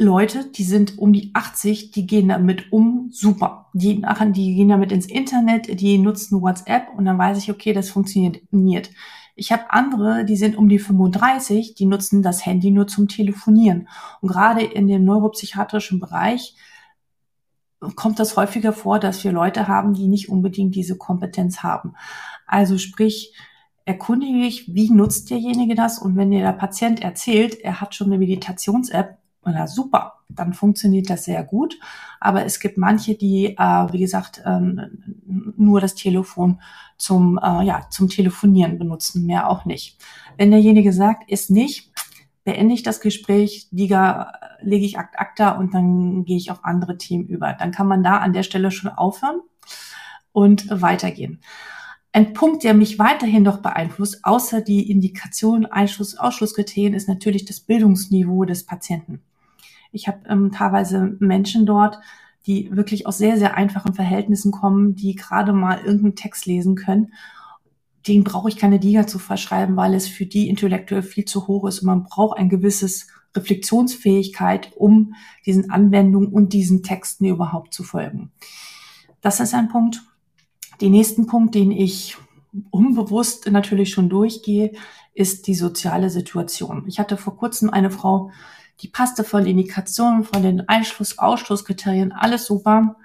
Leute, 0.00 0.46
die 0.46 0.64
sind 0.64 0.96
um 0.96 1.12
die 1.12 1.30
80, 1.34 1.90
die 1.90 2.06
gehen 2.06 2.28
damit 2.28 2.72
um, 2.72 3.10
super. 3.12 3.66
Die, 3.74 4.00
die 4.00 4.54
gehen 4.54 4.70
damit 4.70 4.92
ins 4.92 5.04
Internet, 5.04 5.78
die 5.78 5.98
nutzen 5.98 6.40
WhatsApp 6.40 6.88
und 6.96 7.04
dann 7.04 7.18
weiß 7.18 7.36
ich, 7.36 7.50
okay, 7.50 7.74
das 7.74 7.90
funktioniert. 7.90 8.90
Ich 9.36 9.52
habe 9.52 9.70
andere, 9.70 10.24
die 10.24 10.36
sind 10.36 10.56
um 10.56 10.70
die 10.70 10.78
35, 10.78 11.74
die 11.74 11.84
nutzen 11.84 12.22
das 12.22 12.46
Handy 12.46 12.70
nur 12.70 12.86
zum 12.86 13.08
Telefonieren. 13.08 13.88
Und 14.22 14.30
gerade 14.30 14.62
in 14.62 14.86
dem 14.86 15.04
neuropsychiatrischen 15.04 16.00
Bereich 16.00 16.56
kommt 17.94 18.18
das 18.18 18.38
häufiger 18.38 18.72
vor, 18.72 19.00
dass 19.00 19.22
wir 19.22 19.32
Leute 19.32 19.68
haben, 19.68 19.92
die 19.92 20.08
nicht 20.08 20.30
unbedingt 20.30 20.74
diese 20.74 20.96
Kompetenz 20.96 21.62
haben. 21.62 21.94
Also 22.46 22.78
sprich, 22.78 23.34
erkundige 23.84 24.40
dich, 24.40 24.74
wie 24.74 24.90
nutzt 24.90 25.28
derjenige 25.28 25.74
das? 25.74 25.98
Und 25.98 26.16
wenn 26.16 26.30
dir 26.30 26.40
der 26.40 26.52
Patient 26.52 27.02
erzählt, 27.02 27.60
er 27.60 27.82
hat 27.82 27.94
schon 27.94 28.06
eine 28.06 28.18
Meditations-App, 28.18 29.18
na 29.44 29.66
super, 29.66 30.14
dann 30.28 30.52
funktioniert 30.52 31.08
das 31.10 31.24
sehr 31.24 31.42
gut. 31.44 31.78
Aber 32.20 32.44
es 32.44 32.60
gibt 32.60 32.76
manche, 32.76 33.14
die, 33.14 33.56
äh, 33.58 33.92
wie 33.92 34.00
gesagt, 34.00 34.42
ähm, 34.44 35.14
nur 35.56 35.80
das 35.80 35.94
Telefon 35.94 36.60
zum, 36.96 37.38
äh, 37.42 37.64
ja, 37.64 37.86
zum 37.90 38.08
Telefonieren 38.08 38.78
benutzen, 38.78 39.26
mehr 39.26 39.48
auch 39.48 39.64
nicht. 39.64 39.98
Wenn 40.36 40.50
derjenige 40.50 40.92
sagt, 40.92 41.30
ist 41.30 41.50
nicht, 41.50 41.90
beende 42.44 42.74
ich 42.74 42.82
das 42.82 43.00
Gespräch, 43.00 43.68
Liga, 43.70 44.32
lege 44.60 44.84
ich 44.84 44.98
Akt 44.98 45.18
Akta 45.18 45.52
und 45.52 45.74
dann 45.74 46.24
gehe 46.24 46.36
ich 46.36 46.50
auf 46.50 46.64
andere 46.64 46.98
Themen 46.98 47.26
über. 47.26 47.52
Dann 47.54 47.70
kann 47.70 47.86
man 47.86 48.02
da 48.02 48.18
an 48.18 48.32
der 48.32 48.42
Stelle 48.42 48.70
schon 48.70 48.90
aufhören 48.90 49.40
und 50.32 50.68
weitergehen. 50.70 51.40
Ein 52.12 52.32
Punkt, 52.32 52.64
der 52.64 52.74
mich 52.74 52.98
weiterhin 52.98 53.44
noch 53.44 53.58
beeinflusst, 53.58 54.24
außer 54.24 54.62
die 54.62 54.90
Indikation, 54.90 55.64
Einschluss, 55.64 56.16
Ausschlusskriterien, 56.16 56.94
ist 56.94 57.08
natürlich 57.08 57.44
das 57.44 57.60
Bildungsniveau 57.60 58.44
des 58.44 58.66
Patienten. 58.66 59.22
Ich 59.92 60.08
habe 60.08 60.20
ähm, 60.28 60.52
teilweise 60.52 61.16
Menschen 61.18 61.66
dort, 61.66 61.98
die 62.46 62.74
wirklich 62.74 63.06
aus 63.06 63.18
sehr, 63.18 63.36
sehr 63.36 63.56
einfachen 63.56 63.94
Verhältnissen 63.94 64.52
kommen, 64.52 64.94
die 64.94 65.14
gerade 65.14 65.52
mal 65.52 65.78
irgendeinen 65.78 66.16
Text 66.16 66.46
lesen 66.46 66.74
können. 66.74 67.12
Den 68.06 68.24
brauche 68.24 68.48
ich 68.48 68.56
keine 68.56 68.78
Diga 68.78 69.06
zu 69.06 69.18
verschreiben, 69.18 69.76
weil 69.76 69.94
es 69.94 70.08
für 70.08 70.26
die 70.26 70.48
intellektuell 70.48 71.02
viel 71.02 71.26
zu 71.26 71.46
hoch 71.46 71.66
ist 71.68 71.80
und 71.80 71.86
man 71.86 72.04
braucht 72.04 72.38
ein 72.38 72.48
gewisses 72.48 73.08
Reflexionsfähigkeit, 73.36 74.72
um 74.76 75.14
diesen 75.46 75.70
Anwendungen 75.70 76.30
und 76.30 76.52
diesen 76.52 76.82
Texten 76.82 77.26
überhaupt 77.26 77.74
zu 77.74 77.84
folgen. 77.84 78.32
Das 79.20 79.40
ist 79.40 79.54
ein 79.54 79.68
Punkt. 79.68 80.02
Den 80.80 80.92
nächsten 80.92 81.26
Punkt, 81.26 81.54
den 81.54 81.70
ich 81.70 82.16
unbewusst 82.70 83.50
natürlich 83.50 83.90
schon 83.90 84.08
durchgehe, 84.08 84.72
ist 85.14 85.46
die 85.46 85.54
soziale 85.54 86.10
Situation. 86.10 86.84
Ich 86.86 86.98
hatte 86.98 87.16
vor 87.16 87.36
kurzem 87.36 87.70
eine 87.70 87.90
Frau, 87.90 88.30
die 88.80 88.88
passte 88.88 89.24
von 89.24 89.46
Indikationen, 89.46 90.24
von 90.24 90.42
den 90.42 90.68
Einschluss-, 90.68 91.18
Ausschlusskriterien, 91.18 92.12
alles 92.12 92.46
super. 92.46 92.96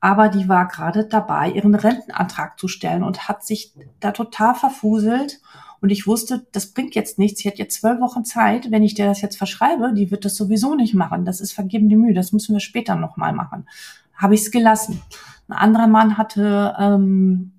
Aber 0.00 0.28
die 0.28 0.48
war 0.48 0.68
gerade 0.68 1.06
dabei, 1.06 1.50
ihren 1.50 1.74
Rentenantrag 1.74 2.58
zu 2.58 2.68
stellen 2.68 3.02
und 3.02 3.28
hat 3.28 3.44
sich 3.44 3.72
da 3.98 4.12
total 4.12 4.54
verfuselt. 4.54 5.40
Und 5.80 5.90
ich 5.90 6.06
wusste, 6.06 6.46
das 6.52 6.72
bringt 6.72 6.94
jetzt 6.94 7.18
nichts. 7.18 7.40
Sie 7.40 7.48
hat 7.48 7.58
jetzt 7.58 7.80
zwölf 7.80 8.00
Wochen 8.00 8.24
Zeit. 8.24 8.70
Wenn 8.70 8.82
ich 8.82 8.94
dir 8.94 9.06
das 9.06 9.20
jetzt 9.20 9.36
verschreibe, 9.36 9.92
die 9.94 10.10
wird 10.10 10.24
das 10.24 10.36
sowieso 10.36 10.74
nicht 10.74 10.94
machen. 10.94 11.24
Das 11.24 11.40
ist 11.40 11.52
vergebene 11.52 11.96
Mühe. 11.96 12.14
Das 12.14 12.32
müssen 12.32 12.54
wir 12.54 12.60
später 12.60 12.94
nochmal 12.94 13.32
machen. 13.32 13.68
Habe 14.14 14.34
ich 14.34 14.42
es 14.42 14.50
gelassen. 14.50 15.02
Ein 15.48 15.56
anderer 15.56 15.86
Mann 15.86 16.16
hatte, 16.16 16.76
ähm, 16.78 17.52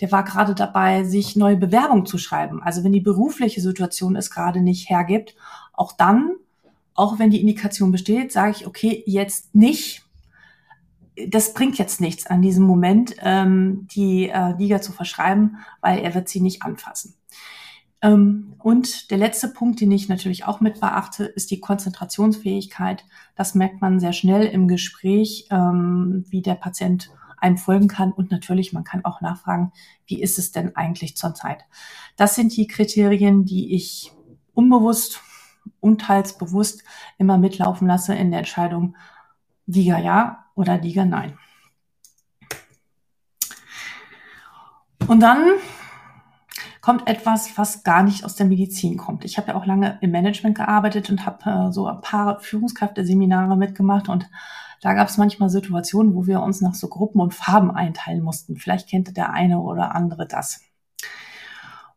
der 0.00 0.12
war 0.12 0.24
gerade 0.24 0.54
dabei, 0.54 1.04
sich 1.04 1.36
neue 1.36 1.56
Bewerbungen 1.56 2.06
zu 2.06 2.18
schreiben. 2.18 2.62
Also 2.62 2.84
wenn 2.84 2.92
die 2.92 3.00
berufliche 3.00 3.60
Situation 3.60 4.16
es 4.16 4.30
gerade 4.30 4.60
nicht 4.60 4.90
hergibt, 4.90 5.34
auch 5.72 5.92
dann 5.92 6.32
auch 6.96 7.18
wenn 7.18 7.30
die 7.30 7.40
Indikation 7.40 7.92
besteht, 7.92 8.32
sage 8.32 8.52
ich, 8.52 8.66
okay, 8.66 9.02
jetzt 9.06 9.54
nicht. 9.54 10.02
Das 11.28 11.54
bringt 11.54 11.78
jetzt 11.78 12.00
nichts 12.00 12.26
an 12.26 12.42
diesem 12.42 12.64
Moment, 12.64 13.16
ähm, 13.20 13.86
die 13.90 14.28
äh, 14.28 14.56
Liga 14.58 14.80
zu 14.80 14.92
verschreiben, 14.92 15.58
weil 15.80 16.00
er 16.00 16.14
wird 16.14 16.28
sie 16.28 16.40
nicht 16.40 16.62
anfassen. 16.62 17.14
Ähm, 18.02 18.54
und 18.58 19.10
der 19.10 19.18
letzte 19.18 19.48
Punkt, 19.48 19.80
den 19.80 19.92
ich 19.92 20.08
natürlich 20.08 20.44
auch 20.44 20.60
mit 20.60 20.80
beachte, 20.80 21.24
ist 21.24 21.50
die 21.50 21.60
Konzentrationsfähigkeit. 21.60 23.04
Das 23.34 23.54
merkt 23.54 23.80
man 23.80 24.00
sehr 24.00 24.12
schnell 24.12 24.46
im 24.46 24.68
Gespräch, 24.68 25.46
ähm, 25.50 26.24
wie 26.28 26.42
der 26.42 26.54
Patient 26.54 27.10
einem 27.38 27.58
folgen 27.58 27.88
kann. 27.88 28.12
Und 28.12 28.30
natürlich, 28.30 28.72
man 28.72 28.84
kann 28.84 29.04
auch 29.04 29.20
nachfragen, 29.20 29.72
wie 30.06 30.20
ist 30.20 30.38
es 30.38 30.52
denn 30.52 30.76
eigentlich 30.76 31.16
zurzeit? 31.16 31.64
Das 32.16 32.34
sind 32.34 32.56
die 32.56 32.66
Kriterien, 32.66 33.44
die 33.44 33.74
ich 33.74 34.12
unbewusst 34.54 35.20
unteils 35.80 36.38
bewusst 36.38 36.82
immer 37.18 37.38
mitlaufen 37.38 37.86
lasse 37.86 38.14
in 38.14 38.30
der 38.30 38.40
Entscheidung 38.40 38.96
Liga 39.66 39.98
ja 39.98 40.44
oder 40.54 40.78
Liga 40.78 41.04
nein. 41.04 41.38
Und 45.06 45.20
dann 45.20 45.44
kommt 46.80 47.08
etwas, 47.08 47.58
was 47.58 47.82
gar 47.82 48.02
nicht 48.02 48.24
aus 48.24 48.36
der 48.36 48.46
Medizin 48.46 48.96
kommt. 48.96 49.24
Ich 49.24 49.38
habe 49.38 49.48
ja 49.48 49.54
auch 49.56 49.66
lange 49.66 49.98
im 50.02 50.12
Management 50.12 50.56
gearbeitet 50.56 51.10
und 51.10 51.26
habe 51.26 51.50
äh, 51.50 51.72
so 51.72 51.86
ein 51.86 52.00
paar 52.00 52.40
Führungskräfte-Seminare 52.40 53.56
mitgemacht 53.56 54.08
und 54.08 54.28
da 54.82 54.94
gab 54.94 55.08
es 55.08 55.16
manchmal 55.16 55.48
Situationen, 55.48 56.14
wo 56.14 56.26
wir 56.26 56.42
uns 56.42 56.60
nach 56.60 56.74
so 56.74 56.88
Gruppen 56.88 57.20
und 57.20 57.34
Farben 57.34 57.70
einteilen 57.70 58.22
mussten. 58.22 58.56
Vielleicht 58.56 58.88
kennt 58.88 59.16
der 59.16 59.32
eine 59.32 59.58
oder 59.58 59.94
andere 59.94 60.26
das. 60.26 60.60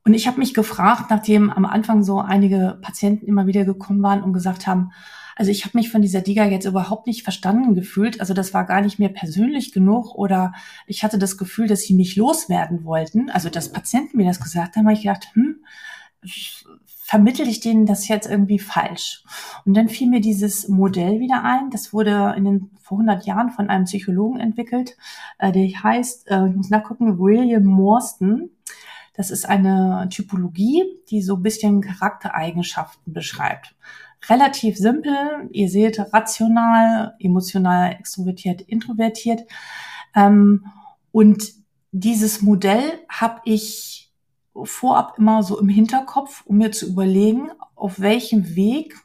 Und 0.06 0.14
ich 0.14 0.28
habe 0.28 0.40
mich 0.40 0.54
gefragt, 0.54 1.10
nachdem 1.10 1.50
am 1.50 1.66
Anfang 1.66 2.04
so 2.04 2.20
einige 2.20 2.78
Patienten 2.82 3.26
immer 3.26 3.48
wieder 3.48 3.66
gekommen 3.66 4.02
waren 4.02 4.24
und 4.24 4.34
gesagt 4.34 4.66
haben, 4.66 4.92
also 5.36 5.52
ich 5.52 5.64
habe 5.64 5.78
mich 5.78 5.90
von 5.90 6.02
dieser 6.02 6.20
Diga 6.20 6.46
jetzt 6.46 6.66
überhaupt 6.66 7.08
nicht 7.08 7.24
verstanden 7.24 7.74
gefühlt. 7.74 8.20
Also 8.20 8.34
das 8.34 8.54
war 8.54 8.66
gar 8.66 8.82
nicht 8.82 9.00
mehr 9.00 9.08
persönlich 9.08 9.72
genug 9.72 10.14
oder 10.16 10.52
ich 10.86 11.04
hatte 11.04 11.18
das 11.18 11.38
Gefühl, 11.38 11.68
dass 11.68 11.84
sie 11.84 11.94
mich 11.94 12.18
loswerden 12.18 12.84
wollten. 12.84 13.30
Also 13.30 13.50
dass 13.50 13.72
Patienten 13.72 14.18
mir 14.18 14.28
das 14.28 14.42
gesagt 14.42 14.76
haben, 14.76 14.86
habe 14.86 14.96
ich 14.96 15.04
gedacht, 15.04 15.30
hm, 15.34 15.64
vermittel 17.10 17.48
ich 17.48 17.60
denen 17.62 17.86
das 17.86 18.08
jetzt 18.08 18.30
irgendwie 18.30 18.60
falsch? 18.60 19.24
Und 19.66 19.76
dann 19.78 19.88
fiel 19.88 20.10
mir 20.10 20.20
dieses 20.20 20.68
Modell 20.68 21.20
wieder 21.22 21.44
ein. 21.44 21.70
Das 21.72 21.94
wurde 21.94 22.34
in 22.36 22.44
den 22.44 22.70
vor 22.82 22.98
100 22.98 23.26
Jahren 23.26 23.50
von 23.50 23.70
einem 23.70 23.86
Psychologen 23.86 24.40
entwickelt. 24.40 24.98
Äh, 25.38 25.52
der 25.52 25.68
heißt, 25.70 26.30
äh, 26.30 26.50
ich 26.50 26.56
muss 26.56 26.70
nachgucken, 26.70 27.18
William 27.18 27.64
Morstan. 27.64 28.50
Das 29.20 29.32
ist 29.32 29.50
eine 29.50 30.08
Typologie, 30.10 30.82
die 31.10 31.22
so 31.22 31.36
ein 31.36 31.44
bisschen 31.44 31.82
Charaktereigenschaften 31.82 33.12
beschreibt. 33.12 33.76
Relativ 34.30 34.78
simpel. 34.78 35.50
Ihr 35.52 35.68
seht 35.68 36.00
rational, 36.14 37.16
emotional, 37.20 37.98
extrovertiert, 38.00 38.62
introvertiert. 38.62 39.42
Ähm, 40.16 40.68
und 41.12 41.52
dieses 41.92 42.42
Modell 42.42 42.82
habe 43.10 43.42
ich 43.44 44.10
vorab 44.64 45.16
immer 45.18 45.44
so 45.44 45.60
im 45.60 45.68
Hinterkopf, 45.68 46.46
um 46.46 46.56
mir 46.56 46.72
zu 46.72 46.88
überlegen, 46.88 47.50
auf 47.76 48.00
welchem 48.00 48.56
Weg 48.56 48.96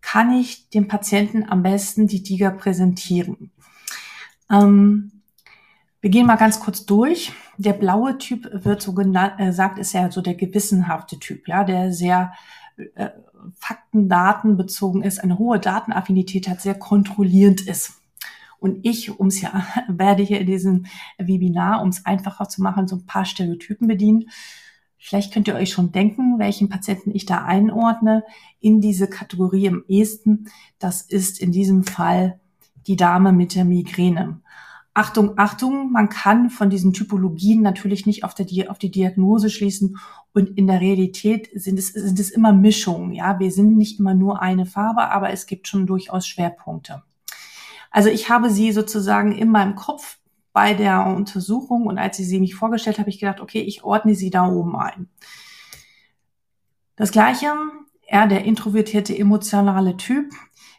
kann 0.00 0.32
ich 0.32 0.70
dem 0.70 0.86
Patienten 0.86 1.42
am 1.42 1.64
besten 1.64 2.06
die 2.06 2.22
Tiger 2.22 2.52
präsentieren. 2.52 3.50
Ähm, 4.48 5.19
wir 6.00 6.10
gehen 6.10 6.26
mal 6.26 6.36
ganz 6.36 6.60
kurz 6.60 6.86
durch. 6.86 7.32
Der 7.58 7.74
blaue 7.74 8.18
Typ 8.18 8.48
wird 8.52 8.80
so 8.80 8.94
genannt, 8.94 9.34
äh, 9.38 9.52
sagt, 9.52 9.78
ist 9.78 9.92
ja 9.92 10.10
so 10.10 10.20
der 10.20 10.34
gewissenhafte 10.34 11.18
Typ, 11.18 11.46
ja, 11.46 11.64
der 11.64 11.92
sehr 11.92 12.32
äh, 12.94 13.10
Fakten, 13.54 14.08
Daten 14.08 14.56
bezogen 14.56 15.02
ist, 15.02 15.18
eine 15.18 15.38
hohe 15.38 15.58
Datenaffinität 15.58 16.48
hat, 16.48 16.60
sehr 16.60 16.74
kontrollierend 16.74 17.60
ist. 17.66 18.00
Und 18.58 18.80
ich, 18.82 19.18
um 19.18 19.28
es 19.28 19.40
ja, 19.40 19.64
werde 19.88 20.22
hier 20.22 20.40
in 20.40 20.46
diesem 20.46 20.86
Webinar, 21.18 21.82
um 21.82 21.88
es 21.88 22.04
einfacher 22.06 22.48
zu 22.48 22.62
machen, 22.62 22.88
so 22.88 22.96
ein 22.96 23.06
paar 23.06 23.24
Stereotypen 23.24 23.88
bedienen. 23.88 24.30
Vielleicht 24.98 25.32
könnt 25.32 25.48
ihr 25.48 25.54
euch 25.54 25.70
schon 25.70 25.92
denken, 25.92 26.38
welchen 26.38 26.68
Patienten 26.68 27.10
ich 27.14 27.24
da 27.24 27.44
einordne 27.44 28.22
in 28.60 28.82
diese 28.82 29.08
Kategorie 29.08 29.64
im 29.64 29.84
ehesten. 29.88 30.50
Das 30.78 31.00
ist 31.00 31.40
in 31.40 31.52
diesem 31.52 31.84
Fall 31.84 32.38
die 32.86 32.96
Dame 32.96 33.32
mit 33.32 33.54
der 33.54 33.64
Migräne. 33.64 34.42
Achtung, 34.92 35.38
Achtung, 35.38 35.92
man 35.92 36.08
kann 36.08 36.50
von 36.50 36.68
diesen 36.68 36.92
Typologien 36.92 37.62
natürlich 37.62 38.06
nicht 38.06 38.24
auf, 38.24 38.34
der, 38.34 38.70
auf 38.70 38.78
die 38.78 38.90
Diagnose 38.90 39.48
schließen 39.48 39.98
und 40.32 40.58
in 40.58 40.66
der 40.66 40.80
Realität 40.80 41.48
sind 41.54 41.78
es, 41.78 41.92
sind 41.92 42.18
es 42.18 42.30
immer 42.30 42.52
Mischungen. 42.52 43.12
Ja, 43.12 43.38
wir 43.38 43.52
sind 43.52 43.76
nicht 43.76 44.00
immer 44.00 44.14
nur 44.14 44.42
eine 44.42 44.66
Farbe, 44.66 45.10
aber 45.10 45.30
es 45.30 45.46
gibt 45.46 45.68
schon 45.68 45.86
durchaus 45.86 46.26
Schwerpunkte. 46.26 47.02
Also 47.90 48.08
ich 48.08 48.30
habe 48.30 48.50
sie 48.50 48.72
sozusagen 48.72 49.32
in 49.32 49.48
meinem 49.48 49.76
Kopf 49.76 50.18
bei 50.52 50.74
der 50.74 51.06
Untersuchung 51.06 51.86
und 51.86 51.98
als 51.98 52.16
sie 52.16 52.24
sie 52.24 52.40
mich 52.40 52.56
vorgestellt 52.56 52.98
habe, 52.98 53.10
ich 53.10 53.20
gedacht, 53.20 53.40
okay, 53.40 53.60
ich 53.60 53.84
ordne 53.84 54.16
sie 54.16 54.30
da 54.30 54.48
oben 54.48 54.76
ein. 54.76 55.08
Das 56.96 57.12
gleiche, 57.12 57.52
er, 58.06 58.26
der 58.26 58.44
introvertierte 58.44 59.16
emotionale 59.16 59.96
Typ, 59.96 60.32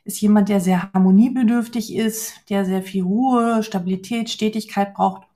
ist 0.03 0.21
jemand, 0.21 0.49
der 0.49 0.59
sehr 0.59 0.91
harmoniebedürftig 0.93 1.95
ist, 1.95 2.49
der 2.49 2.65
sehr 2.65 2.81
viel 2.81 3.03
Ruhe, 3.03 3.63
Stabilität, 3.63 4.29
Stetigkeit 4.29 4.93
braucht. 4.93 5.27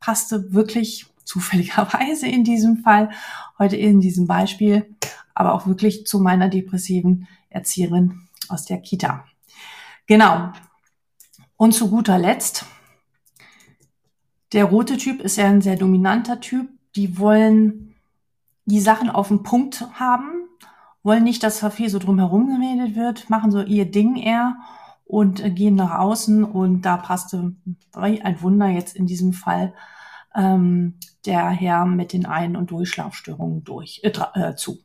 Passte 0.00 0.52
wirklich 0.52 1.06
zufälligerweise 1.24 2.26
in 2.26 2.44
diesem 2.44 2.78
Fall, 2.78 3.10
heute 3.58 3.76
in 3.76 4.00
diesem 4.00 4.26
Beispiel, 4.26 4.94
aber 5.34 5.54
auch 5.54 5.66
wirklich 5.66 6.06
zu 6.06 6.20
meiner 6.20 6.48
depressiven 6.48 7.26
Erzieherin 7.48 8.28
aus 8.48 8.66
der 8.66 8.78
Kita. 8.78 9.24
Genau. 10.06 10.52
Und 11.56 11.72
zu 11.72 11.88
guter 11.88 12.18
Letzt, 12.18 12.66
der 14.52 14.66
rote 14.66 14.98
Typ 14.98 15.20
ist 15.22 15.36
ja 15.36 15.46
ein 15.46 15.62
sehr 15.62 15.76
dominanter 15.76 16.40
Typ. 16.40 16.68
Die 16.94 17.18
wollen 17.18 17.94
die 18.66 18.80
Sachen 18.80 19.10
auf 19.10 19.28
den 19.28 19.42
Punkt 19.42 19.84
haben, 19.98 20.48
wollen 21.04 21.22
nicht, 21.22 21.42
dass 21.42 21.60
da 21.60 21.70
viel 21.70 21.90
so 21.90 22.00
drumherum 22.00 22.48
geredet 22.48 22.96
wird, 22.96 23.30
machen 23.30 23.52
so 23.52 23.62
ihr 23.62 23.88
Ding 23.88 24.16
eher 24.16 24.56
und 25.04 25.44
äh, 25.44 25.50
gehen 25.50 25.76
nach 25.76 25.98
außen 25.98 26.42
und 26.42 26.82
da 26.82 26.96
passte 26.96 27.54
ein 27.92 28.42
Wunder 28.42 28.68
jetzt 28.68 28.96
in 28.96 29.06
diesem 29.06 29.32
Fall 29.32 29.74
ähm, 30.34 30.94
der 31.26 31.50
Herr 31.50 31.86
mit 31.86 32.12
den 32.12 32.26
Ein- 32.26 32.56
und 32.56 32.70
Durchschlafstörungen 32.70 33.62
durch, 33.64 34.00
äh, 34.02 34.12
äh, 34.34 34.56
zu. 34.56 34.78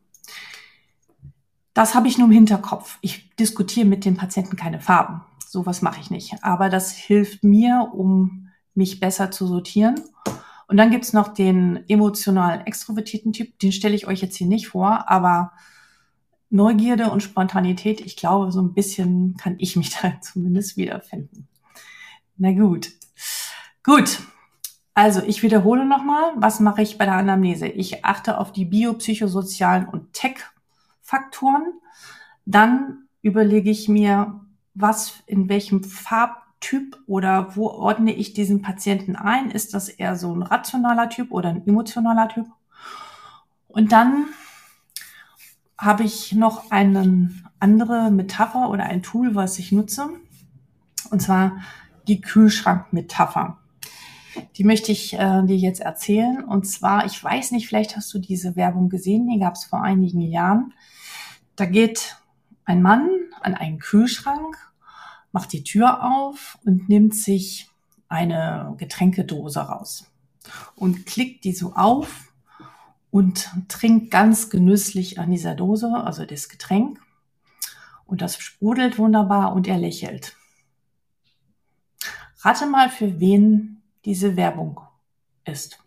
Das 1.73 1.95
habe 1.95 2.07
ich 2.07 2.17
nur 2.17 2.27
im 2.27 2.33
Hinterkopf. 2.33 2.97
Ich 3.01 3.33
diskutiere 3.37 3.85
mit 3.85 4.03
den 4.03 4.17
Patienten 4.17 4.57
keine 4.57 4.81
Farben. 4.81 5.21
Sowas 5.47 5.81
mache 5.81 6.01
ich 6.01 6.11
nicht. 6.11 6.43
Aber 6.43 6.69
das 6.69 6.91
hilft 6.91 7.43
mir, 7.43 7.89
um 7.93 8.49
mich 8.73 8.99
besser 8.99 9.31
zu 9.31 9.47
sortieren. 9.47 9.95
Und 10.67 10.77
dann 10.77 10.91
gibt's 10.91 11.13
noch 11.13 11.29
den 11.29 11.83
emotional 11.87 12.61
extrovertierten 12.65 13.33
Typ. 13.33 13.57
Den 13.59 13.71
stelle 13.71 13.95
ich 13.95 14.07
euch 14.07 14.21
jetzt 14.21 14.35
hier 14.35 14.47
nicht 14.47 14.67
vor, 14.67 15.09
aber 15.09 15.53
Neugierde 16.49 17.11
und 17.11 17.21
Spontanität, 17.21 18.01
ich 18.01 18.17
glaube, 18.17 18.51
so 18.51 18.61
ein 18.61 18.73
bisschen 18.73 19.37
kann 19.37 19.55
ich 19.59 19.75
mich 19.75 19.95
da 20.01 20.19
zumindest 20.21 20.77
wiederfinden. 20.77 21.47
Na 22.37 22.51
gut. 22.51 22.91
Gut. 23.83 24.21
Also, 24.93 25.21
ich 25.21 25.43
wiederhole 25.43 25.85
nochmal, 25.85 26.33
was 26.35 26.59
mache 26.59 26.81
ich 26.81 26.97
bei 26.97 27.05
der 27.05 27.15
Anamnese? 27.15 27.67
Ich 27.67 28.03
achte 28.03 28.37
auf 28.37 28.51
die 28.51 28.65
biopsychosozialen 28.65 29.87
und 29.87 30.13
Tech-Faktoren. 30.13 31.73
Dann 32.45 33.07
überlege 33.21 33.69
ich 33.69 33.87
mir, 33.87 34.41
was, 34.73 35.21
in 35.25 35.47
welchem 35.49 35.83
Farbtyp 35.83 36.97
oder 37.07 37.55
wo 37.55 37.67
ordne 37.67 38.13
ich 38.13 38.33
diesen 38.33 38.61
Patienten 38.61 39.15
ein? 39.15 39.51
Ist 39.51 39.73
das 39.73 39.89
eher 39.89 40.15
so 40.15 40.33
ein 40.33 40.41
rationaler 40.41 41.09
Typ 41.09 41.31
oder 41.31 41.49
ein 41.49 41.67
emotionaler 41.67 42.29
Typ? 42.29 42.47
Und 43.67 43.91
dann 43.91 44.25
habe 45.79 46.03
ich 46.03 46.33
noch 46.33 46.71
eine 46.71 47.31
andere 47.59 48.11
Metapher 48.11 48.69
oder 48.69 48.83
ein 48.83 49.01
Tool, 49.01 49.33
was 49.33 49.57
ich 49.59 49.71
nutze. 49.71 50.09
Und 51.09 51.21
zwar 51.21 51.61
die 52.07 52.19
Kühlschrankmetapher. 52.19 53.57
Die 54.57 54.65
möchte 54.65 54.91
ich 54.91 55.13
äh, 55.13 55.41
dir 55.45 55.55
jetzt 55.55 55.79
erzählen. 55.79 56.43
Und 56.43 56.67
zwar, 56.67 57.05
ich 57.05 57.23
weiß 57.23 57.51
nicht, 57.51 57.67
vielleicht 57.67 57.95
hast 57.95 58.13
du 58.13 58.19
diese 58.19 58.57
Werbung 58.57 58.89
gesehen, 58.89 59.29
die 59.29 59.39
gab 59.39 59.55
es 59.55 59.63
vor 59.63 59.81
einigen 59.81 60.21
Jahren. 60.21 60.73
Da 61.55 61.65
geht 61.65 62.17
ein 62.65 62.81
Mann 62.81 63.09
an 63.41 63.55
einen 63.55 63.79
Kühlschrank, 63.79 64.57
macht 65.31 65.53
die 65.53 65.63
Tür 65.63 66.03
auf 66.03 66.57
und 66.65 66.89
nimmt 66.89 67.15
sich 67.15 67.69
eine 68.09 68.75
Getränkedose 68.77 69.61
raus 69.61 70.11
und 70.75 71.05
klickt 71.05 71.45
die 71.45 71.53
so 71.53 71.73
auf 71.73 72.28
und 73.11 73.49
trinkt 73.67 74.11
ganz 74.11 74.49
genüsslich 74.49 75.19
an 75.19 75.31
dieser 75.31 75.55
Dose, 75.55 75.91
also 75.93 76.25
das 76.25 76.49
Getränk. 76.49 76.99
Und 78.05 78.21
das 78.21 78.37
sprudelt 78.37 78.97
wunderbar 78.97 79.53
und 79.53 79.67
er 79.67 79.77
lächelt. 79.77 80.35
Rate 82.41 82.67
mal, 82.67 82.89
für 82.89 83.19
wen 83.19 83.81
diese 84.05 84.35
Werbung 84.35 84.79
ist. 85.45 85.79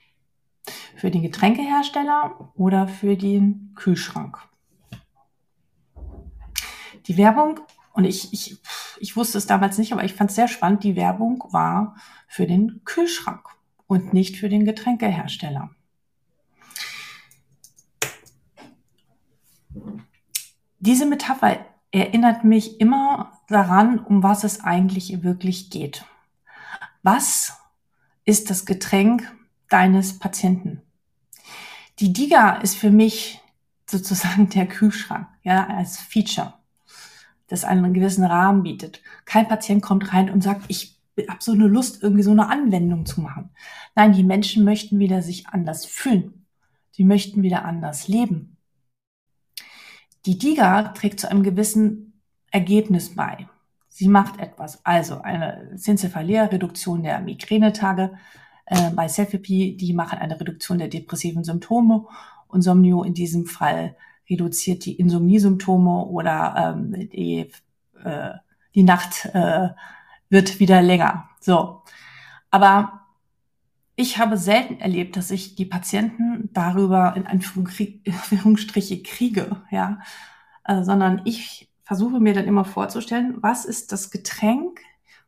Für 0.97 1.11
den 1.11 1.23
Getränkehersteller 1.23 2.53
oder 2.55 2.87
für 2.87 3.17
den 3.17 3.73
Kühlschrank. 3.75 4.39
Die 7.07 7.17
Werbung, 7.17 7.61
und 7.93 8.05
ich, 8.05 8.33
ich, 8.33 8.59
ich 9.01 9.17
wusste 9.17 9.39
es 9.39 9.47
damals 9.47 9.79
nicht, 9.79 9.93
aber 9.93 10.05
ich 10.05 10.15
fand 10.15 10.31
es 10.31 10.37
sehr 10.37 10.49
spannend, 10.49 10.85
die 10.85 10.95
Werbung 10.95 11.43
war 11.51 11.97
für 12.29 12.47
den 12.47 12.83
Kühlschrank 12.85 13.49
und 13.87 14.13
nicht 14.13 14.37
für 14.37 14.49
den 14.49 14.65
Getränkehersteller. 14.65 15.71
Diese 20.85 21.07
Metapher 21.07 21.65
erinnert 21.93 22.43
mich 22.43 22.81
immer 22.81 23.39
daran, 23.47 24.01
um 24.01 24.25
was 24.25 24.43
es 24.43 24.65
eigentlich 24.65 25.23
wirklich 25.23 25.71
geht. 25.71 26.05
Was 27.05 27.57
ist 28.25 28.51
das 28.51 28.67
Getränk 28.67 29.33
deines 29.69 30.19
Patienten? 30.19 30.83
Die 32.01 32.13
Diga 32.13 32.55
ist 32.55 32.75
für 32.75 32.91
mich 32.91 33.41
sozusagen 33.87 34.49
der 34.49 34.67
Kühlschrank, 34.67 35.29
ja, 35.45 35.69
als 35.69 35.99
Feature, 35.99 36.55
das 37.47 37.63
einen 37.63 37.95
gewissen 37.95 38.25
Rahmen 38.25 38.65
bietet. 38.65 39.03
Kein 39.25 39.47
Patient 39.47 39.83
kommt 39.83 40.13
rein 40.13 40.31
und 40.31 40.43
sagt, 40.43 40.65
ich 40.67 40.99
habe 41.29 41.39
so 41.39 41.53
eine 41.53 41.69
Lust, 41.69 42.03
irgendwie 42.03 42.25
so 42.25 42.33
eine 42.33 42.49
Anwendung 42.49 43.07
zu 43.07 43.21
machen. 43.21 43.51
Nein, 43.95 44.15
die 44.15 44.25
Menschen 44.25 44.65
möchten 44.65 44.99
wieder 44.99 45.23
sich 45.23 45.47
anders 45.47 45.87
fühlen. 45.87 46.45
Die 46.97 47.05
möchten 47.05 47.45
wieder 47.45 47.65
anders 47.65 48.09
leben. 48.09 48.52
Die 50.27 50.39
DIGA 50.39 50.89
trägt 50.89 51.21
zu 51.21 51.31
einem 51.31 51.43
gewissen 51.43 52.21
Ergebnis 52.51 53.15
bei. 53.15 53.49
Sie 53.89 54.09
macht 54.09 54.39
etwas, 54.41 54.85
also 54.85 55.21
eine 55.21 55.73
Zincephalia-Reduktion 55.77 57.03
der 57.03 57.21
Migränetage 57.21 58.13
äh, 58.67 58.91
bei 58.91 59.09
Selfie, 59.09 59.77
die 59.77 59.93
machen 59.93 60.19
eine 60.19 60.39
Reduktion 60.39 60.79
der 60.79 60.89
depressiven 60.89 61.45
Symptome 61.45 62.07
und 62.49 62.63
Somnio 62.63 63.03
in 63.03 63.15
diesem 63.15 63.47
Fall 63.47 63.97
reduziert 64.31 64.85
die 64.85 64.95
Insomniesymptome 64.95 66.07
oder 66.07 66.75
ähm, 66.77 67.09
die, 67.11 67.51
äh, 68.03 68.31
die 68.75 68.83
Nacht 68.83 69.27
äh, 69.35 69.69
wird 70.31 70.61
wieder 70.61 70.81
länger. 70.81 71.29
So, 71.41 71.83
aber 72.51 73.02
ich 73.95 74.19
habe 74.19 74.37
selten 74.37 74.81
erlebt, 74.81 75.17
dass 75.17 75.31
ich 75.31 75.55
die 75.55 75.67
Patienten 75.67 76.51
darüber 76.53 77.15
in 77.17 77.27
Anführungsstriche 77.27 79.03
kriege, 79.03 79.63
ja, 79.71 80.01
äh, 80.65 80.83
sondern 80.83 81.23
ich 81.25 81.69
versuche 81.85 82.21
mir 82.21 82.35
dann 82.35 82.47
immer 82.47 82.65
vorzustellen, 82.65 83.37
was 83.41 83.65
ist 83.65 83.93
das 83.93 84.11
Getränk 84.11 84.81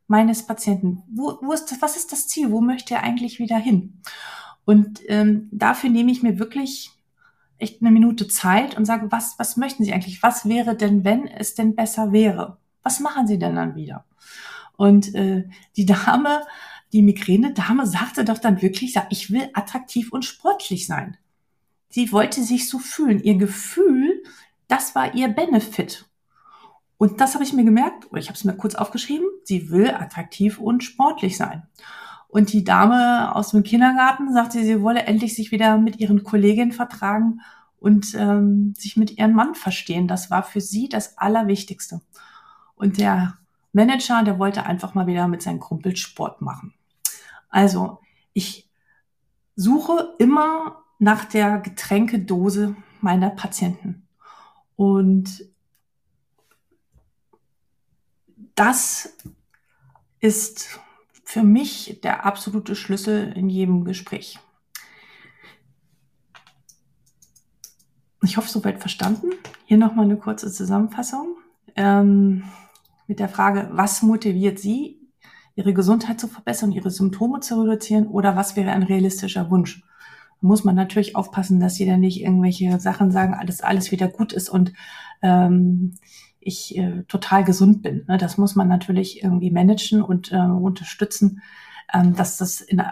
meines 0.07 0.47
Patienten? 0.47 1.03
Wo, 1.09 1.39
wo 1.43 1.53
ist 1.53 1.67
das, 1.67 1.83
was 1.83 1.97
ist 1.97 2.13
das 2.13 2.29
Ziel? 2.29 2.51
Wo 2.51 2.61
möchte 2.61 2.95
er 2.95 3.03
eigentlich 3.03 3.39
wieder 3.39 3.57
hin? 3.57 4.01
Und 4.65 5.01
ähm, 5.09 5.49
dafür 5.51 5.91
nehme 5.91 6.11
ich 6.11 6.23
mir 6.23 6.39
wirklich 6.39 6.91
echt 7.59 7.83
eine 7.83 7.91
Minute 7.91 8.29
Zeit 8.29 8.77
und 8.77 8.85
sage, 8.85 9.11
was, 9.11 9.39
was 9.39 9.57
möchten 9.57 9.85
Sie 9.85 9.93
eigentlich? 9.93 10.23
Was 10.23 10.49
wäre 10.49 10.77
denn, 10.77 11.05
wenn 11.05 11.27
es 11.27 11.55
denn 11.55 11.75
besser 11.75 12.13
wäre? 12.13 12.59
Was 12.83 13.01
machen 13.01 13.27
Sie 13.27 13.39
denn 13.39 13.57
dann 13.57 13.75
wieder? 13.75 14.05
Und 14.77 15.15
äh, 15.15 15.49
die 15.77 15.87
Dame 15.87 16.43
die 16.95 17.03
Migräne-Dame 17.03 17.89
sagte 17.89 18.25
doch 18.25 18.39
dann 18.39 18.63
wirklich, 18.63 18.95
ich 19.11 19.33
will 19.33 19.51
attraktiv 19.53 20.13
und 20.13 20.25
sportlich 20.25 20.87
sein. 20.87 21.17
Sie 21.89 22.13
wollte 22.13 22.41
sich 22.43 22.69
so 22.69 22.79
fühlen. 22.79 23.21
Ihr 23.21 23.35
Gefühl, 23.35 24.23
das 24.69 24.95
war 24.95 25.13
ihr 25.13 25.27
Benefit. 25.27 26.09
Und 26.97 27.21
das 27.21 27.35
habe 27.35 27.43
ich 27.43 27.53
mir 27.53 27.65
gemerkt, 27.65 28.11
oder 28.13 28.21
ich 28.21 28.29
habe 28.29 28.37
es 28.37 28.45
mir 28.45 28.57
kurz 28.57 28.77
aufgeschrieben, 28.77 29.27
sie 29.43 29.71
will 29.71 29.91
attraktiv 29.91 30.61
und 30.61 30.85
sportlich 30.85 31.37
sein. 31.37 31.65
Und 32.29 32.53
die 32.53 32.63
Dame 32.63 33.35
aus 33.35 33.51
dem 33.51 33.65
Kindergarten 33.65 34.33
sagte, 34.33 34.63
sie 34.63 34.81
wolle 34.81 35.03
endlich 35.03 35.35
sich 35.35 35.51
wieder 35.51 35.79
mit 35.79 35.99
ihren 35.99 36.23
Kolleginnen 36.23 36.73
vertragen 36.73 37.41
und 37.81 38.15
ähm, 38.15 38.73
sich 38.79 38.97
mit 38.97 39.19
ihrem 39.19 39.33
Mann 39.33 39.57
verstehen. 39.57 40.07
Das 40.07 40.31
war 40.31 40.45
für 40.45 40.61
sie 40.61 40.89
das 40.89 41.19
Allerwichtigste. 41.19 42.03
Und 42.77 42.99
der 42.99 43.37
Manager, 43.73 44.23
der 44.23 44.39
wollte 44.39 44.65
einfach 44.65 44.95
mal 44.95 45.09
wieder 45.09 45.27
mit 45.27 45.43
seinen 45.43 45.59
Kumpels 45.59 45.99
Sport 45.99 46.41
machen. 46.41 46.73
Also 47.55 48.01
ich 48.33 48.69
suche 49.55 50.17
immer 50.19 50.83
nach 50.99 51.25
der 51.25 51.61
Getränkedose 51.61 52.75
meiner 53.01 53.31
Patienten. 53.31 54.09
Und 54.75 55.49
das 58.57 59.17
ist 60.19 60.81
für 61.23 61.45
mich 61.45 62.01
der 62.03 62.27
absolute 62.27 62.75
Schlüssel 62.75 63.33
in 63.37 63.49
jedem 63.49 63.85
Gespräch. 63.85 64.41
Ich 68.25 68.37
hoffe, 68.37 68.49
soweit 68.49 68.81
verstanden. 68.81 69.31
Hier 69.67 69.77
nochmal 69.79 70.07
eine 70.07 70.17
kurze 70.17 70.51
Zusammenfassung 70.51 71.37
ähm, 71.77 72.43
mit 73.07 73.21
der 73.21 73.29
Frage, 73.29 73.69
was 73.71 74.03
motiviert 74.03 74.59
Sie, 74.59 75.04
Ihre 75.57 75.75
Gesundheit 75.75 76.21
zu 76.21 76.29
verbessern, 76.29 76.73
Ihre 76.73 76.91
Symptome 76.91 77.41
zu 77.41 77.61
reduzieren 77.61 78.07
oder 78.07 78.37
was 78.37 78.57
wäre 78.57 78.71
ein 78.73 78.83
realistischer 78.83 79.51
Wunsch? 79.51 79.83
Muss 80.41 80.65
man 80.65 80.75
natürlich 80.75 81.17
aufpassen, 81.17 81.61
dass 81.61 81.77
Sie 81.77 81.87
dann 81.87 82.01
nicht 82.01 82.21
irgendwelche 82.21 82.79
Sachen 82.81 83.11
sagen, 83.11 83.35
dass 83.47 83.61
alles 83.61 83.93
wieder 83.93 84.09
gut 84.09 84.33
ist 84.33 84.49
und 84.49 84.73
ähm, 85.23 85.95
ich 86.41 86.77
äh, 86.77 87.05
total 87.05 87.45
gesund 87.45 87.83
bin. 87.83 88.05
Ne? 88.09 88.19
Das 88.19 88.37
muss 88.37 88.55
man 88.55 88.69
natürlich 88.69 89.23
irgendwie 89.23 89.51
managen 89.51 90.03
und 90.03 90.33
äh, 90.33 90.37
unterstützen, 90.37 91.41
ähm, 91.93 92.15
dass 92.15 92.37
das 92.37 92.61
in, 92.61 92.83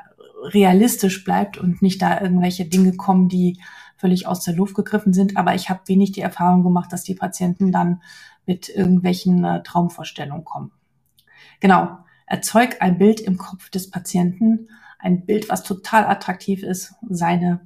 realistisch 0.42 1.24
bleibt 1.24 1.58
und 1.58 1.82
nicht 1.82 2.02
da 2.02 2.20
irgendwelche 2.20 2.64
Dinge 2.64 2.94
kommen, 2.96 3.28
die 3.28 3.60
völlig 3.96 4.26
aus 4.26 4.42
der 4.42 4.54
Luft 4.54 4.74
gegriffen 4.74 5.12
sind. 5.12 5.36
Aber 5.36 5.54
ich 5.54 5.68
habe 5.68 5.80
wenig 5.86 6.12
die 6.12 6.20
Erfahrung 6.20 6.62
gemacht, 6.62 6.92
dass 6.92 7.04
die 7.04 7.14
Patienten 7.14 7.70
dann 7.70 8.02
mit 8.46 8.68
irgendwelchen 8.68 9.44
äh, 9.44 9.62
Traumvorstellungen 9.62 10.44
kommen. 10.44 10.72
Genau, 11.60 11.98
erzeug 12.26 12.76
ein 12.80 12.98
Bild 12.98 13.20
im 13.20 13.38
Kopf 13.38 13.70
des 13.70 13.90
Patienten, 13.90 14.68
ein 14.98 15.26
Bild, 15.26 15.48
was 15.48 15.62
total 15.62 16.06
attraktiv 16.06 16.62
ist, 16.62 16.94
seine, 17.08 17.60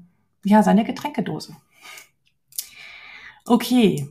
ja, 0.45 0.63
seine 0.63 0.85
Getränkedose. 0.85 1.55
Okay, 3.45 4.09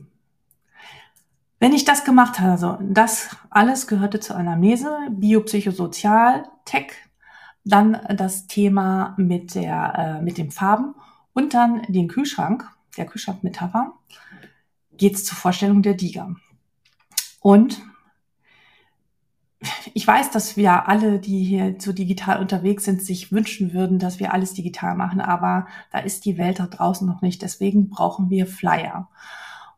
wenn 1.58 1.72
ich 1.72 1.84
das 1.84 2.04
gemacht 2.04 2.38
habe, 2.38 2.52
also 2.52 2.78
das 2.80 3.34
alles 3.48 3.86
gehörte 3.86 4.20
zur 4.20 4.36
Anamnese, 4.36 4.98
Biopsychosozial, 5.10 6.44
Tech, 6.64 6.92
dann 7.64 8.00
das 8.14 8.46
Thema 8.46 9.14
mit 9.16 9.54
der, 9.54 10.18
äh, 10.20 10.22
mit 10.22 10.38
den 10.38 10.50
Farben 10.50 10.94
und 11.32 11.54
dann 11.54 11.82
den 11.88 12.08
Kühlschrank, 12.08 12.68
der 12.96 13.06
Kühlschrankmetapher, 13.06 13.94
geht 14.96 15.14
es 15.14 15.24
zur 15.24 15.36
Vorstellung 15.36 15.82
der 15.82 15.94
Diga. 15.94 16.36
Und 17.40 17.82
ich 19.94 20.06
weiß, 20.06 20.30
dass 20.30 20.56
wir 20.56 20.88
alle, 20.88 21.18
die 21.18 21.42
hier 21.42 21.76
so 21.78 21.92
digital 21.92 22.40
unterwegs 22.40 22.84
sind, 22.84 23.02
sich 23.02 23.32
wünschen 23.32 23.72
würden, 23.72 23.98
dass 23.98 24.20
wir 24.20 24.34
alles 24.34 24.52
digital 24.52 24.94
machen, 24.94 25.20
aber 25.20 25.66
da 25.90 25.98
ist 25.98 26.24
die 26.24 26.36
Welt 26.36 26.58
da 26.58 26.66
draußen 26.66 27.06
noch 27.06 27.22
nicht. 27.22 27.42
Deswegen 27.42 27.88
brauchen 27.88 28.28
wir 28.28 28.46
Flyer. 28.46 29.08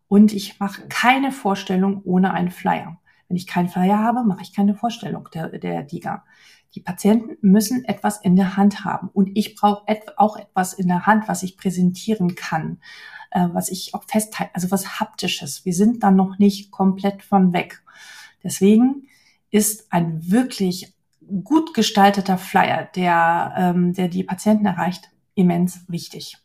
Und 0.08 0.32
ich 0.32 0.58
mache 0.58 0.82
keine 0.88 1.32
Vorstellung 1.32 2.02
ohne 2.04 2.32
einen 2.32 2.50
Flyer. 2.50 2.98
Wenn 3.28 3.36
ich 3.36 3.46
keinen 3.46 3.68
Flyer 3.68 3.98
habe, 3.98 4.24
mache 4.24 4.42
ich 4.42 4.54
keine 4.54 4.74
Vorstellung 4.74 5.28
der, 5.32 5.58
der 5.58 5.82
DIGA. 5.82 6.24
Die 6.74 6.80
Patienten 6.80 7.36
müssen 7.40 7.84
etwas 7.84 8.20
in 8.20 8.34
der 8.34 8.56
Hand 8.56 8.84
haben. 8.84 9.10
Und 9.12 9.30
ich 9.34 9.54
brauche 9.54 9.84
et 9.86 10.18
auch 10.18 10.36
etwas 10.36 10.72
in 10.72 10.88
der 10.88 11.06
Hand, 11.06 11.28
was 11.28 11.42
ich 11.42 11.56
präsentieren 11.56 12.34
kann, 12.34 12.78
äh, 13.30 13.48
was 13.52 13.68
ich 13.68 13.94
auch 13.94 14.04
festhalte, 14.04 14.54
also 14.54 14.70
was 14.70 14.98
Haptisches. 14.98 15.64
Wir 15.64 15.74
sind 15.74 16.02
dann 16.02 16.16
noch 16.16 16.38
nicht 16.38 16.70
komplett 16.70 17.22
von 17.22 17.52
weg. 17.52 17.82
Deswegen 18.42 19.07
ist 19.50 19.92
ein 19.92 20.30
wirklich 20.30 20.94
gut 21.44 21.74
gestalteter 21.74 22.38
Flyer, 22.38 22.88
der, 22.94 23.54
ähm, 23.56 23.92
der 23.92 24.08
die 24.08 24.24
Patienten 24.24 24.66
erreicht, 24.66 25.10
immens 25.34 25.80
wichtig. 25.88 26.36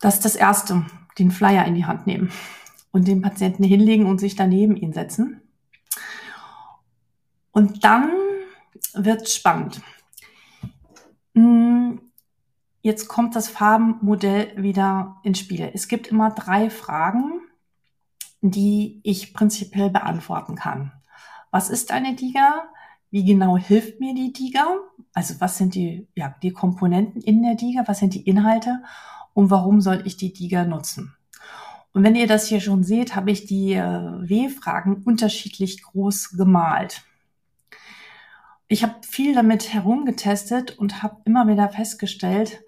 Das 0.00 0.16
ist 0.16 0.24
das 0.24 0.36
Erste 0.36 0.84
den 1.18 1.30
Flyer 1.30 1.64
in 1.64 1.74
die 1.74 1.86
Hand 1.86 2.06
nehmen 2.06 2.30
und 2.90 3.08
den 3.08 3.22
Patienten 3.22 3.64
hinlegen 3.64 4.06
und 4.06 4.18
sich 4.18 4.36
daneben 4.36 4.76
ihn 4.76 4.92
setzen. 4.92 5.40
Und 7.52 7.84
dann 7.84 8.10
wird 8.94 9.28
spannend. 9.28 9.80
Hm, 11.34 12.00
jetzt 12.82 13.08
kommt 13.08 13.36
das 13.36 13.48
Farbenmodell 13.48 14.62
wieder 14.62 15.20
ins 15.22 15.38
Spiel. 15.38 15.70
Es 15.72 15.88
gibt 15.88 16.08
immer 16.08 16.30
drei 16.30 16.70
Fragen, 16.70 17.40
die 18.50 19.00
ich 19.02 19.34
prinzipiell 19.34 19.90
beantworten 19.90 20.54
kann. 20.54 20.92
Was 21.50 21.70
ist 21.70 21.92
eine 21.92 22.14
Diga? 22.14 22.64
Wie 23.10 23.24
genau 23.24 23.56
hilft 23.56 24.00
mir 24.00 24.14
die 24.14 24.32
Diga? 24.32 24.66
Also 25.12 25.40
was 25.40 25.56
sind 25.58 25.74
die, 25.74 26.08
ja, 26.16 26.34
die 26.42 26.52
Komponenten 26.52 27.20
in 27.22 27.42
der 27.42 27.54
Diga? 27.54 27.84
Was 27.86 28.00
sind 28.00 28.14
die 28.14 28.22
Inhalte? 28.22 28.82
und 29.34 29.50
warum 29.50 29.80
soll 29.80 30.02
ich 30.06 30.16
die 30.16 30.32
Diga 30.32 30.64
nutzen? 30.64 31.14
Und 31.92 32.02
wenn 32.02 32.16
ihr 32.16 32.26
das 32.26 32.48
hier 32.48 32.60
schon 32.60 32.82
seht, 32.82 33.14
habe 33.14 33.30
ich 33.30 33.44
die 33.46 33.74
äh, 33.74 33.82
W-Fragen 33.82 35.02
unterschiedlich 35.04 35.82
groß 35.82 36.36
gemalt. 36.36 37.02
Ich 38.66 38.82
habe 38.82 38.94
viel 39.02 39.34
damit 39.34 39.72
herumgetestet 39.72 40.78
und 40.78 41.02
habe 41.02 41.20
immer 41.24 41.46
wieder 41.46 41.68
festgestellt, 41.68 42.62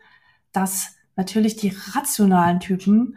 dass 0.52 0.94
natürlich 1.16 1.56
die 1.56 1.74
rationalen 1.94 2.60
Typen 2.60 3.16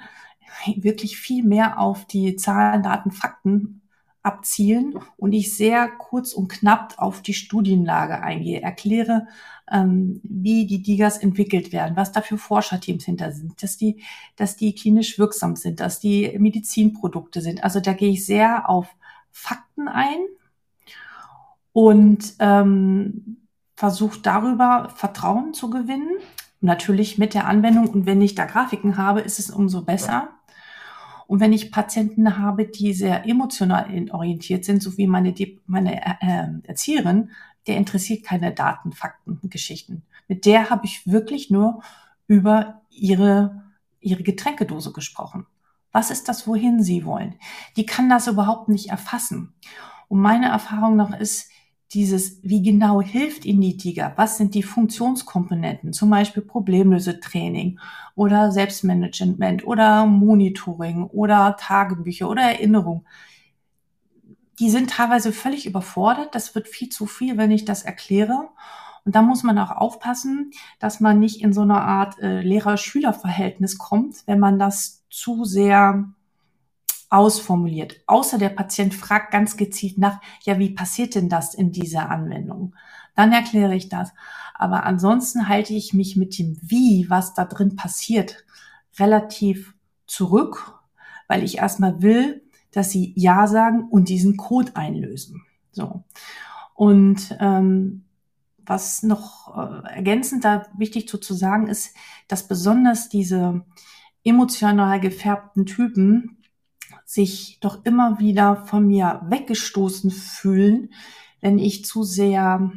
wirklich 0.77 1.17
viel 1.17 1.43
mehr 1.43 1.79
auf 1.79 2.05
die 2.05 2.35
Zahlen, 2.35 2.83
Daten, 2.83 3.12
Fakten 3.12 3.81
abzielen 4.21 4.99
und 5.17 5.31
ich 5.31 5.55
sehr 5.55 5.88
kurz 5.88 6.33
und 6.33 6.49
knapp 6.49 6.95
auf 6.97 7.21
die 7.21 7.33
Studienlage 7.33 8.21
eingehe, 8.21 8.62
erkläre, 8.62 9.27
ähm, 9.71 10.19
wie 10.23 10.67
die 10.67 10.81
Digas 10.81 11.17
entwickelt 11.17 11.71
werden, 11.71 11.95
was 11.95 12.12
da 12.12 12.21
für 12.21 12.38
Forscherteams 12.38 13.05
hinter 13.05 13.31
sind, 13.31 13.63
dass 13.63 13.77
die, 13.77 14.03
dass 14.35 14.57
die 14.57 14.75
klinisch 14.75 15.17
wirksam 15.19 15.55
sind, 15.55 15.79
dass 15.79 15.99
die 15.99 16.35
Medizinprodukte 16.38 17.41
sind. 17.41 17.63
Also 17.63 17.79
da 17.79 17.93
gehe 17.93 18.12
ich 18.12 18.25
sehr 18.25 18.69
auf 18.69 18.88
Fakten 19.31 19.88
ein 19.88 20.19
und 21.71 22.33
ähm, 22.39 23.38
versuche 23.75 24.19
darüber 24.19 24.91
Vertrauen 24.95 25.53
zu 25.53 25.69
gewinnen. 25.69 26.17
Natürlich 26.62 27.17
mit 27.17 27.33
der 27.33 27.47
Anwendung 27.47 27.88
und 27.88 28.05
wenn 28.05 28.21
ich 28.21 28.35
da 28.35 28.43
Grafiken 28.43 28.97
habe, 28.97 29.21
ist 29.21 29.39
es 29.39 29.49
umso 29.49 29.83
besser. 29.83 30.29
Und 31.29 31.41
wenn 31.41 31.53
ich 31.53 31.71
Patienten 31.71 32.39
habe, 32.39 32.65
die 32.65 32.91
sehr 32.91 33.27
emotional 33.27 34.07
orientiert 34.09 34.65
sind, 34.65 34.81
so 34.81 34.97
wie 34.97 35.05
meine, 35.05 35.31
meine 35.67 36.03
äh, 36.03 36.15
äh, 36.21 36.47
Erzieherin, 36.63 37.29
der 37.67 37.77
interessiert 37.77 38.25
keine 38.25 38.51
Daten, 38.51 38.93
Fakten, 38.93 39.39
Geschichten. 39.43 40.01
Mit 40.27 40.47
der 40.47 40.71
habe 40.71 40.87
ich 40.87 41.05
wirklich 41.05 41.51
nur 41.51 41.83
über 42.25 42.81
ihre, 42.89 43.61
ihre 43.99 44.23
Getränkedose 44.23 44.91
gesprochen. 44.91 45.45
Was 45.91 46.09
ist 46.09 46.27
das, 46.29 46.47
wohin 46.47 46.81
sie 46.81 47.05
wollen? 47.05 47.35
Die 47.75 47.85
kann 47.85 48.09
das 48.09 48.25
überhaupt 48.25 48.67
nicht 48.67 48.89
erfassen. 48.89 49.53
Und 50.07 50.21
meine 50.21 50.47
Erfahrung 50.47 50.95
noch 50.95 51.13
ist, 51.13 51.51
dieses, 51.93 52.39
wie 52.43 52.62
genau 52.62 53.02
hilft 53.02 53.45
Ihnen 53.45 53.62
die 53.62 53.78
Tiger? 53.78 54.13
Was 54.15 54.38
sind 54.38 54.54
die 54.54 54.63
Funktionskomponenten? 54.63 55.91
Zum 55.91 56.10
Beispiel 56.10 56.43
Problemlösetraining 56.43 57.80
oder 58.15 58.52
Selbstmanagement 58.52 59.65
oder 59.65 60.06
Monitoring 60.06 61.06
oder 61.06 61.56
Tagebücher 61.60 62.30
oder 62.30 62.43
Erinnerung. 62.43 63.06
Die 64.60 64.69
sind 64.69 64.91
teilweise 64.91 65.32
völlig 65.32 65.65
überfordert. 65.65 66.36
Das 66.36 66.54
wird 66.54 66.67
viel 66.67 66.89
zu 66.89 67.08
viel, 67.08 67.38
wenn 67.38 67.49
ich 67.49 67.65
das 67.65 67.84
erkläre. 67.84 68.49
Und 69.06 69.15
da 69.15 69.21
muss 69.23 69.41
man 69.41 69.58
auch 69.58 69.71
aufpassen, 69.71 70.52
dass 70.78 70.99
man 70.99 71.19
nicht 71.19 71.41
in 71.41 71.54
so 71.54 71.62
eine 71.62 71.82
Art 71.82 72.19
äh, 72.19 72.41
Lehrer-Schüler-Verhältnis 72.41 73.78
kommt, 73.80 74.28
wenn 74.28 74.39
man 74.39 74.60
das 74.60 75.06
zu 75.10 75.45
sehr 75.45 76.10
ausformuliert. 77.09 78.01
Außer 78.07 78.37
der 78.37 78.49
Patient 78.49 78.93
fragt 78.93 79.31
ganz 79.31 79.57
gezielt 79.57 79.97
nach, 79.97 80.21
ja, 80.43 80.59
wie 80.59 80.69
passiert 80.69 81.15
denn 81.15 81.29
das 81.29 81.53
in 81.53 81.71
dieser 81.71 82.09
Anwendung? 82.09 82.75
Dann 83.15 83.31
erkläre 83.33 83.75
ich 83.75 83.89
das. 83.89 84.13
Aber 84.53 84.83
ansonsten 84.83 85.47
halte 85.47 85.73
ich 85.73 85.93
mich 85.93 86.15
mit 86.15 86.37
dem 86.37 86.57
Wie, 86.61 87.09
was 87.09 87.33
da 87.33 87.45
drin 87.45 87.75
passiert, 87.75 88.45
relativ 88.99 89.73
zurück, 90.05 90.79
weil 91.27 91.43
ich 91.43 91.57
erstmal 91.57 92.01
will, 92.01 92.43
dass 92.71 92.91
sie 92.91 93.13
Ja 93.15 93.47
sagen 93.47 93.87
und 93.89 94.09
diesen 94.09 94.37
Code 94.37 94.75
einlösen. 94.75 95.43
So. 95.71 96.03
Und 96.75 97.35
ähm, 97.39 98.05
was 98.65 99.01
noch 99.01 99.57
äh, 99.57 99.95
ergänzend 99.95 100.45
da 100.45 100.67
wichtig 100.77 101.07
zu, 101.07 101.17
zu 101.17 101.33
sagen 101.33 101.67
ist, 101.67 101.95
dass 102.27 102.47
besonders 102.47 103.09
diese 103.09 103.65
emotional 104.23 104.99
gefärbten 104.99 105.65
Typen 105.65 106.38
sich 107.09 107.57
doch 107.59 107.85
immer 107.85 108.19
wieder 108.19 108.55
von 108.67 108.85
mir 108.85 109.21
weggestoßen 109.25 110.11
fühlen, 110.11 110.91
wenn 111.41 111.57
ich 111.57 111.83
zu 111.83 112.03
sehr 112.03 112.71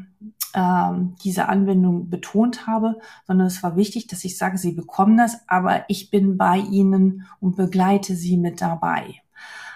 ähm, 0.54 1.16
diese 1.22 1.50
Anwendung 1.50 2.08
betont 2.08 2.66
habe, 2.66 2.98
sondern 3.26 3.46
es 3.46 3.62
war 3.62 3.76
wichtig, 3.76 4.06
dass 4.06 4.24
ich 4.24 4.38
sage, 4.38 4.56
Sie 4.56 4.72
bekommen 4.72 5.18
das, 5.18 5.36
aber 5.48 5.84
ich 5.88 6.08
bin 6.08 6.38
bei 6.38 6.56
Ihnen 6.56 7.26
und 7.40 7.56
begleite 7.56 8.16
Sie 8.16 8.38
mit 8.38 8.62
dabei. 8.62 9.16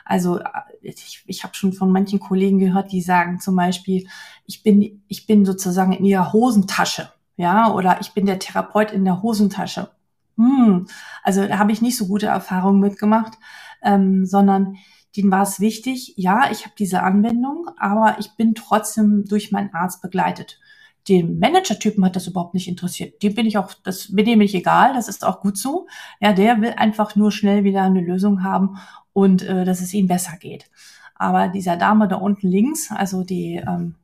Also 0.06 0.40
ich, 0.80 1.22
ich 1.26 1.44
habe 1.44 1.54
schon 1.54 1.74
von 1.74 1.92
manchen 1.92 2.18
Kollegen 2.18 2.58
gehört, 2.58 2.92
die 2.92 3.02
sagen 3.02 3.40
zum 3.40 3.56
Beispiel, 3.56 4.08
ich 4.46 4.62
bin, 4.62 5.02
ich 5.06 5.26
bin 5.26 5.44
sozusagen 5.44 5.92
in 5.92 6.06
ihrer 6.06 6.32
Hosentasche, 6.32 7.10
ja, 7.36 7.70
oder 7.70 8.00
ich 8.00 8.14
bin 8.14 8.24
der 8.24 8.38
Therapeut 8.38 8.90
in 8.90 9.04
der 9.04 9.20
Hosentasche. 9.20 9.90
Hm, 10.38 10.86
also 11.22 11.46
da 11.46 11.58
habe 11.58 11.72
ich 11.72 11.82
nicht 11.82 11.98
so 11.98 12.06
gute 12.06 12.26
Erfahrungen 12.26 12.80
mitgemacht, 12.80 13.38
ähm, 13.86 14.26
sondern 14.26 14.76
denen 15.16 15.30
war 15.30 15.42
es 15.42 15.60
wichtig, 15.60 16.12
ja, 16.16 16.50
ich 16.50 16.64
habe 16.64 16.74
diese 16.78 17.02
Anwendung, 17.02 17.70
aber 17.78 18.16
ich 18.18 18.36
bin 18.36 18.54
trotzdem 18.54 19.24
durch 19.24 19.50
meinen 19.50 19.72
Arzt 19.72 20.02
begleitet. 20.02 20.60
Den 21.08 21.38
Manager-Typen 21.38 22.04
hat 22.04 22.16
das 22.16 22.26
überhaupt 22.26 22.54
nicht 22.54 22.68
interessiert. 22.68 23.22
Dem 23.22 23.34
bin 23.34 23.46
ich 23.46 23.56
auch, 23.58 23.72
das 23.84 24.14
bin 24.14 24.38
nicht 24.38 24.54
egal, 24.54 24.92
das 24.92 25.08
ist 25.08 25.24
auch 25.24 25.40
gut 25.40 25.56
so. 25.56 25.86
Ja, 26.20 26.32
der 26.32 26.60
will 26.60 26.74
einfach 26.76 27.16
nur 27.16 27.30
schnell 27.30 27.64
wieder 27.64 27.82
eine 27.82 28.00
Lösung 28.00 28.42
haben 28.42 28.76
und 29.12 29.42
äh, 29.42 29.64
dass 29.64 29.80
es 29.80 29.94
ihm 29.94 30.08
besser 30.08 30.36
geht. 30.36 30.68
Aber 31.14 31.48
dieser 31.48 31.76
Dame 31.76 32.08
da 32.08 32.16
unten 32.16 32.48
links, 32.48 32.90
also 32.90 33.22
die, 33.22 33.62
ähm, 33.66 33.94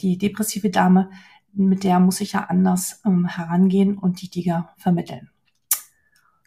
die 0.00 0.18
depressive 0.18 0.70
Dame, 0.70 1.10
mit 1.52 1.84
der 1.84 2.00
muss 2.00 2.20
ich 2.20 2.32
ja 2.32 2.44
anders 2.44 3.00
ähm, 3.04 3.26
herangehen 3.26 3.98
und 3.98 4.22
die 4.22 4.30
Diga 4.30 4.70
vermitteln. 4.76 5.30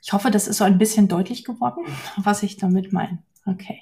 Ich 0.02 0.14
hoffe, 0.14 0.32
das 0.32 0.48
ist 0.48 0.58
so 0.58 0.64
ein 0.64 0.78
bisschen 0.78 1.08
deutlich 1.08 1.44
geworden, 1.44 1.86
was 2.18 2.44
ich 2.44 2.58
damit 2.58 2.92
meine. 2.92 3.20
Okay, 3.46 3.82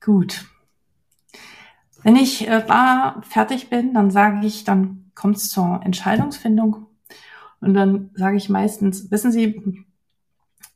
gut. 0.00 0.46
Wenn 2.02 2.16
ich 2.16 2.48
äh, 2.48 2.64
da 2.66 3.20
fertig 3.28 3.68
bin, 3.68 3.92
dann 3.92 4.10
sage 4.10 4.46
ich, 4.46 4.64
dann 4.64 5.10
kommt 5.14 5.36
es 5.36 5.50
zur 5.50 5.80
Entscheidungsfindung. 5.84 6.86
Und 7.60 7.74
dann 7.74 8.10
sage 8.14 8.38
ich 8.38 8.48
meistens, 8.48 9.10
wissen 9.10 9.32
Sie, 9.32 9.84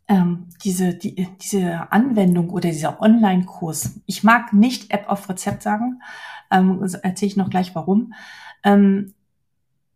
ähm, 0.06 0.50
diese, 0.62 0.94
die, 0.94 1.28
diese 1.40 1.90
Anwendung 1.90 2.50
oder 2.50 2.68
dieser 2.68 3.00
Online-Kurs, 3.00 4.00
ich 4.04 4.22
mag 4.22 4.52
nicht 4.52 4.90
App 4.90 5.08
auf 5.08 5.28
Rezept 5.30 5.62
sagen, 5.62 6.02
ähm, 6.50 6.82
erzähle 7.02 7.28
ich 7.28 7.36
noch 7.38 7.48
gleich 7.48 7.74
warum, 7.74 8.12
ähm, 8.62 9.14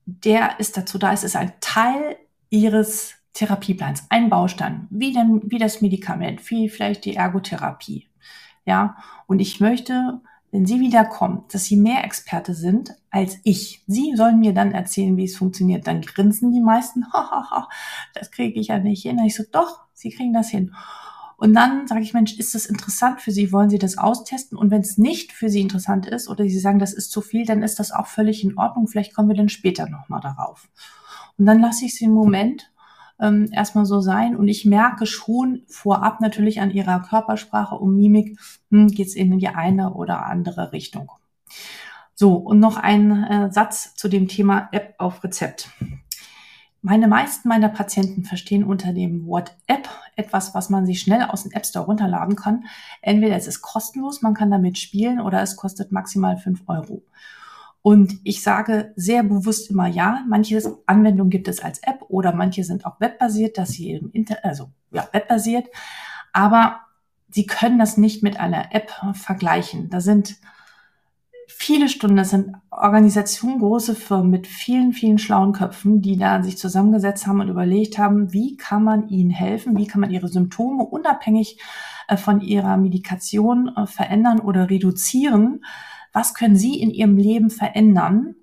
der 0.06 0.58
ist 0.58 0.78
dazu 0.78 0.96
da, 0.96 1.12
es 1.12 1.24
ist 1.24 1.36
ein 1.36 1.52
Teil 1.60 2.16
Ihres 2.48 3.17
Therapieplans, 3.38 4.06
ein 4.10 4.28
Baustein, 4.30 4.86
wie, 4.90 5.12
denn, 5.12 5.42
wie 5.44 5.58
das 5.58 5.80
Medikament, 5.80 6.48
wie 6.50 6.68
vielleicht 6.68 7.04
die 7.04 7.16
Ergotherapie. 7.16 8.08
Ja, 8.64 8.96
und 9.26 9.40
ich 9.40 9.60
möchte 9.60 10.20
wenn 10.50 10.64
Sie 10.64 10.80
wiederkommen, 10.80 11.44
dass 11.52 11.64
Sie 11.64 11.76
mehr 11.76 12.04
Experte 12.04 12.54
sind 12.54 12.94
als 13.10 13.38
ich. 13.44 13.82
Sie 13.86 14.14
sollen 14.16 14.40
mir 14.40 14.54
dann 14.54 14.72
erzählen, 14.72 15.16
wie 15.16 15.24
es 15.24 15.36
funktioniert. 15.36 15.86
Dann 15.86 16.00
grinsen 16.00 16.52
die 16.52 16.60
meisten, 16.60 17.04
das 18.14 18.30
kriege 18.30 18.58
ich 18.58 18.68
ja 18.68 18.78
nicht 18.78 19.02
hin. 19.02 19.18
Und 19.18 19.26
ich 19.26 19.34
so, 19.34 19.44
doch, 19.50 19.80
Sie 19.92 20.10
kriegen 20.10 20.32
das 20.32 20.48
hin. 20.48 20.74
Und 21.36 21.54
dann 21.54 21.86
sage 21.86 22.00
ich, 22.00 22.14
Mensch, 22.14 22.38
ist 22.38 22.54
das 22.54 22.66
interessant 22.66 23.20
für 23.20 23.30
Sie? 23.30 23.52
Wollen 23.52 23.70
Sie 23.70 23.78
das 23.78 23.98
austesten? 23.98 24.56
Und 24.56 24.70
wenn 24.70 24.80
es 24.80 24.96
nicht 24.96 25.32
für 25.32 25.50
Sie 25.50 25.60
interessant 25.60 26.06
ist 26.06 26.28
oder 26.28 26.44
Sie 26.44 26.58
sagen, 26.58 26.78
das 26.78 26.94
ist 26.94 27.12
zu 27.12 27.20
viel, 27.20 27.44
dann 27.44 27.62
ist 27.62 27.78
das 27.78 27.92
auch 27.92 28.06
völlig 28.06 28.42
in 28.42 28.56
Ordnung. 28.56 28.88
Vielleicht 28.88 29.14
kommen 29.14 29.28
wir 29.28 29.36
dann 29.36 29.50
später 29.50 29.88
nochmal 29.88 30.20
darauf. 30.20 30.68
Und 31.36 31.46
dann 31.46 31.60
lasse 31.60 31.84
ich 31.84 31.94
Sie 31.94 32.06
im 32.06 32.12
Moment 32.12 32.70
ähm, 33.20 33.48
erstmal 33.52 33.86
so 33.86 34.00
sein. 34.00 34.36
Und 34.36 34.48
ich 34.48 34.64
merke 34.64 35.06
schon 35.06 35.62
vorab 35.68 36.20
natürlich 36.20 36.60
an 36.60 36.70
ihrer 36.70 37.00
Körpersprache 37.00 37.74
und 37.74 37.96
Mimik, 37.96 38.38
hm, 38.70 38.88
geht 38.88 39.08
es 39.08 39.16
in 39.16 39.38
die 39.38 39.48
eine 39.48 39.94
oder 39.94 40.26
andere 40.26 40.72
Richtung. 40.72 41.10
So, 42.14 42.34
und 42.34 42.58
noch 42.58 42.76
ein 42.76 43.24
äh, 43.24 43.52
Satz 43.52 43.94
zu 43.94 44.08
dem 44.08 44.26
Thema 44.28 44.68
App 44.72 44.94
auf 44.98 45.22
Rezept. 45.22 45.70
Meine 46.80 47.08
meisten 47.08 47.48
meiner 47.48 47.68
Patienten 47.68 48.24
verstehen 48.24 48.62
unter 48.62 48.92
dem 48.92 49.26
Wort 49.26 49.56
App 49.66 49.88
etwas, 50.14 50.54
was 50.54 50.70
man 50.70 50.86
sich 50.86 51.00
schnell 51.00 51.22
aus 51.22 51.42
dem 51.42 51.52
App 51.52 51.66
Store 51.66 51.86
runterladen 51.86 52.36
kann. 52.36 52.64
Entweder 53.02 53.36
es 53.36 53.48
ist 53.48 53.62
kostenlos, 53.62 54.22
man 54.22 54.34
kann 54.34 54.50
damit 54.50 54.78
spielen, 54.78 55.20
oder 55.20 55.42
es 55.42 55.56
kostet 55.56 55.90
maximal 55.90 56.36
fünf 56.36 56.62
Euro. 56.68 57.02
Und 57.88 58.20
ich 58.24 58.42
sage 58.42 58.92
sehr 58.96 59.22
bewusst 59.22 59.70
immer 59.70 59.86
ja. 59.86 60.22
Manche 60.28 60.60
Anwendungen 60.84 61.30
gibt 61.30 61.48
es 61.48 61.60
als 61.60 61.78
App 61.82 62.04
oder 62.08 62.34
manche 62.34 62.62
sind 62.62 62.84
auch 62.84 63.00
webbasiert, 63.00 63.56
dass 63.56 63.70
sie 63.70 63.92
im 63.92 64.10
Internet, 64.12 64.44
also 64.44 64.70
ja, 64.90 65.08
webbasiert. 65.12 65.68
Aber 66.32 66.80
Sie 67.30 67.46
können 67.46 67.78
das 67.78 67.96
nicht 67.96 68.22
mit 68.22 68.40
einer 68.40 68.74
App 68.74 68.90
vergleichen. 69.12 69.90
Da 69.90 70.00
sind 70.00 70.36
viele 71.46 71.88
Stunden, 71.88 72.16
das 72.16 72.30
sind 72.30 72.54
Organisationen, 72.70 73.58
große 73.58 73.94
Firmen 73.94 74.30
mit 74.30 74.46
vielen, 74.46 74.92
vielen 74.92 75.18
schlauen 75.18 75.52
Köpfen, 75.52 76.00
die 76.00 76.16
da 76.16 76.42
sich 76.42 76.56
zusammengesetzt 76.56 77.26
haben 77.26 77.40
und 77.40 77.48
überlegt 77.48 77.98
haben, 77.98 78.32
wie 78.32 78.56
kann 78.56 78.82
man 78.82 79.08
ihnen 79.08 79.30
helfen, 79.30 79.76
wie 79.76 79.86
kann 79.86 80.00
man 80.00 80.10
ihre 80.10 80.28
Symptome 80.28 80.84
unabhängig 80.84 81.60
äh, 82.08 82.16
von 82.16 82.40
ihrer 82.40 82.76
Medikation 82.76 83.72
äh, 83.76 83.86
verändern 83.86 84.40
oder 84.40 84.70
reduzieren, 84.70 85.64
was 86.12 86.34
können 86.34 86.56
Sie 86.56 86.80
in 86.80 86.90
Ihrem 86.90 87.16
Leben 87.16 87.50
verändern? 87.50 88.34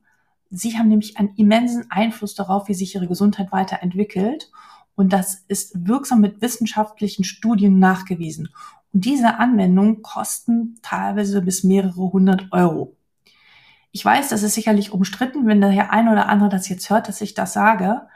Sie 0.50 0.78
haben 0.78 0.90
nämlich 0.90 1.18
einen 1.18 1.34
immensen 1.36 1.86
Einfluss 1.90 2.36
darauf, 2.36 2.68
wie 2.68 2.74
sich 2.74 2.96
Ihre 2.96 3.08
Gesundheit 3.08 3.52
weiterentwickelt. 3.52 4.52
Und 4.96 5.12
das 5.12 5.44
ist 5.48 5.88
wirksam 5.88 6.22
mit 6.22 6.42
wissenschaftlichen 6.42 7.24
Studien 7.24 7.80
nachgewiesen. 7.80 8.50
Und 8.94 9.04
diese 9.06 9.40
Anwendungen 9.40 10.02
kosten 10.02 10.80
teilweise 10.82 11.42
bis 11.42 11.64
mehrere 11.64 12.14
hundert 12.14 12.52
Euro. 12.52 12.96
Ich 13.92 14.04
weiß, 14.04 14.30
das 14.30 14.44
ist 14.44 14.54
sicherlich 14.54 14.92
umstritten, 14.92 15.48
wenn 15.48 15.62
der 15.62 15.92
ein 15.92 16.08
oder 16.08 16.30
andere 16.30 16.50
das 16.50 16.70
jetzt 16.70 16.90
hört, 16.90 17.08
dass 17.08 17.22
ich 17.22 17.34
das 17.34 17.54
sage. 17.54 18.08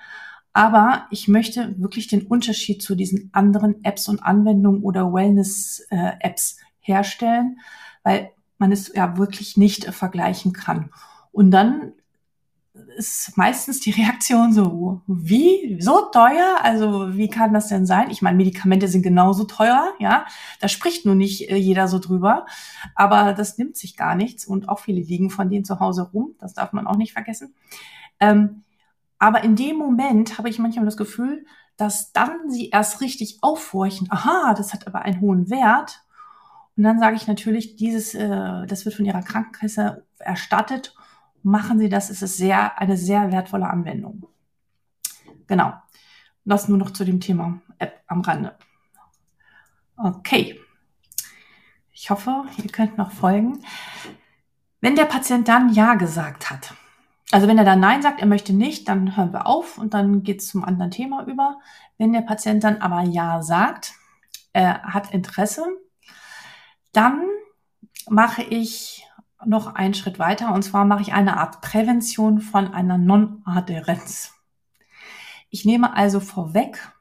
Aber 0.53 1.07
ich 1.11 1.27
möchte 1.27 1.75
wirklich 1.79 2.07
den 2.07 2.27
Unterschied 2.27 2.81
zu 2.81 2.95
diesen 2.95 3.29
anderen 3.33 3.83
Apps 3.83 4.07
und 4.07 4.23
Anwendungen 4.23 4.83
oder 4.83 5.13
Wellness-Apps 5.13 6.57
äh, 6.57 6.63
herstellen, 6.79 7.59
weil 8.03 8.31
man 8.59 8.71
es 8.71 8.93
ja 8.93 9.17
wirklich 9.17 9.57
nicht 9.57 9.85
vergleichen 9.85 10.53
kann. 10.53 10.91
Und 11.31 11.51
dann 11.51 11.93
ist 12.97 13.37
meistens 13.37 13.79
die 13.79 13.91
Reaktion 13.91 14.53
so, 14.53 15.01
wie, 15.07 15.77
so 15.81 16.09
teuer? 16.11 16.57
Also 16.61 17.15
wie 17.15 17.29
kann 17.29 17.53
das 17.53 17.67
denn 17.67 17.85
sein? 17.85 18.09
Ich 18.09 18.21
meine, 18.21 18.37
Medikamente 18.37 18.87
sind 18.87 19.01
genauso 19.01 19.45
teuer, 19.45 19.93
ja. 19.99 20.25
Da 20.59 20.67
spricht 20.67 21.05
nur 21.05 21.15
nicht 21.15 21.49
äh, 21.49 21.55
jeder 21.55 21.87
so 21.87 21.99
drüber, 21.99 22.45
aber 22.95 23.33
das 23.33 23.57
nimmt 23.57 23.77
sich 23.77 23.95
gar 23.95 24.15
nichts 24.15 24.45
und 24.45 24.69
auch 24.69 24.79
viele 24.79 25.01
liegen 25.01 25.29
von 25.29 25.49
denen 25.49 25.65
zu 25.65 25.79
Hause 25.79 26.09
rum, 26.13 26.35
das 26.39 26.53
darf 26.53 26.73
man 26.73 26.87
auch 26.87 26.97
nicht 26.97 27.13
vergessen. 27.13 27.53
Ähm, 28.19 28.63
aber 29.17 29.43
in 29.43 29.55
dem 29.55 29.77
Moment 29.77 30.37
habe 30.37 30.49
ich 30.49 30.59
manchmal 30.59 30.85
das 30.85 30.97
Gefühl, 30.97 31.45
dass 31.77 32.11
dann 32.11 32.49
sie 32.49 32.69
erst 32.69 33.01
richtig 33.01 33.39
aufhorchen, 33.41 34.07
aha, 34.11 34.53
das 34.53 34.73
hat 34.73 34.87
aber 34.87 35.01
einen 35.03 35.21
hohen 35.21 35.49
Wert 35.49 36.01
und 36.79 36.83
dann 36.83 36.97
sage 36.97 37.17
ich 37.17 37.27
natürlich, 37.27 37.75
dieses, 37.75 38.15
äh, 38.15 38.65
das 38.65 38.85
wird 38.85 38.95
von 38.95 39.03
Ihrer 39.03 39.21
Krankenkasse 39.21 40.07
erstattet. 40.17 40.95
Machen 41.43 41.77
Sie 41.77 41.89
das, 41.89 42.09
es 42.09 42.21
ist 42.21 42.37
sehr, 42.37 42.79
eine 42.79 42.95
sehr 42.95 43.33
wertvolle 43.33 43.69
Anwendung. 43.69 44.29
Genau. 45.47 45.73
Das 46.45 46.69
nur 46.69 46.77
noch 46.77 46.91
zu 46.91 47.03
dem 47.03 47.19
Thema 47.19 47.59
App 47.79 48.01
am 48.07 48.21
Rande. 48.21 48.55
Okay. 49.97 50.57
Ich 51.91 52.09
hoffe, 52.11 52.45
ihr 52.63 52.71
könnt 52.71 52.97
noch 52.97 53.11
folgen. 53.11 53.61
Wenn 54.79 54.95
der 54.95 55.03
Patient 55.03 55.49
dann 55.49 55.73
Ja 55.73 55.95
gesagt 55.95 56.49
hat, 56.49 56.73
also 57.29 57.49
wenn 57.49 57.57
er 57.57 57.65
dann 57.65 57.81
Nein 57.81 58.01
sagt, 58.01 58.21
er 58.21 58.25
möchte 58.25 58.53
nicht, 58.53 58.87
dann 58.87 59.17
hören 59.17 59.33
wir 59.33 59.47
auf 59.47 59.77
und 59.77 59.93
dann 59.93 60.23
geht 60.23 60.39
es 60.39 60.47
zum 60.47 60.63
anderen 60.63 60.91
Thema 60.91 61.25
über. 61.27 61.59
Wenn 61.97 62.13
der 62.13 62.21
Patient 62.21 62.63
dann 62.63 62.77
aber 62.77 63.01
Ja 63.01 63.41
sagt, 63.41 63.95
er 64.53 64.83
hat 64.83 65.13
Interesse, 65.13 65.65
dann 66.91 67.21
mache 68.09 68.43
ich 68.43 69.05
noch 69.45 69.75
einen 69.75 69.93
Schritt 69.93 70.19
weiter 70.19 70.53
und 70.53 70.63
zwar 70.63 70.85
mache 70.85 71.01
ich 71.01 71.13
eine 71.13 71.37
Art 71.37 71.61
Prävention 71.61 72.41
von 72.41 72.73
einer 72.73 72.97
Non-Adherenz. 72.97 74.33
Ich 75.49 75.65
nehme 75.65 75.95
also 75.95 76.19
vorweg 76.19 76.91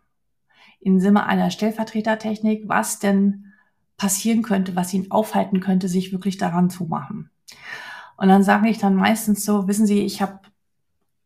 im 0.81 1.01
Sinne 1.01 1.27
einer 1.27 1.51
Stellvertretertechnik, 1.51 2.69
was 2.69 2.99
denn 2.99 3.53
passieren 3.97 4.43
könnte, 4.43 4.77
was 4.77 4.95
ihn 4.95 5.11
aufhalten 5.11 5.61
könnte, 5.61 5.89
sich 5.89 6.13
wirklich 6.13 6.39
daran 6.39 6.71
zu 6.71 6.85
machen. 6.85 7.31
Und 8.17 8.29
dann 8.29 8.43
sage 8.43 8.69
ich 8.69 8.79
dann 8.79 8.95
meistens 8.95 9.45
so, 9.45 9.69
wissen 9.69 9.87
Sie, 9.87 10.05
ich 10.05 10.23
habe 10.23 10.41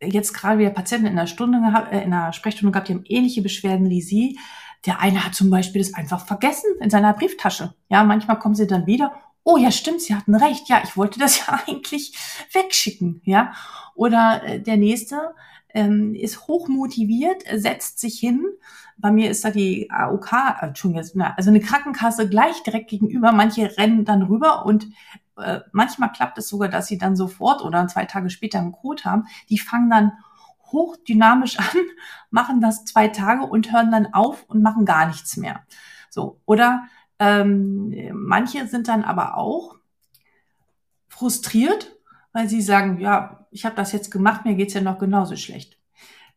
jetzt 0.00 0.32
gerade 0.32 0.58
wieder 0.58 0.70
Patienten 0.70 1.06
in 1.06 1.16
der 1.16 1.26
Stunde 1.26 1.60
gehabt, 1.60 1.92
äh, 1.92 2.02
in 2.02 2.10
der 2.10 2.32
Sprechstunde 2.32 2.72
gehabt, 2.72 2.88
die 2.88 2.94
haben 2.94 3.04
ähnliche 3.06 3.42
Beschwerden 3.42 3.88
wie 3.88 4.02
Sie. 4.02 4.38
Der 4.86 5.00
eine 5.00 5.24
hat 5.24 5.34
zum 5.34 5.50
Beispiel 5.50 5.80
das 5.82 5.94
einfach 5.94 6.26
vergessen 6.26 6.70
in 6.80 6.90
seiner 6.90 7.12
Brieftasche. 7.12 7.74
Ja, 7.88 8.02
manchmal 8.04 8.38
kommen 8.38 8.54
sie 8.54 8.66
dann 8.66 8.86
wieder. 8.86 9.12
Oh 9.44 9.56
ja, 9.56 9.70
stimmt, 9.70 10.02
Sie 10.02 10.14
hatten 10.14 10.34
recht. 10.34 10.68
Ja, 10.68 10.82
ich 10.84 10.96
wollte 10.96 11.18
das 11.18 11.38
ja 11.46 11.60
eigentlich 11.66 12.16
wegschicken. 12.52 13.22
Ja, 13.24 13.52
oder 13.94 14.42
äh, 14.44 14.60
der 14.60 14.76
nächste 14.76 15.34
ähm, 15.74 16.14
ist 16.14 16.46
hochmotiviert, 16.48 17.44
setzt 17.54 17.98
sich 17.98 18.18
hin. 18.18 18.44
Bei 18.98 19.10
mir 19.10 19.30
ist 19.30 19.44
da 19.44 19.50
die 19.50 19.90
AOK, 19.90 20.32
äh, 20.32 21.32
also 21.36 21.50
eine 21.50 21.60
Krankenkasse 21.60 22.28
gleich 22.28 22.62
direkt 22.62 22.90
gegenüber. 22.90 23.32
Manche 23.32 23.76
rennen 23.76 24.04
dann 24.04 24.22
rüber 24.22 24.66
und 24.66 24.88
äh, 25.38 25.60
manchmal 25.72 26.12
klappt 26.12 26.38
es 26.38 26.48
sogar, 26.48 26.68
dass 26.68 26.86
sie 26.86 26.98
dann 26.98 27.16
sofort 27.16 27.62
oder 27.62 27.86
zwei 27.88 28.04
Tage 28.04 28.30
später 28.30 28.58
einen 28.58 28.72
Code 28.72 29.04
haben. 29.04 29.26
Die 29.48 29.58
fangen 29.58 29.90
dann 29.90 30.12
hochdynamisch 30.72 31.58
an, 31.58 31.78
machen 32.30 32.60
das 32.60 32.84
zwei 32.84 33.08
Tage 33.08 33.44
und 33.44 33.72
hören 33.72 33.90
dann 33.90 34.12
auf 34.14 34.44
und 34.48 34.62
machen 34.62 34.84
gar 34.84 35.06
nichts 35.06 35.36
mehr. 35.36 35.64
So. 36.10 36.40
Oder 36.46 36.88
Ähm, 37.18 38.10
manche 38.14 38.66
sind 38.66 38.88
dann 38.88 39.04
aber 39.04 39.36
auch 39.36 39.76
frustriert, 41.08 41.94
weil 42.32 42.48
sie 42.48 42.60
sagen, 42.60 42.98
ja, 42.98 43.46
ich 43.52 43.64
habe 43.64 43.76
das 43.76 43.92
jetzt 43.92 44.10
gemacht, 44.10 44.44
mir 44.44 44.56
geht's 44.56 44.74
ja 44.74 44.80
noch 44.80 44.98
genauso 44.98 45.36
schlecht. 45.36 45.78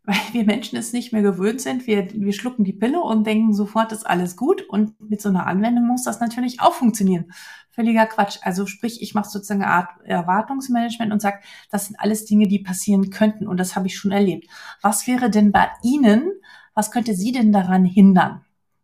Weil 0.05 0.15
wir 0.33 0.45
Menschen 0.45 0.77
es 0.77 0.93
nicht 0.93 1.13
mehr 1.13 1.21
gewöhnt 1.21 1.61
sind. 1.61 1.87
Wir, 1.87 2.07
wir 2.13 2.33
schlucken 2.33 2.63
die 2.63 2.73
Pille 2.73 3.01
und 3.01 3.25
denken 3.25 3.53
sofort, 3.53 3.91
ist 3.91 4.05
alles 4.05 4.35
gut. 4.35 4.61
Und 4.61 4.99
mit 4.99 5.21
so 5.21 5.29
einer 5.29 5.47
Anwendung 5.47 5.87
muss 5.87 6.03
das 6.03 6.19
natürlich 6.19 6.61
auch 6.61 6.73
funktionieren. 6.73 7.31
Völliger 7.71 8.05
Quatsch. 8.05 8.37
Also 8.41 8.65
sprich, 8.67 9.01
ich 9.01 9.15
mache 9.15 9.29
sozusagen 9.29 9.63
eine 9.63 9.71
Art 9.71 9.89
Erwartungsmanagement 10.03 11.11
und 11.11 11.21
sage, 11.21 11.39
das 11.71 11.87
sind 11.87 11.99
alles 11.99 12.25
Dinge, 12.25 12.47
die 12.47 12.59
passieren 12.59 13.09
könnten. 13.09 13.47
Und 13.47 13.57
das 13.59 13.75
habe 13.75 13.87
ich 13.87 13.97
schon 13.97 14.11
erlebt. 14.11 14.47
Was 14.81 15.07
wäre 15.07 15.29
denn 15.29 15.51
bei 15.51 15.67
Ihnen, 15.83 16.31
was 16.73 16.91
könnte 16.91 17.15
Sie 17.15 17.31
denn 17.31 17.51
daran 17.51 17.83
hindern? 17.83 18.41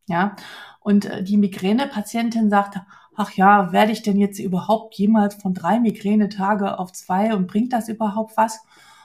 Ja. 0.07 0.35
Und 0.79 1.05
äh, 1.05 1.23
die 1.23 1.37
Migräne-Patientin 1.37 2.49
sagte, 2.49 2.85
ach 3.15 3.31
ja, 3.33 3.71
werde 3.71 3.91
ich 3.91 4.01
denn 4.01 4.17
jetzt 4.17 4.39
überhaupt 4.39 4.95
jemals 4.95 5.35
von 5.35 5.53
drei 5.53 5.79
Migränetage 5.79 6.79
auf 6.79 6.91
zwei 6.91 7.35
und 7.35 7.47
bringt 7.47 7.73
das 7.73 7.89
überhaupt 7.89 8.35
was? 8.37 8.59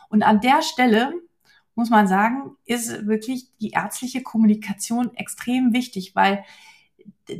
Und 0.08 0.22
an 0.22 0.40
der 0.40 0.62
Stelle 0.62 1.12
muss 1.76 1.90
man 1.90 2.08
sagen, 2.08 2.56
ist 2.64 3.06
wirklich 3.06 3.48
die 3.60 3.70
ärztliche 3.70 4.22
Kommunikation 4.22 5.14
extrem 5.14 5.72
wichtig, 5.72 6.16
weil 6.16 6.44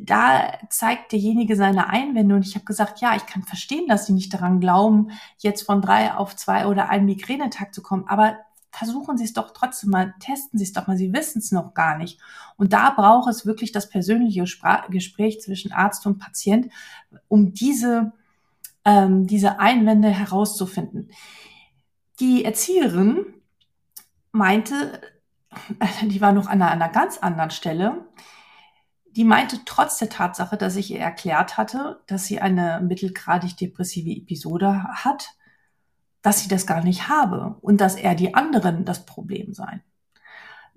da 0.03 0.59
zeigt 0.69 1.13
derjenige 1.13 1.57
seine 1.57 1.89
Einwände 1.89 2.35
und 2.35 2.47
ich 2.47 2.55
habe 2.55 2.65
gesagt, 2.65 3.01
ja, 3.01 3.17
ich 3.17 3.27
kann 3.27 3.43
verstehen, 3.43 3.89
dass 3.89 4.07
Sie 4.07 4.13
nicht 4.13 4.33
daran 4.33 4.61
glauben, 4.61 5.11
jetzt 5.39 5.63
von 5.63 5.81
drei 5.81 6.15
auf 6.15 6.37
zwei 6.37 6.67
oder 6.67 6.89
einen 6.89 7.07
Migränetag 7.07 7.73
zu 7.73 7.83
kommen, 7.83 8.05
aber 8.07 8.37
versuchen 8.71 9.17
Sie 9.17 9.25
es 9.25 9.33
doch 9.33 9.53
trotzdem 9.53 9.91
mal, 9.91 10.15
testen 10.21 10.59
Sie 10.59 10.65
es 10.65 10.73
doch 10.73 10.87
mal, 10.87 10.97
Sie 10.97 11.13
wissen 11.13 11.39
es 11.39 11.51
noch 11.51 11.73
gar 11.73 11.97
nicht. 11.97 12.21
Und 12.57 12.73
da 12.73 12.91
braucht 12.91 13.31
es 13.31 13.47
wirklich 13.47 13.73
das 13.73 13.89
persönliche 13.89 14.47
Spra 14.47 14.87
Gespräch 14.89 15.41
zwischen 15.41 15.73
Arzt 15.73 16.07
und 16.07 16.19
Patient, 16.19 16.71
um 17.29 17.55
diese, 17.55 18.13
ähm, 18.85 19.27
diese 19.27 19.61
Einwände 19.61 20.09
herauszufinden. 20.09 21.11
Die 22.21 22.45
Erzieherin 22.45 23.25
meinte, 24.37 25.01
die 26.03 26.21
war 26.21 26.33
noch 26.33 26.47
an 26.47 26.63
einer, 26.63 26.71
an 26.71 26.83
einer 26.83 26.93
ganz 26.93 27.19
anderen 27.19 27.51
Stelle, 27.51 28.07
die 29.17 29.25
meinte 29.25 29.61
trotz 29.65 29.99
der 29.99 30.11
Tatsache, 30.11 30.59
dass 30.59 30.77
ich 30.77 30.91
ihr 30.91 31.01
erklärt 31.01 31.57
hatte, 31.57 32.03
dass 32.07 32.27
sie 32.27 32.41
eine 32.41 32.83
mittelgradig 32.83 33.57
depressive 33.57 34.11
Episode 34.11 34.85
hat, 34.85 35.31
dass 36.21 36.41
sie 36.41 36.49
das 36.49 36.67
gar 36.67 36.85
nicht 36.85 37.09
habe 37.09 37.57
und 37.63 37.81
dass 37.81 37.95
er 37.97 38.15
die 38.15 38.35
anderen 38.35 38.85
das 38.85 39.07
Problem 39.07 39.55
seien. 39.55 39.83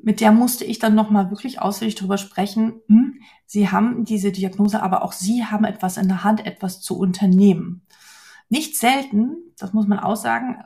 Mit 0.02 0.22
der 0.22 0.32
musste 0.32 0.64
ich 0.64 0.80
dann 0.80 0.96
nochmal 0.96 1.30
wirklich 1.30 1.62
ausführlich 1.62 1.96
darüber 1.96 2.18
sprechen. 2.18 2.80
Hm, 2.88 3.20
sie 3.46 3.70
haben 3.70 4.06
diese 4.06 4.32
Diagnose, 4.32 4.82
aber 4.82 5.04
auch 5.04 5.12
Sie 5.12 5.44
haben 5.44 5.66
etwas 5.66 5.98
in 5.98 6.08
der 6.08 6.24
Hand, 6.24 6.46
etwas 6.46 6.80
zu 6.80 6.98
unternehmen. 6.98 7.82
Nicht 8.52 8.78
selten, 8.78 9.38
das 9.60 9.74
muss 9.74 9.86
man 9.86 10.00
aussagen, 10.00 10.58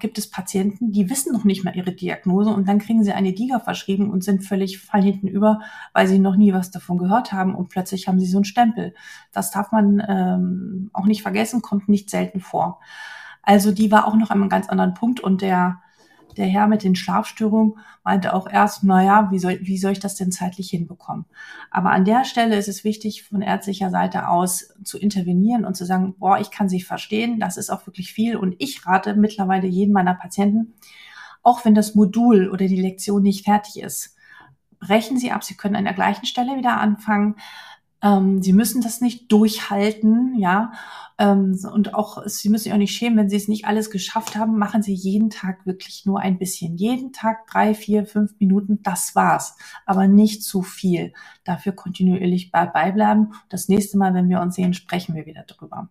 gibt 0.00 0.18
es 0.18 0.30
Patienten, 0.30 0.92
die 0.92 1.08
wissen 1.08 1.32
noch 1.32 1.44
nicht 1.44 1.64
mal 1.64 1.74
ihre 1.74 1.92
Diagnose 1.92 2.50
und 2.50 2.68
dann 2.68 2.78
kriegen 2.78 3.02
sie 3.04 3.12
eine 3.12 3.32
Diga 3.32 3.58
verschrieben 3.58 4.10
und 4.10 4.22
sind 4.22 4.44
völlig 4.44 4.78
fallen 4.78 5.04
hinten 5.04 5.28
über, 5.28 5.60
weil 5.94 6.06
sie 6.08 6.18
noch 6.18 6.36
nie 6.36 6.52
was 6.52 6.70
davon 6.70 6.98
gehört 6.98 7.32
haben 7.32 7.54
und 7.54 7.70
plötzlich 7.70 8.06
haben 8.06 8.20
sie 8.20 8.26
so 8.26 8.36
einen 8.36 8.44
Stempel. 8.44 8.94
Das 9.32 9.50
darf 9.50 9.72
man 9.72 10.02
ähm, 10.06 10.90
auch 10.92 11.06
nicht 11.06 11.22
vergessen, 11.22 11.62
kommt 11.62 11.88
nicht 11.88 12.10
selten 12.10 12.40
vor. 12.40 12.80
Also 13.42 13.72
die 13.72 13.90
war 13.90 14.06
auch 14.06 14.16
noch 14.16 14.30
an 14.30 14.40
einem 14.40 14.50
ganz 14.50 14.68
anderen 14.68 14.92
Punkt 14.92 15.20
und 15.20 15.40
der, 15.40 15.80
der 16.36 16.46
Herr 16.46 16.66
mit 16.66 16.82
den 16.82 16.94
Schlafstörungen 16.94 17.78
meinte 18.04 18.34
auch 18.34 18.48
erst, 18.48 18.84
na 18.84 19.02
ja, 19.02 19.30
wie 19.30 19.38
soll, 19.38 19.58
wie 19.62 19.78
soll 19.78 19.92
ich 19.92 20.00
das 20.00 20.14
denn 20.14 20.32
zeitlich 20.32 20.70
hinbekommen? 20.70 21.24
Aber 21.70 21.90
an 21.90 22.04
der 22.04 22.24
Stelle 22.24 22.56
ist 22.56 22.68
es 22.68 22.84
wichtig, 22.84 23.24
von 23.24 23.42
ärztlicher 23.42 23.90
Seite 23.90 24.28
aus 24.28 24.74
zu 24.84 24.98
intervenieren 24.98 25.64
und 25.64 25.76
zu 25.76 25.84
sagen, 25.84 26.14
boah, 26.18 26.38
ich 26.38 26.50
kann 26.50 26.68
Sie 26.68 26.82
verstehen, 26.82 27.40
das 27.40 27.56
ist 27.56 27.70
auch 27.70 27.86
wirklich 27.86 28.12
viel 28.12 28.36
und 28.36 28.54
ich 28.58 28.86
rate 28.86 29.14
mittlerweile 29.14 29.66
jedem 29.66 29.92
meiner 29.92 30.14
Patienten, 30.14 30.74
auch 31.42 31.64
wenn 31.64 31.74
das 31.74 31.94
Modul 31.94 32.50
oder 32.50 32.66
die 32.66 32.80
Lektion 32.80 33.22
nicht 33.22 33.44
fertig 33.44 33.82
ist, 33.82 34.16
brechen 34.80 35.18
Sie 35.18 35.30
ab. 35.30 35.44
Sie 35.44 35.56
können 35.56 35.76
an 35.76 35.84
der 35.84 35.94
gleichen 35.94 36.26
Stelle 36.26 36.56
wieder 36.56 36.78
anfangen. 36.80 37.36
Ähm, 38.06 38.40
sie 38.40 38.52
müssen 38.52 38.82
das 38.82 39.00
nicht 39.00 39.32
durchhalten, 39.32 40.38
ja. 40.38 40.72
Ähm, 41.18 41.58
und 41.72 41.94
auch, 41.94 42.22
Sie 42.26 42.50
müssen 42.50 42.64
sich 42.64 42.72
auch 42.72 42.78
nicht 42.78 42.94
schämen, 42.94 43.18
wenn 43.18 43.30
Sie 43.30 43.36
es 43.36 43.48
nicht 43.48 43.64
alles 43.64 43.90
geschafft 43.90 44.36
haben, 44.36 44.58
machen 44.58 44.82
Sie 44.82 44.94
jeden 44.94 45.30
Tag 45.30 45.66
wirklich 45.66 46.04
nur 46.04 46.20
ein 46.20 46.38
bisschen. 46.38 46.76
Jeden 46.76 47.12
Tag 47.12 47.46
drei, 47.48 47.74
vier, 47.74 48.06
fünf 48.06 48.34
Minuten, 48.38 48.82
das 48.82 49.14
war's. 49.14 49.56
Aber 49.86 50.06
nicht 50.06 50.44
zu 50.44 50.62
viel. 50.62 51.14
Dafür 51.42 51.72
kontinuierlich 51.72 52.50
dabei 52.52 52.92
bleiben. 52.92 53.32
Das 53.48 53.68
nächste 53.68 53.98
Mal, 53.98 54.14
wenn 54.14 54.28
wir 54.28 54.40
uns 54.40 54.54
sehen, 54.54 54.74
sprechen 54.74 55.16
wir 55.16 55.26
wieder 55.26 55.44
drüber. 55.44 55.88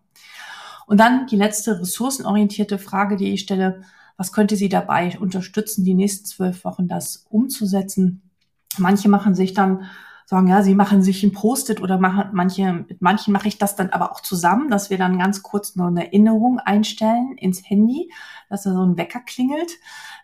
Und 0.86 1.00
dann 1.00 1.26
die 1.26 1.36
letzte 1.36 1.80
ressourcenorientierte 1.80 2.78
Frage, 2.78 3.16
die 3.16 3.32
ich 3.32 3.40
stelle. 3.40 3.82
Was 4.16 4.32
könnte 4.32 4.56
Sie 4.56 4.70
dabei 4.70 5.18
unterstützen, 5.18 5.84
die 5.84 5.94
nächsten 5.94 6.24
zwölf 6.24 6.64
Wochen 6.64 6.88
das 6.88 7.26
umzusetzen? 7.28 8.30
Manche 8.78 9.08
machen 9.10 9.34
sich 9.34 9.52
dann 9.52 9.86
sagen, 10.26 10.48
ja, 10.48 10.62
sie 10.62 10.74
machen 10.74 11.02
sich 11.02 11.22
ein 11.22 11.32
Post-it 11.32 11.80
oder 11.80 11.98
machen 11.98 12.30
manche, 12.32 12.84
mit 12.88 13.00
manchen 13.00 13.32
mache 13.32 13.46
ich 13.46 13.58
das 13.58 13.76
dann 13.76 13.90
aber 13.90 14.10
auch 14.10 14.20
zusammen, 14.20 14.70
dass 14.70 14.90
wir 14.90 14.98
dann 14.98 15.18
ganz 15.18 15.42
kurz 15.42 15.76
noch 15.76 15.86
eine 15.86 16.06
Erinnerung 16.06 16.58
einstellen 16.58 17.38
ins 17.38 17.62
Handy, 17.68 18.12
dass 18.50 18.64
da 18.64 18.72
so 18.72 18.84
ein 18.84 18.98
Wecker 18.98 19.20
klingelt. 19.20 19.70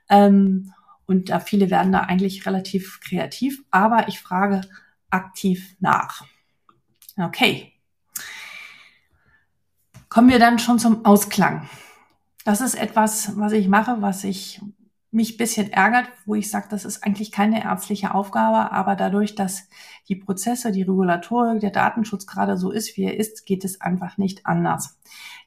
Ähm, 0.09 0.74
und 1.07 1.30
da 1.30 1.38
viele 1.38 1.70
werden 1.70 1.92
da 1.92 2.00
eigentlich 2.00 2.46
relativ 2.46 3.00
kreativ, 3.00 3.62
aber 3.70 4.09
ich 4.09 4.20
frage 4.20 4.62
aktiv 5.09 5.76
nach. 5.78 6.24
Okay. 7.16 7.72
Kommen 10.09 10.30
wir 10.30 10.40
dann 10.40 10.59
schon 10.59 10.80
zum 10.80 11.05
Ausklang. 11.05 11.68
Das 12.44 12.61
ist 12.61 12.74
etwas, 12.74 13.38
was 13.38 13.53
ich 13.53 13.68
mache, 13.68 14.03
was 14.03 14.24
ich 14.24 14.61
mich 15.12 15.36
bisschen 15.36 15.70
ärgert, 15.70 16.08
wo 16.24 16.34
ich 16.34 16.50
sage, 16.50 16.68
das 16.70 16.86
ist 16.86 17.04
eigentlich 17.04 17.30
keine 17.30 17.62
ärztliche 17.62 18.14
Aufgabe, 18.14 18.72
aber 18.72 18.96
dadurch, 18.96 19.34
dass 19.34 19.68
die 20.08 20.16
Prozesse, 20.16 20.72
die 20.72 20.82
Regulatorik, 20.82 21.60
der 21.60 21.70
Datenschutz 21.70 22.26
gerade 22.26 22.56
so 22.56 22.70
ist, 22.70 22.96
wie 22.96 23.04
er 23.04 23.18
ist, 23.18 23.44
geht 23.44 23.62
es 23.64 23.82
einfach 23.82 24.16
nicht 24.16 24.46
anders. 24.46 24.98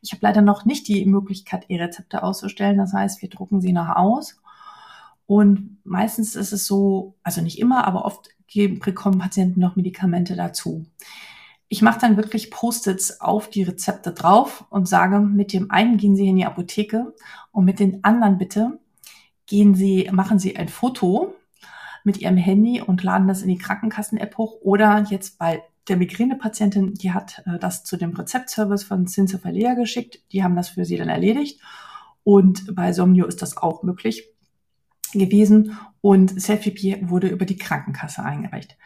Ich 0.01 0.11
habe 0.11 0.19
leider 0.21 0.43
noch 0.43 0.65
nicht 0.65 0.87
die 0.87 1.03
Möglichkeit, 1.05 1.65
E-Rezepte 1.67 2.21
auszustellen. 2.21 2.77
Das 2.77 2.93
heißt, 2.93 3.23
wir 3.23 3.29
drucken 3.29 3.59
sie 3.59 3.73
noch 3.73 3.89
aus. 3.89 4.39
Und 5.25 5.79
meistens 5.83 6.35
ist 6.35 6.51
es 6.51 6.67
so, 6.67 7.15
also 7.23 7.41
nicht 7.41 7.57
immer, 7.57 7.87
aber 7.87 8.05
oft 8.05 8.29
bekommen 8.53 9.17
Patienten 9.17 9.59
noch 9.59 9.75
Medikamente 9.75 10.35
dazu. 10.35 10.85
Ich 11.67 11.81
mache 11.81 11.99
dann 11.99 12.15
wirklich 12.17 12.51
Post-its 12.51 13.19
auf 13.19 13.49
die 13.49 13.63
Rezepte 13.63 14.13
drauf 14.13 14.65
und 14.69 14.87
sage, 14.87 15.19
mit 15.19 15.51
dem 15.51 15.71
einen 15.71 15.97
gehen 15.97 16.15
Sie 16.15 16.27
in 16.27 16.35
die 16.35 16.45
Apotheke 16.45 17.15
und 17.51 17.65
mit 17.65 17.79
den 17.79 18.03
anderen 18.03 18.37
bitte 18.37 18.79
gehen 19.47 19.75
Sie, 19.75 20.09
machen 20.11 20.39
Sie 20.39 20.55
ein 20.55 20.69
Foto 20.69 21.35
mit 22.03 22.17
Ihrem 22.17 22.37
Handy 22.37 22.81
und 22.81 23.03
laden 23.03 23.27
das 23.27 23.41
in 23.41 23.49
die 23.49 23.57
Krankenkassen-App 23.57 24.37
hoch 24.37 24.57
oder 24.61 25.05
jetzt 25.09 25.37
bei 25.37 25.63
der 25.87 25.97
Migräne-Patientin, 25.97 26.95
die 26.95 27.11
hat 27.11 27.43
äh, 27.45 27.59
das 27.59 27.83
zu 27.83 27.97
dem 27.97 28.15
Rezeptservice 28.15 28.83
von 28.83 29.07
Cincephalea 29.07 29.75
geschickt. 29.75 30.19
Die 30.31 30.43
haben 30.43 30.55
das 30.55 30.69
für 30.69 30.85
sie 30.85 30.97
dann 30.97 31.09
erledigt. 31.09 31.61
Und 32.23 32.75
bei 32.75 32.91
Somnio 32.91 33.25
ist 33.27 33.41
das 33.41 33.57
auch 33.57 33.83
möglich 33.83 34.27
gewesen. 35.13 35.77
Und 36.01 36.41
Selfie 36.41 36.97
wurde 37.03 37.27
über 37.27 37.45
die 37.45 37.57
Krankenkasse 37.57 38.23
eingereicht. 38.23 38.77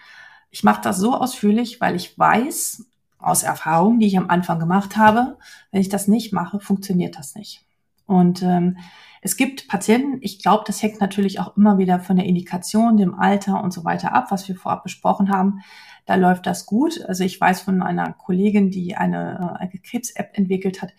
Ich 0.51 0.63
mache 0.63 0.81
das 0.81 0.97
so 0.97 1.15
ausführlich, 1.15 1.79
weil 1.79 1.95
ich 1.95 2.17
weiß 2.17 2.85
aus 3.17 3.43
Erfahrung, 3.43 3.99
die 3.99 4.07
ich 4.07 4.17
am 4.17 4.29
Anfang 4.29 4.59
gemacht 4.59 4.97
habe, 4.97 5.37
wenn 5.71 5.81
ich 5.81 5.89
das 5.89 6.07
nicht 6.07 6.33
mache, 6.33 6.59
funktioniert 6.59 7.17
das 7.17 7.35
nicht. 7.35 7.65
Und 8.05 8.41
ähm, 8.41 8.77
es 9.21 9.37
gibt 9.37 9.67
Patienten, 9.67 10.19
ich 10.21 10.41
glaube, 10.41 10.63
das 10.65 10.81
hängt 10.81 11.01
natürlich 11.01 11.39
auch 11.39 11.55
immer 11.57 11.77
wieder 11.77 11.99
von 11.99 12.15
der 12.15 12.25
Indikation, 12.25 12.97
dem 12.97 13.13
Alter 13.13 13.63
und 13.63 13.73
so 13.73 13.83
weiter 13.83 14.13
ab, 14.13 14.27
was 14.31 14.47
wir 14.47 14.55
vorab 14.55 14.83
besprochen 14.83 15.29
haben. 15.29 15.61
Da 16.05 16.15
läuft 16.15 16.45
das 16.45 16.65
gut. 16.65 17.03
Also 17.05 17.23
ich 17.23 17.39
weiß 17.39 17.61
von 17.61 17.83
einer 17.83 18.13
Kollegin, 18.13 18.71
die 18.71 18.95
eine, 18.95 19.57
äh, 19.57 19.61
eine 19.61 19.79
Krebs-App 19.81 20.31
entwickelt 20.33 20.81
hat, 20.81 20.93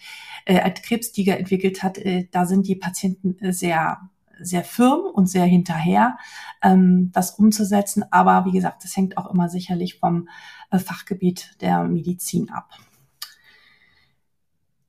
äh, 0.45 0.61
eine 0.61 0.75
Krebsdiger 0.75 1.39
entwickelt 1.39 1.83
hat, 1.83 1.99
äh, 1.99 2.29
da 2.31 2.47
sind 2.47 2.67
die 2.67 2.77
Patienten 2.77 3.39
äh, 3.41 3.53
sehr 3.53 3.99
sehr 4.43 4.65
firm 4.65 5.01
und 5.13 5.27
sehr 5.27 5.45
hinterher, 5.45 6.17
ähm, 6.63 7.11
das 7.13 7.33
umzusetzen. 7.33 8.05
Aber 8.11 8.47
wie 8.47 8.53
gesagt, 8.53 8.85
das 8.85 8.97
hängt 8.97 9.19
auch 9.19 9.31
immer 9.31 9.49
sicherlich 9.49 9.99
vom 9.99 10.29
äh, 10.71 10.79
Fachgebiet 10.79 11.57
der 11.61 11.85
Medizin 11.85 12.51
ab. 12.51 12.71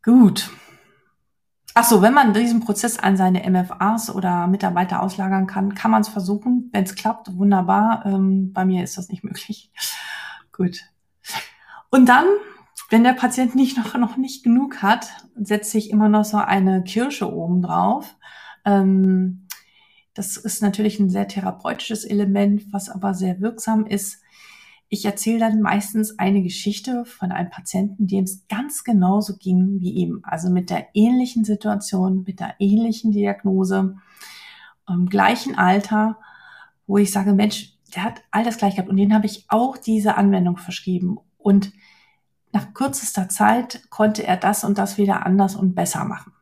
Gut, 0.03 0.49
Ach 1.73 1.85
so, 1.85 2.01
wenn 2.01 2.13
man 2.13 2.33
diesen 2.33 2.59
Prozess 2.59 2.99
an 2.99 3.15
seine 3.15 3.49
MFAs 3.49 4.13
oder 4.13 4.47
Mitarbeiter 4.47 5.01
auslagern 5.01 5.47
kann, 5.47 5.73
kann 5.73 5.91
man 5.91 6.01
es 6.01 6.09
versuchen. 6.09 6.69
Wenn 6.73 6.83
es 6.83 6.95
klappt, 6.95 7.37
wunderbar. 7.37 8.05
Ähm, 8.05 8.51
bei 8.51 8.65
mir 8.65 8.83
ist 8.83 8.97
das 8.97 9.07
nicht 9.07 9.23
möglich. 9.23 9.71
Gut. 10.51 10.81
Und 11.89 12.07
dann, 12.07 12.25
wenn 12.89 13.03
der 13.05 13.13
Patient 13.13 13.55
nicht 13.55 13.77
noch, 13.77 13.95
noch 13.95 14.17
nicht 14.17 14.43
genug 14.43 14.81
hat, 14.81 15.07
setze 15.35 15.77
ich 15.77 15.91
immer 15.91 16.09
noch 16.09 16.25
so 16.25 16.37
eine 16.37 16.83
Kirsche 16.83 17.31
oben 17.31 17.61
drauf. 17.61 18.17
Ähm, 18.65 19.47
das 20.13 20.35
ist 20.35 20.61
natürlich 20.61 20.99
ein 20.99 21.09
sehr 21.09 21.29
therapeutisches 21.29 22.03
Element, 22.03 22.63
was 22.73 22.89
aber 22.89 23.13
sehr 23.13 23.39
wirksam 23.39 23.85
ist. 23.85 24.20
Ich 24.93 25.05
erzähle 25.05 25.39
dann 25.39 25.61
meistens 25.61 26.19
eine 26.19 26.43
Geschichte 26.43 27.05
von 27.05 27.31
einem 27.31 27.49
Patienten, 27.49 28.07
dem 28.07 28.25
es 28.25 28.45
ganz 28.49 28.83
genauso 28.83 29.37
ging 29.37 29.79
wie 29.79 29.91
ihm. 29.91 30.19
Also 30.23 30.49
mit 30.49 30.69
der 30.69 30.89
ähnlichen 30.93 31.45
Situation, 31.45 32.25
mit 32.27 32.41
der 32.41 32.55
ähnlichen 32.59 33.13
Diagnose, 33.13 33.95
im 34.89 35.05
gleichen 35.07 35.57
Alter, 35.57 36.17
wo 36.87 36.97
ich 36.97 37.09
sage, 37.09 37.31
Mensch, 37.31 37.77
der 37.95 38.03
hat 38.03 38.21
all 38.31 38.43
das 38.43 38.57
gleich 38.57 38.75
gehabt 38.75 38.89
und 38.89 38.97
den 38.97 39.13
habe 39.13 39.27
ich 39.27 39.45
auch 39.47 39.77
diese 39.77 40.17
Anwendung 40.17 40.57
verschrieben. 40.57 41.19
Und 41.37 41.71
nach 42.51 42.73
kürzester 42.73 43.29
Zeit 43.29 43.89
konnte 43.89 44.27
er 44.27 44.35
das 44.35 44.65
und 44.65 44.77
das 44.77 44.97
wieder 44.97 45.25
anders 45.25 45.55
und 45.55 45.73
besser 45.73 46.03
machen. 46.03 46.33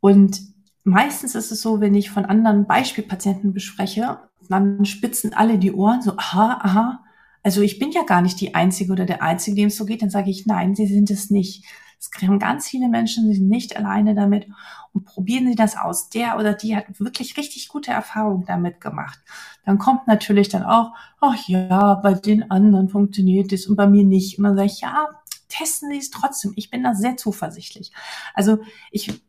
Und 0.00 0.42
meistens 0.84 1.34
ist 1.34 1.50
es 1.50 1.62
so, 1.62 1.80
wenn 1.80 1.94
ich 1.94 2.10
von 2.10 2.26
anderen 2.26 2.66
Beispielpatienten 2.66 3.54
bespreche, 3.54 4.18
dann 4.50 4.84
spitzen 4.84 5.32
alle 5.32 5.56
die 5.56 5.72
Ohren 5.72 6.02
so, 6.02 6.12
aha, 6.18 6.58
aha, 6.60 7.02
also 7.46 7.60
ich 7.62 7.78
bin 7.78 7.92
ja 7.92 8.02
gar 8.02 8.22
nicht 8.22 8.40
die 8.40 8.56
Einzige 8.56 8.90
oder 8.90 9.06
der 9.06 9.22
Einzige, 9.22 9.54
dem 9.54 9.68
es 9.68 9.76
so 9.76 9.84
geht. 9.84 10.02
Dann 10.02 10.10
sage 10.10 10.30
ich, 10.30 10.46
nein, 10.46 10.74
Sie 10.74 10.88
sind 10.88 11.12
es 11.12 11.30
nicht. 11.30 11.64
Es 12.00 12.10
haben 12.20 12.40
ganz 12.40 12.66
viele 12.66 12.88
Menschen, 12.88 13.28
sie 13.28 13.36
sind 13.36 13.48
nicht 13.48 13.76
alleine 13.76 14.16
damit 14.16 14.48
und 14.92 15.04
probieren 15.04 15.46
Sie 15.46 15.54
das 15.54 15.76
aus. 15.76 16.08
Der 16.08 16.40
oder 16.40 16.54
die 16.54 16.74
hat 16.74 16.86
wirklich 16.98 17.36
richtig 17.36 17.68
gute 17.68 17.92
Erfahrungen 17.92 18.44
damit 18.46 18.80
gemacht. 18.80 19.20
Dann 19.64 19.78
kommt 19.78 20.08
natürlich 20.08 20.48
dann 20.48 20.64
auch, 20.64 20.90
ach 21.20 21.36
ja, 21.46 21.94
bei 21.94 22.14
den 22.14 22.50
anderen 22.50 22.88
funktioniert 22.88 23.52
es 23.52 23.68
und 23.68 23.76
bei 23.76 23.86
mir 23.86 24.02
nicht. 24.02 24.38
Und 24.38 24.44
dann 24.44 24.56
sage 24.56 24.66
ich, 24.66 24.80
ja, 24.80 25.06
testen 25.48 25.92
Sie 25.92 25.98
es 25.98 26.10
trotzdem. 26.10 26.52
Ich 26.56 26.70
bin 26.70 26.82
da 26.82 26.94
sehr 26.94 27.16
zuversichtlich. 27.16 27.92
Also 28.34 28.58
ich 28.90 29.22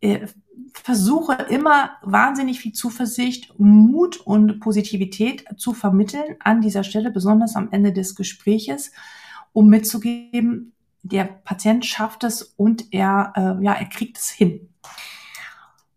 äh, 0.00 0.26
versuche 0.74 1.34
immer 1.48 1.92
wahnsinnig 2.02 2.60
viel 2.60 2.72
Zuversicht, 2.72 3.52
Mut 3.58 4.18
und 4.18 4.60
Positivität 4.60 5.44
zu 5.56 5.72
vermitteln 5.72 6.36
an 6.40 6.60
dieser 6.60 6.84
Stelle, 6.84 7.10
besonders 7.10 7.56
am 7.56 7.68
Ende 7.70 7.92
des 7.92 8.14
Gespräches, 8.14 8.92
um 9.52 9.68
mitzugeben, 9.68 10.72
der 11.02 11.24
Patient 11.24 11.84
schafft 11.86 12.24
es 12.24 12.42
und 12.42 12.92
er, 12.92 13.32
äh, 13.36 13.64
ja, 13.64 13.72
er 13.72 13.86
kriegt 13.86 14.18
es 14.18 14.28
hin. 14.28 14.68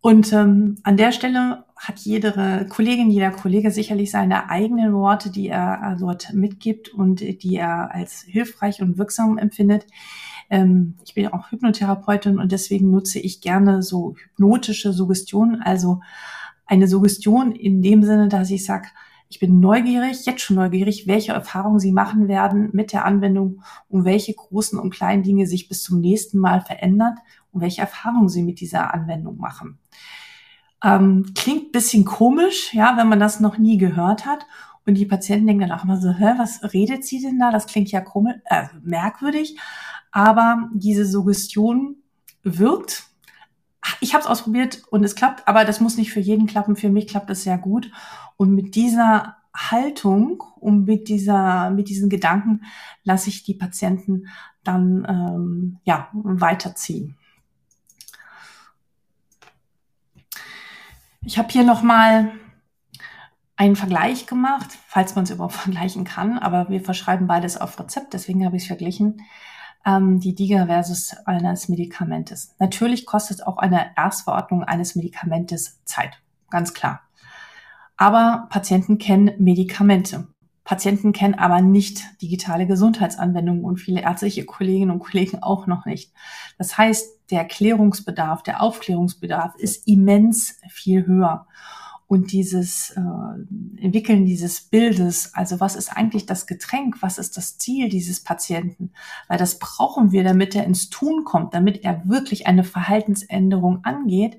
Und 0.00 0.32
ähm, 0.32 0.76
an 0.82 0.96
der 0.96 1.12
Stelle 1.12 1.64
hat 1.76 1.98
jede 2.00 2.66
Kollegin, 2.68 3.10
jeder 3.10 3.30
Kollege 3.30 3.70
sicherlich 3.70 4.10
seine 4.10 4.50
eigenen 4.50 4.94
Worte, 4.94 5.30
die 5.30 5.48
er 5.48 5.96
dort 5.98 6.32
mitgibt 6.32 6.90
und 6.90 7.20
die 7.20 7.56
er 7.56 7.94
als 7.94 8.22
hilfreich 8.22 8.80
und 8.80 8.98
wirksam 8.98 9.38
empfindet. 9.38 9.86
Ähm, 10.54 10.94
ich 11.04 11.14
bin 11.14 11.26
auch 11.26 11.50
Hypnotherapeutin 11.50 12.38
und 12.38 12.52
deswegen 12.52 12.92
nutze 12.92 13.18
ich 13.18 13.40
gerne 13.40 13.82
so 13.82 14.14
hypnotische 14.14 14.92
Suggestionen, 14.92 15.60
also 15.60 16.00
eine 16.64 16.86
Suggestion 16.86 17.50
in 17.50 17.82
dem 17.82 18.04
Sinne, 18.04 18.28
dass 18.28 18.50
ich 18.50 18.64
sage, 18.64 18.86
ich 19.28 19.40
bin 19.40 19.58
neugierig, 19.58 20.26
jetzt 20.26 20.42
schon 20.42 20.54
neugierig, 20.54 21.08
welche 21.08 21.32
Erfahrungen 21.32 21.80
Sie 21.80 21.90
machen 21.90 22.28
werden 22.28 22.70
mit 22.72 22.92
der 22.92 23.04
Anwendung 23.04 23.62
und 23.88 24.04
welche 24.04 24.32
großen 24.32 24.78
und 24.78 24.94
kleinen 24.94 25.24
Dinge 25.24 25.48
sich 25.48 25.66
bis 25.66 25.82
zum 25.82 26.00
nächsten 26.00 26.38
Mal 26.38 26.60
verändern 26.60 27.16
und 27.50 27.60
welche 27.60 27.80
Erfahrungen 27.80 28.28
Sie 28.28 28.44
mit 28.44 28.60
dieser 28.60 28.94
Anwendung 28.94 29.38
machen. 29.38 29.80
Ähm, 30.84 31.32
klingt 31.34 31.72
bisschen 31.72 32.04
komisch, 32.04 32.72
ja, 32.72 32.96
wenn 32.96 33.08
man 33.08 33.18
das 33.18 33.40
noch 33.40 33.58
nie 33.58 33.76
gehört 33.76 34.24
hat. 34.24 34.46
Und 34.86 34.94
die 34.94 35.06
Patienten 35.06 35.48
denken 35.48 35.66
dann 35.66 35.78
auch 35.78 35.84
immer 35.84 36.00
so, 36.00 36.12
hä, 36.12 36.34
was 36.36 36.60
redet 36.72 37.04
sie 37.04 37.20
denn 37.20 37.40
da? 37.40 37.50
Das 37.50 37.66
klingt 37.66 37.90
ja 37.90 38.00
komisch, 38.02 38.36
äh, 38.44 38.66
merkwürdig. 38.84 39.56
Aber 40.14 40.70
diese 40.72 41.04
Suggestion 41.04 41.96
wirkt. 42.44 43.08
Ich 43.98 44.14
habe 44.14 44.22
es 44.22 44.30
ausprobiert 44.30 44.84
und 44.90 45.02
es 45.02 45.16
klappt, 45.16 45.48
aber 45.48 45.64
das 45.64 45.80
muss 45.80 45.96
nicht 45.96 46.12
für 46.12 46.20
jeden 46.20 46.46
klappen. 46.46 46.76
Für 46.76 46.88
mich 46.88 47.08
klappt 47.08 47.30
es 47.30 47.42
sehr 47.42 47.58
gut. 47.58 47.90
Und 48.36 48.54
mit 48.54 48.76
dieser 48.76 49.38
Haltung 49.52 50.40
und 50.60 50.84
mit 50.84 51.08
dieser, 51.08 51.70
mit 51.70 51.88
diesen 51.88 52.08
Gedanken 52.08 52.62
lasse 53.02 53.28
ich 53.28 53.42
die 53.42 53.54
Patienten 53.54 54.28
dann 54.62 55.04
ähm, 55.08 55.78
ja 55.82 56.08
weiterziehen. 56.12 57.16
Ich 61.22 61.38
habe 61.38 61.48
hier 61.50 61.64
noch 61.64 61.82
mal 61.82 62.30
einen 63.56 63.74
Vergleich 63.74 64.28
gemacht, 64.28 64.78
falls 64.86 65.16
man 65.16 65.24
es 65.24 65.30
überhaupt 65.30 65.54
vergleichen 65.54 66.04
kann, 66.04 66.38
aber 66.38 66.68
wir 66.68 66.84
verschreiben 66.84 67.26
beides 67.26 67.60
auf 67.60 67.80
Rezept, 67.80 68.12
deswegen 68.12 68.44
habe 68.44 68.56
ich 68.56 68.62
es 68.62 68.68
verglichen 68.68 69.20
ähm, 69.86 70.20
die 70.20 70.34
DIGA 70.34 70.66
versus 70.66 71.16
eines 71.26 71.68
Medikamentes. 71.68 72.54
Natürlich 72.58 73.06
kostet 73.06 73.46
auch 73.46 73.58
eine 73.58 73.90
Erstverordnung 73.96 74.64
eines 74.64 74.94
Medikamentes 74.96 75.84
Zeit, 75.84 76.20
ganz 76.50 76.74
klar. 76.74 77.02
Aber 77.96 78.46
Patienten 78.50 78.98
kennen 78.98 79.32
Medikamente. 79.38 80.26
Patienten 80.64 81.12
kennen 81.12 81.34
aber 81.34 81.60
nicht 81.60 82.02
digitale 82.22 82.66
Gesundheitsanwendungen 82.66 83.64
und 83.64 83.76
viele 83.76 84.00
ärztliche 84.00 84.46
Kolleginnen 84.46 84.90
und 84.90 85.00
Kollegen 85.00 85.42
auch 85.42 85.66
noch 85.66 85.84
nicht. 85.84 86.12
Das 86.56 86.78
heißt, 86.78 87.30
der 87.30 87.40
Erklärungsbedarf, 87.40 88.42
der 88.42 88.62
Aufklärungsbedarf 88.62 89.54
ist 89.56 89.86
immens 89.86 90.58
viel 90.70 91.06
höher 91.06 91.46
und 92.06 92.32
dieses 92.32 92.90
äh, 92.90 93.82
Entwickeln 93.82 94.26
dieses 94.26 94.60
Bildes, 94.60 95.34
also 95.34 95.60
was 95.60 95.74
ist 95.74 95.90
eigentlich 95.96 96.26
das 96.26 96.46
Getränk, 96.46 97.00
was 97.00 97.18
ist 97.18 97.36
das 97.36 97.56
Ziel 97.56 97.88
dieses 97.88 98.22
Patienten, 98.22 98.92
weil 99.28 99.38
das 99.38 99.58
brauchen 99.58 100.12
wir, 100.12 100.22
damit 100.22 100.54
er 100.54 100.64
ins 100.64 100.90
Tun 100.90 101.24
kommt, 101.24 101.54
damit 101.54 101.82
er 101.82 102.06
wirklich 102.08 102.46
eine 102.46 102.64
Verhaltensänderung 102.64 103.84
angeht, 103.84 104.38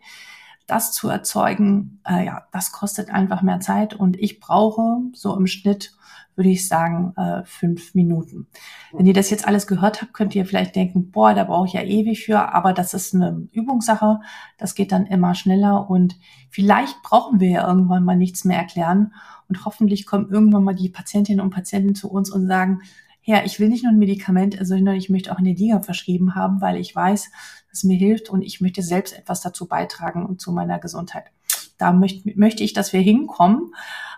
das 0.68 0.94
zu 0.94 1.10
erzeugen, 1.10 2.02
äh, 2.08 2.26
ja, 2.26 2.48
das 2.52 2.72
kostet 2.72 3.10
einfach 3.10 3.42
mehr 3.42 3.60
Zeit 3.60 3.94
und 3.94 4.18
ich 4.20 4.40
brauche 4.40 5.02
so 5.14 5.36
im 5.36 5.48
Schnitt 5.48 5.96
würde 6.36 6.50
ich 6.50 6.68
sagen, 6.68 7.14
äh, 7.18 7.44
fünf 7.46 7.96
Minuten. 7.96 8.48
Wenn 8.92 9.06
ihr 9.06 9.14
das 9.14 9.30
jetzt 9.30 9.48
alles 9.48 9.68
gehört 9.68 10.02
habt, 10.02 10.14
könnt 10.14 10.36
ihr 10.36 10.46
vielleicht 10.46 10.76
denken, 10.76 11.12
boah, 11.12 11.34
da 11.34 11.46
brauche 11.46 11.68
ich 11.68 11.74
ja 11.74 11.82
ewig 11.82 12.26
für, 12.26 12.54
aber 12.54 12.74
das 12.74 12.94
ist 12.94 13.16
eine 13.16 13.48
Übungssache. 13.52 14.20
Das 14.58 14.76
geht 14.76 14.92
dann 14.92 15.06
immer 15.06 15.36
schneller 15.36 15.90
und 15.90 16.18
vielleicht 16.50 17.02
brauchen 17.04 17.40
wir 17.40 17.50
ja 17.50 17.68
irgendwann 17.68 18.04
mal 18.04 18.18
nichts 18.18 18.44
mehr 18.44 18.58
erklären 18.58 19.14
und 19.48 19.66
hoffentlich 19.66 20.06
kommen 20.06 20.30
irgendwann 20.30 20.64
mal 20.64 20.76
die 20.76 20.90
Patientinnen 20.90 21.42
und 21.42 21.52
Patienten 21.52 21.96
zu 21.96 22.10
uns 22.10 22.30
und 22.30 22.48
sagen, 22.48 22.82
ja, 23.24 23.44
ich 23.44 23.60
will 23.60 23.70
nicht 23.70 23.84
nur 23.84 23.92
ein 23.92 23.98
Medikament, 23.98 24.56
sondern 24.62 24.96
ich 24.96 25.10
möchte 25.10 25.32
auch 25.32 25.40
eine 25.40 25.54
Liga 25.54 25.82
verschrieben 25.82 26.36
haben, 26.36 26.62
weil 26.62 26.78
ich 26.78 26.96
weiß, 26.96 27.32
dass 27.70 27.80
es 27.80 27.84
mir 27.84 27.98
hilft 27.98 28.30
und 28.30 28.44
ich 28.44 28.62
möchte 28.62 28.84
selbst 28.84 29.18
etwas 29.18 29.42
dazu 29.42 29.68
beitragen 29.68 30.26
und 30.26 30.40
zu 30.40 30.52
meiner 30.52 30.78
Gesundheit. 30.78 31.26
Da 31.80 31.92
möchte, 31.92 32.32
möchte 32.36 32.64
ich, 32.64 32.74
dass 32.74 32.94
wir 32.94 33.02
hinkommen. 33.02 33.74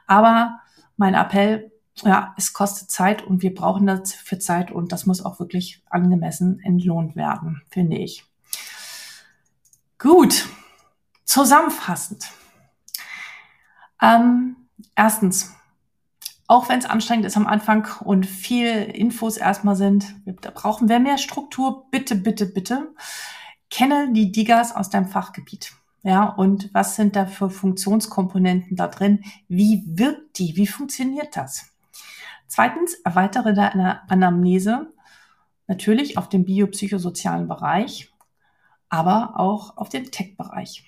Aber 0.07 0.59
mein 0.97 1.13
Appell, 1.13 1.71
ja, 2.03 2.33
es 2.37 2.53
kostet 2.53 2.91
Zeit 2.91 3.23
und 3.23 3.41
wir 3.41 3.53
brauchen 3.53 3.87
das 3.87 4.13
für 4.13 4.39
Zeit 4.39 4.71
und 4.71 4.91
das 4.91 5.05
muss 5.05 5.23
auch 5.23 5.39
wirklich 5.39 5.81
angemessen 5.89 6.59
entlohnt 6.59 7.15
werden, 7.15 7.61
finde 7.69 7.97
ich. 7.97 8.23
Gut, 9.97 10.47
zusammenfassend. 11.25 12.29
Ähm, 14.01 14.55
erstens, 14.95 15.55
auch 16.47 16.69
wenn 16.69 16.79
es 16.79 16.85
anstrengend 16.85 17.25
ist 17.25 17.35
am 17.35 17.47
Anfang 17.47 17.87
und 18.01 18.25
viel 18.25 18.67
Infos 18.67 19.37
erstmal 19.37 19.75
sind, 19.75 20.15
da 20.41 20.51
brauchen 20.51 20.87
wir 20.87 20.99
mehr 20.99 21.17
Struktur. 21.17 21.89
Bitte, 21.89 22.15
bitte, 22.15 22.45
bitte. 22.45 22.93
Kenne 23.69 24.13
die 24.13 24.31
Digas 24.31 24.73
aus 24.73 24.89
deinem 24.89 25.07
Fachgebiet. 25.07 25.73
Ja, 26.03 26.25
und 26.25 26.73
was 26.73 26.95
sind 26.95 27.15
da 27.15 27.25
für 27.25 27.49
Funktionskomponenten 27.49 28.77
da 28.77 28.87
drin? 28.87 29.25
Wie 29.49 29.83
wirkt 29.87 30.37
die? 30.37 30.55
Wie 30.55 30.67
funktioniert 30.67 31.35
das? 31.35 31.65
Zweitens, 32.47 32.95
erweitere 32.95 33.53
deine 33.53 34.09
Anamnese 34.09 34.93
natürlich 35.67 36.17
auf 36.17 36.29
den 36.29 36.45
biopsychosozialen 36.45 37.47
Bereich, 37.47 38.11
aber 38.89 39.33
auch 39.37 39.77
auf 39.77 39.89
den 39.89 40.11
Tech-Bereich. 40.11 40.85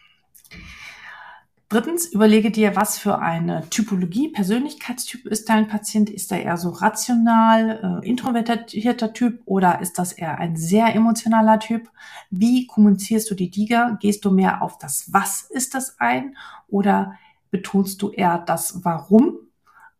Drittens, 1.71 2.07
überlege 2.07 2.49
dir, 2.49 2.75
was 2.75 2.97
für 2.97 3.19
eine 3.19 3.69
Typologie, 3.69 4.29
Persönlichkeitstyp 4.29 5.27
ist 5.27 5.49
dein 5.49 5.67
Patient. 5.67 6.09
Ist 6.09 6.31
er 6.31 6.41
eher 6.41 6.57
so 6.57 6.69
rational, 6.69 8.01
äh, 8.03 8.09
introvertierter 8.09 9.13
Typ 9.13 9.43
oder 9.45 9.79
ist 9.79 9.99
das 9.99 10.13
eher 10.13 10.39
ein 10.39 10.55
sehr 10.55 10.95
emotionaler 10.95 11.59
Typ? 11.59 11.91
Wie 12.31 12.65
kommunizierst 12.65 13.29
du 13.29 13.35
die 13.35 13.51
Diga? 13.51 13.99
Gehst 14.01 14.25
du 14.25 14.31
mehr 14.31 14.63
auf 14.63 14.79
das 14.79 15.13
Was 15.13 15.43
ist 15.43 15.75
das 15.75 15.99
ein 15.99 16.35
oder 16.69 17.13
betonst 17.51 18.01
du 18.01 18.09
eher 18.09 18.39
das 18.39 18.83
Warum? 18.83 19.37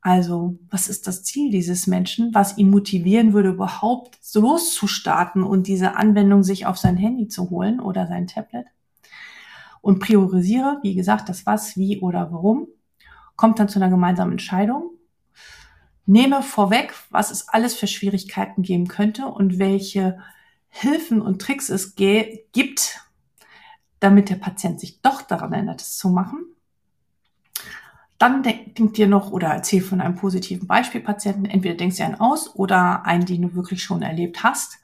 Also, 0.02 0.58
was 0.70 0.88
ist 0.88 1.08
das 1.08 1.24
Ziel 1.24 1.52
dieses 1.52 1.86
Menschen, 1.86 2.34
was 2.34 2.58
ihn 2.58 2.70
motivieren 2.70 3.34
würde, 3.34 3.50
überhaupt 3.50 4.18
loszustarten 4.34 5.44
und 5.44 5.68
diese 5.68 5.98
Anwendung 5.98 6.44
sich 6.44 6.66
auf 6.66 6.78
sein 6.78 6.96
Handy 6.96 7.28
zu 7.28 7.50
holen 7.50 7.82
oder 7.82 8.08
sein 8.08 8.28
Tablet? 8.28 8.66
Und 9.82 10.00
priorisiere, 10.00 10.80
wie 10.84 10.96
gesagt, 10.96 11.28
das 11.28 11.46
was, 11.46 11.76
wie 11.76 12.00
oder 12.00 12.32
warum. 12.32 12.68
Kommt 13.36 13.60
dann 13.60 13.70
zu 13.70 13.80
einer 13.80 13.90
gemeinsamen 13.90 14.34
Entscheidung. 14.34 14.92
Nehme 16.06 16.44
vorweg, 16.44 16.94
was 17.10 17.30
es 17.30 17.50
alles 17.50 17.76
für 17.76 17.88
Schwierigkeiten 17.88 18.62
geben 18.62 18.88
könnte 18.88 19.28
und 19.28 19.60
welche 19.60 20.20
Hilfen 20.70 21.22
und 21.22 21.42
Tricks 21.42 21.70
es 21.70 21.96
gibt, 21.96 23.02
damit 24.00 24.30
der 24.30 24.36
Patient 24.36 24.80
sich 24.80 25.02
doch 25.02 25.22
daran 25.22 25.54
erinnert, 25.54 25.82
es 25.82 25.98
zu 25.98 26.10
machen 26.10 26.46
Dann 28.20 28.44
denk, 28.44 28.76
denk 28.76 28.94
dir 28.94 29.08
noch 29.08 29.32
oder 29.32 29.48
erzähl 29.48 29.82
von 29.82 30.02
einem 30.02 30.16
positiven 30.16 30.68
Beispielpatienten. 30.68 31.46
Entweder 31.46 31.76
denkst 31.76 31.98
du 31.98 32.04
einen 32.04 32.20
aus 32.20 32.54
oder 32.54 33.06
einen, 33.06 33.26
den 33.26 33.42
du 33.42 33.56
wirklich 33.56 33.82
schon 33.82 34.02
erlebt 34.02 34.44
hast 34.44 34.80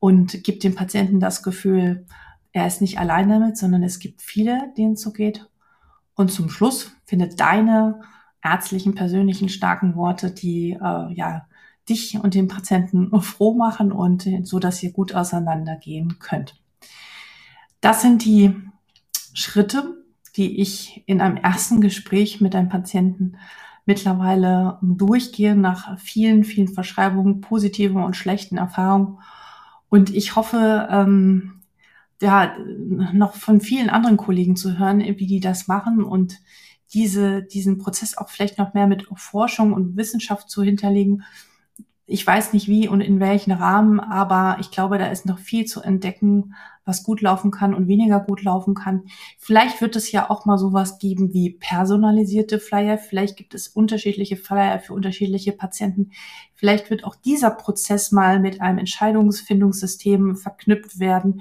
und 0.00 0.42
gib 0.42 0.60
dem 0.60 0.74
Patienten 0.74 1.20
das 1.20 1.42
Gefühl, 1.42 2.06
er 2.52 2.66
ist 2.66 2.80
nicht 2.80 2.98
allein 2.98 3.28
damit, 3.28 3.58
sondern 3.58 3.82
es 3.82 3.98
gibt 3.98 4.22
viele, 4.22 4.72
denen 4.76 4.94
es 4.94 5.02
so 5.02 5.12
geht. 5.12 5.48
Und 6.14 6.30
zum 6.30 6.48
Schluss 6.48 6.92
findet 7.04 7.40
deine 7.40 8.00
ärztlichen, 8.42 8.94
persönlichen, 8.94 9.48
starken 9.48 9.96
Worte, 9.96 10.30
die 10.30 10.72
äh, 10.72 11.12
ja 11.12 11.46
dich 11.88 12.18
und 12.18 12.34
den 12.34 12.48
Patienten 12.48 13.20
froh 13.20 13.54
machen 13.54 13.92
und 13.92 14.28
so, 14.44 14.58
dass 14.58 14.82
ihr 14.82 14.92
gut 14.92 15.14
auseinandergehen 15.14 16.18
könnt. 16.18 16.54
Das 17.80 18.00
sind 18.00 18.24
die 18.24 18.54
Schritte, 19.34 20.03
die 20.36 20.60
ich 20.60 21.02
in 21.06 21.20
einem 21.20 21.36
ersten 21.36 21.80
Gespräch 21.80 22.40
mit 22.40 22.54
einem 22.54 22.68
Patienten 22.68 23.36
mittlerweile 23.86 24.78
durchgehe 24.82 25.54
nach 25.54 25.98
vielen, 25.98 26.44
vielen 26.44 26.68
Verschreibungen, 26.68 27.40
positiven 27.40 28.02
und 28.02 28.16
schlechten 28.16 28.56
Erfahrungen. 28.56 29.18
Und 29.88 30.14
ich 30.14 30.36
hoffe, 30.36 30.88
ähm, 30.90 31.60
ja, 32.20 32.56
noch 33.12 33.34
von 33.34 33.60
vielen 33.60 33.90
anderen 33.90 34.16
Kollegen 34.16 34.56
zu 34.56 34.78
hören, 34.78 35.00
wie 35.00 35.26
die 35.26 35.40
das 35.40 35.68
machen 35.68 36.02
und 36.02 36.40
diese, 36.94 37.42
diesen 37.42 37.78
Prozess 37.78 38.16
auch 38.16 38.30
vielleicht 38.30 38.58
noch 38.58 38.72
mehr 38.72 38.86
mit 38.86 39.06
Forschung 39.16 39.72
und 39.72 39.96
Wissenschaft 39.96 40.48
zu 40.48 40.62
hinterlegen, 40.62 41.24
ich 42.06 42.26
weiß 42.26 42.52
nicht 42.52 42.68
wie 42.68 42.86
und 42.86 43.00
in 43.00 43.18
welchen 43.18 43.52
Rahmen, 43.52 43.98
aber 43.98 44.58
ich 44.60 44.70
glaube, 44.70 44.98
da 44.98 45.06
ist 45.06 45.24
noch 45.24 45.38
viel 45.38 45.64
zu 45.64 45.80
entdecken, 45.80 46.54
was 46.84 47.02
gut 47.02 47.22
laufen 47.22 47.50
kann 47.50 47.72
und 47.72 47.88
weniger 47.88 48.20
gut 48.20 48.42
laufen 48.42 48.74
kann. 48.74 49.04
Vielleicht 49.38 49.80
wird 49.80 49.96
es 49.96 50.12
ja 50.12 50.28
auch 50.28 50.44
mal 50.44 50.58
sowas 50.58 50.98
geben 50.98 51.32
wie 51.32 51.50
personalisierte 51.50 52.60
Flyer. 52.60 52.98
Vielleicht 52.98 53.38
gibt 53.38 53.54
es 53.54 53.68
unterschiedliche 53.68 54.36
Flyer 54.36 54.80
für 54.80 54.92
unterschiedliche 54.92 55.52
Patienten. 55.52 56.10
Vielleicht 56.54 56.90
wird 56.90 57.04
auch 57.04 57.14
dieser 57.14 57.50
Prozess 57.50 58.12
mal 58.12 58.38
mit 58.38 58.60
einem 58.60 58.78
Entscheidungsfindungssystem 58.78 60.36
verknüpft 60.36 60.98
werden, 60.98 61.40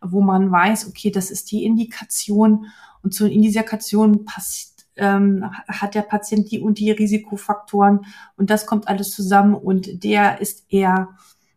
wo 0.00 0.20
man 0.20 0.52
weiß, 0.52 0.86
okay, 0.86 1.10
das 1.10 1.32
ist 1.32 1.50
die 1.50 1.64
Indikation 1.64 2.66
und 3.02 3.14
zur 3.14 3.28
Indikation 3.28 4.24
passt 4.24 4.73
ähm, 4.96 5.44
hat 5.68 5.94
der 5.94 6.02
Patient 6.02 6.50
die 6.50 6.60
und 6.60 6.78
die 6.78 6.90
Risikofaktoren 6.90 8.06
und 8.36 8.50
das 8.50 8.66
kommt 8.66 8.88
alles 8.88 9.10
zusammen 9.10 9.54
und 9.54 10.04
der 10.04 10.40
ist 10.40 10.66
eher, 10.68 11.10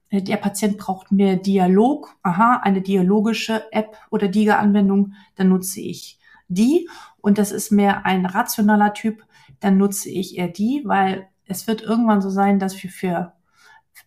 äh, 0.10 0.22
der 0.22 0.38
Patient 0.38 0.78
braucht 0.78 1.12
mehr 1.12 1.36
Dialog, 1.36 2.16
aha, 2.24 2.62
eine 2.64 2.82
dialogische 2.82 3.72
App 3.72 3.98
oder 4.10 4.28
DIGA-Anwendung, 4.28 5.14
dann 5.36 5.50
nutze 5.50 5.82
ich 5.82 6.20
die. 6.48 6.90
Und 7.22 7.38
das 7.38 7.52
ist 7.52 7.72
mehr 7.72 8.06
ein 8.06 8.26
rationaler 8.26 8.94
Typ, 8.94 9.24
dann 9.60 9.78
nutze 9.78 10.10
ich 10.10 10.38
eher 10.38 10.48
die, 10.48 10.84
weil 10.86 11.28
es 11.46 11.68
wird 11.68 11.82
irgendwann 11.82 12.22
so 12.22 12.30
sein, 12.30 12.60
dass 12.60 12.82
wir 12.82 12.90
für 12.90 13.34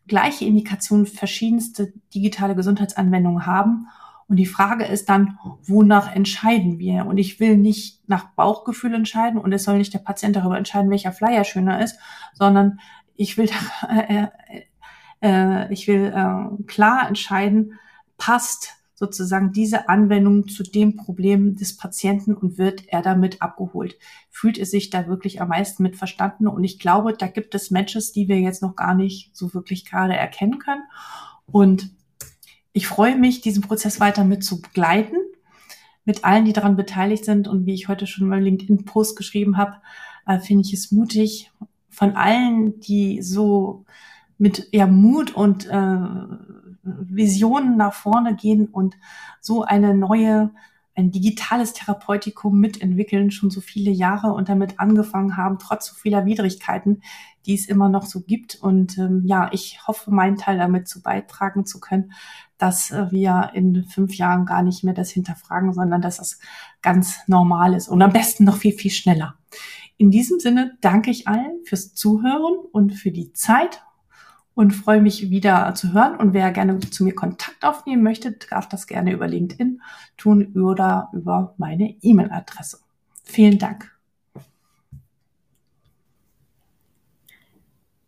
gleiche 0.07 0.45
Indikationen 0.45 1.07
verschiedenste 1.07 1.93
digitale 2.15 2.55
Gesundheitsanwendungen 2.55 3.47
haben 3.47 3.89
und 4.31 4.37
die 4.37 4.47
Frage 4.47 4.85
ist 4.85 5.09
dann, 5.09 5.41
wonach 5.65 6.15
entscheiden 6.15 6.79
wir? 6.79 7.05
Und 7.05 7.19
ich 7.19 7.41
will 7.41 7.57
nicht 7.57 8.09
nach 8.09 8.29
Bauchgefühl 8.37 8.95
entscheiden 8.95 9.41
und 9.41 9.53
es 9.53 9.65
soll 9.65 9.79
nicht 9.79 9.93
der 9.93 9.99
Patient 9.99 10.37
darüber 10.37 10.57
entscheiden, 10.57 10.89
welcher 10.89 11.11
Flyer 11.11 11.43
schöner 11.43 11.83
ist, 11.83 11.99
sondern 12.35 12.79
ich 13.17 13.37
will, 13.37 13.51
äh, 13.89 14.29
äh, 15.21 15.73
ich 15.73 15.89
will 15.89 16.13
äh, 16.15 16.63
klar 16.63 17.09
entscheiden, 17.09 17.73
passt 18.19 18.77
sozusagen 18.95 19.51
diese 19.51 19.89
Anwendung 19.89 20.47
zu 20.47 20.63
dem 20.63 20.95
Problem 20.95 21.57
des 21.57 21.77
Patienten 21.77 22.33
und 22.33 22.57
wird 22.57 22.85
er 22.87 23.03
damit 23.03 23.43
abgeholt? 23.43 23.99
Fühlt 24.31 24.59
er 24.59 24.67
sich 24.67 24.91
da 24.91 25.09
wirklich 25.09 25.43
am 25.43 25.49
meisten 25.49 25.83
mit 25.83 25.97
verstanden? 25.97 26.47
Und 26.47 26.63
ich 26.63 26.79
glaube, 26.79 27.15
da 27.15 27.27
gibt 27.27 27.57
es 27.57 27.73
Matches, 27.73 28.13
die 28.13 28.29
wir 28.29 28.39
jetzt 28.39 28.63
noch 28.63 28.77
gar 28.77 28.95
nicht 28.95 29.37
so 29.37 29.55
wirklich 29.55 29.85
gerade 29.87 30.15
erkennen 30.15 30.61
können. 30.61 30.85
Und 31.47 31.91
ich 32.73 32.87
freue 32.87 33.17
mich, 33.17 33.41
diesen 33.41 33.63
Prozess 33.63 34.01
weiter 34.01 34.25
mit 34.25 34.45
zu 34.45 34.61
begleiten, 34.61 35.17
mit 36.05 36.25
allen, 36.25 36.45
die 36.45 36.53
daran 36.53 36.77
beteiligt 36.77 37.25
sind. 37.25 37.49
Und 37.49 37.67
wie 37.67 37.75
ich 37.75 37.89
heute 37.89 38.07
schon 38.07 38.29
mal 38.29 38.41
LinkedIn-Post 38.41 39.17
geschrieben 39.17 39.57
habe, 39.57 39.77
äh, 40.27 40.39
finde 40.39 40.65
ich 40.67 40.73
es 40.73 40.93
mutig 40.93 41.51
von 41.89 42.17
allen, 42.17 42.81
die 42.81 43.23
so 43.23 43.85
mit 44.39 44.69
ja, 44.73 44.87
Mut 44.87 45.33
und 45.35 45.67
äh, 45.67 45.99
Visionen 46.83 47.77
nach 47.77 47.93
vorne 47.93 48.35
gehen 48.37 48.67
und 48.67 48.97
so 49.41 49.65
eine 49.65 49.95
neue 49.95 50.51
ein 50.97 51.11
digitales 51.11 51.73
Therapeutikum 51.73 52.59
mitentwickeln, 52.59 53.31
schon 53.31 53.51
so 53.51 53.61
viele 53.61 53.91
Jahre 53.91 54.33
und 54.33 54.49
damit 54.49 54.81
angefangen 54.81 55.37
haben, 55.37 55.59
trotz 55.59 55.87
so 55.87 55.95
vieler 55.95 56.27
Widrigkeiten, 56.27 57.03
die 57.47 57.55
es 57.55 57.67
immer 57.67 57.89
noch 57.89 58.07
so 58.07 58.21
gibt. 58.21 58.57
Und 58.57 58.99
ähm, 58.99 59.23
ja, 59.25 59.49
ich 59.53 59.87
hoffe, 59.87 60.11
meinen 60.11 60.37
Teil 60.37 60.59
damit 60.59 60.89
zu 60.89 61.03
beitragen 61.03 61.65
zu 61.65 61.81
können, 61.81 62.13
dass 62.61 62.93
wir 62.93 63.51
in 63.55 63.85
fünf 63.85 64.15
Jahren 64.15 64.47
gar 64.47 64.63
nicht 64.63 64.85
mehr 64.85 64.95
das 64.95 65.11
hinterfragen, 65.11 65.73
sondern 65.73 66.03
dass 66.03 66.19
das 66.19 66.39
ganz 66.83 67.19
normal 67.27 67.75
ist 67.75 67.89
und 67.89 68.03
am 68.03 68.13
besten 68.13 68.45
noch 68.45 68.57
viel, 68.57 68.73
viel 68.73 68.91
schneller. 68.91 69.37
In 69.97 70.11
diesem 70.11 70.41
Sinne 70.41 70.79
danke 70.81 71.11
ich 71.11 71.29
allen 71.29 71.61
fürs 71.65 71.95
Zuhören 71.95 72.57
und 72.73 72.95
für 72.95 73.11
die 73.11 73.33
Zeit 73.33 73.83
und 74.55 74.73
freue 74.73 75.01
mich 75.01 75.31
wieder 75.31 75.75
zu 75.75 75.93
hören. 75.93 76.17
Und 76.17 76.33
wer 76.33 76.51
gerne 76.53 76.79
zu 76.81 77.05
mir 77.05 77.15
Kontakt 77.15 77.65
aufnehmen 77.65 78.03
möchte, 78.03 78.33
darf 78.33 78.69
das 78.69 78.87
gerne 78.87 79.13
über 79.13 79.29
LinkedIn 79.29 79.83
tun 80.17 80.55
oder 80.55 81.11
über 81.13 81.55
meine 81.59 81.97
E-Mail-Adresse. 82.01 82.81
Vielen 83.25 83.59
Dank. 83.59 84.00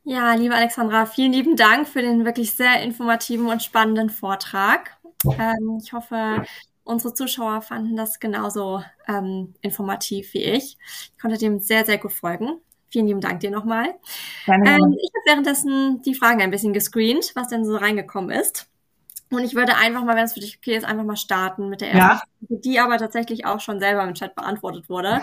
Ja, 0.05 0.35
liebe 0.35 0.55
Alexandra, 0.55 1.07
vielen 1.07 1.33
lieben 1.33 1.57
Dank 1.57 1.87
für 1.87 2.03
den 2.03 2.25
wirklich 2.25 2.53
sehr 2.53 2.83
informativen 2.83 3.47
und 3.47 3.63
spannenden 3.63 4.11
Vortrag. 4.11 4.97
Ähm, 5.25 5.79
ich 5.81 5.93
hoffe, 5.93 6.45
unsere 6.83 7.15
Zuschauer 7.15 7.63
fanden 7.63 7.97
das 7.97 8.19
genauso 8.19 8.83
ähm, 9.07 9.55
informativ 9.61 10.35
wie 10.35 10.43
ich. 10.43 10.77
Ich 11.13 11.21
konnte 11.21 11.39
dem 11.39 11.61
sehr, 11.61 11.85
sehr 11.85 11.99
gut 11.99 12.13
folgen. 12.13 12.61
Vielen 12.91 13.07
lieben 13.07 13.21
Dank 13.21 13.41
dir 13.41 13.51
nochmal. 13.51 13.95
Ähm, 14.47 14.97
ich 15.01 15.11
habe 15.15 15.25
währenddessen 15.25 16.03
die 16.03 16.15
Fragen 16.15 16.43
ein 16.43 16.51
bisschen 16.51 16.73
gescreent, 16.73 17.33
was 17.35 17.49
denn 17.49 17.65
so 17.65 17.77
reingekommen 17.77 18.31
ist. 18.31 18.69
Und 19.31 19.45
ich 19.45 19.55
würde 19.55 19.77
einfach 19.77 20.05
mal, 20.05 20.15
wenn 20.15 20.25
es 20.25 20.35
für 20.35 20.41
dich 20.41 20.59
okay 20.59 20.77
ist, 20.77 20.85
einfach 20.85 21.05
mal 21.05 21.17
starten 21.17 21.71
mit 21.71 21.81
der 21.81 21.93
ersten, 21.93 22.29
ja. 22.51 22.59
die 22.59 22.81
aber 22.81 22.99
tatsächlich 22.99 23.47
auch 23.47 23.61
schon 23.61 23.81
selber 23.81 24.03
im 24.03 24.13
Chat 24.13 24.35
beantwortet 24.35 24.91
wurde. 24.91 25.23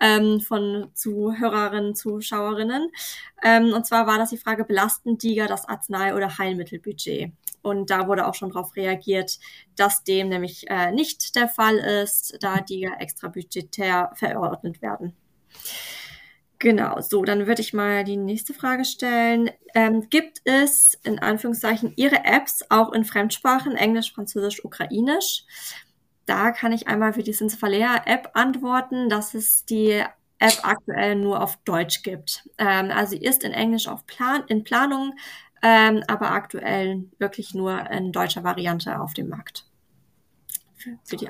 Ähm, 0.00 0.40
von 0.40 0.90
Zuhörerinnen, 0.94 1.94
Zuschauerinnen. 1.94 2.90
Ähm, 3.42 3.72
und 3.72 3.86
zwar 3.86 4.06
war 4.06 4.18
das 4.18 4.30
die 4.30 4.36
Frage, 4.36 4.64
belasten 4.64 5.18
DIGA 5.18 5.46
das 5.46 5.68
Arznei- 5.68 6.14
oder 6.14 6.38
Heilmittelbudget? 6.38 7.32
Und 7.62 7.90
da 7.90 8.06
wurde 8.06 8.26
auch 8.26 8.34
schon 8.34 8.50
darauf 8.50 8.76
reagiert, 8.76 9.38
dass 9.74 10.04
dem 10.04 10.28
nämlich 10.28 10.68
äh, 10.68 10.92
nicht 10.92 11.34
der 11.34 11.48
Fall 11.48 11.76
ist, 11.76 12.36
da 12.40 12.60
DIGA 12.60 12.96
extra 12.98 13.28
budgetär 13.28 14.12
verordnet 14.14 14.82
werden. 14.82 15.14
Genau, 16.58 17.00
so, 17.02 17.22
dann 17.24 17.46
würde 17.46 17.60
ich 17.60 17.74
mal 17.74 18.02
die 18.02 18.16
nächste 18.16 18.54
Frage 18.54 18.86
stellen. 18.86 19.50
Ähm, 19.74 20.08
gibt 20.08 20.40
es 20.44 20.94
in 21.04 21.18
Anführungszeichen 21.18 21.92
Ihre 21.96 22.24
Apps 22.24 22.64
auch 22.70 22.92
in 22.92 23.04
Fremdsprachen, 23.04 23.76
Englisch, 23.76 24.14
Französisch, 24.14 24.64
Ukrainisch? 24.64 25.44
Da 26.26 26.50
kann 26.50 26.72
ich 26.72 26.88
einmal 26.88 27.12
für 27.12 27.22
die 27.22 27.32
Sinzefalea 27.32 28.02
App 28.04 28.30
antworten, 28.34 29.08
dass 29.08 29.34
es 29.34 29.64
die 29.64 30.02
App 30.38 30.58
aktuell 30.62 31.16
nur 31.16 31.42
auf 31.42 31.56
Deutsch 31.64 32.02
gibt. 32.02 32.48
Ähm, 32.58 32.90
also 32.90 33.16
sie 33.16 33.22
ist 33.22 33.42
in 33.42 33.52
Englisch 33.52 33.88
auf 33.88 34.06
Plan 34.06 34.42
in 34.48 34.64
Planung, 34.64 35.14
ähm, 35.62 36.02
aber 36.08 36.32
aktuell 36.32 37.04
wirklich 37.18 37.54
nur 37.54 37.90
in 37.90 38.12
deutscher 38.12 38.44
Variante 38.44 39.00
auf 39.00 39.14
dem 39.14 39.28
Markt. 39.28 39.64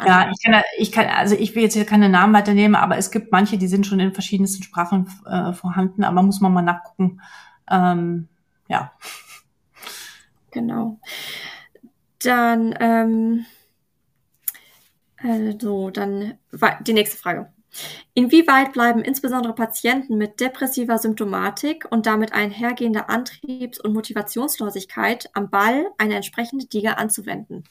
Ja, 0.05 0.31
ich 0.31 0.43
kann, 0.43 0.63
ich 0.77 0.93
kann, 0.93 1.07
also 1.07 1.35
ich 1.35 1.55
will 1.55 1.63
jetzt 1.63 1.75
hier 1.75 1.87
keine 1.87 2.11
Namen 2.11 2.35
weiternehmen, 2.35 2.75
aber 2.75 2.99
es 2.99 3.11
gibt 3.11 3.33
manche, 3.33 3.57
die 3.57 3.69
sind 3.69 3.87
schon 3.87 4.01
in 4.01 4.13
verschiedensten 4.13 4.63
Sprachen 4.63 5.09
äh, 5.25 5.53
vorhanden, 5.53 6.05
aber 6.05 6.23
muss 6.23 6.41
man 6.41 6.53
mal 6.53 6.63
nachgucken. 6.63 7.23
Ähm, 7.71 8.29
ja. 8.69 8.93
Genau. 10.51 10.99
Dann, 12.19 12.75
ähm, 12.81 13.47
also, 15.29 15.91
dann 15.91 16.39
die 16.81 16.93
nächste 16.93 17.17
Frage. 17.17 17.53
Inwieweit 18.15 18.73
bleiben 18.73 19.03
insbesondere 19.03 19.55
Patienten 19.55 20.17
mit 20.17 20.41
depressiver 20.41 20.99
Symptomatik 20.99 21.87
und 21.91 22.07
damit 22.07 22.33
einhergehender 22.33 23.11
Antriebs- 23.11 23.81
und 23.81 23.93
Motivationslosigkeit 23.93 25.29
am 25.35 25.51
Ball, 25.51 25.87
eine 25.99 26.17
entsprechende 26.17 26.67
Diga 26.67 26.93
anzuwenden? 26.93 27.65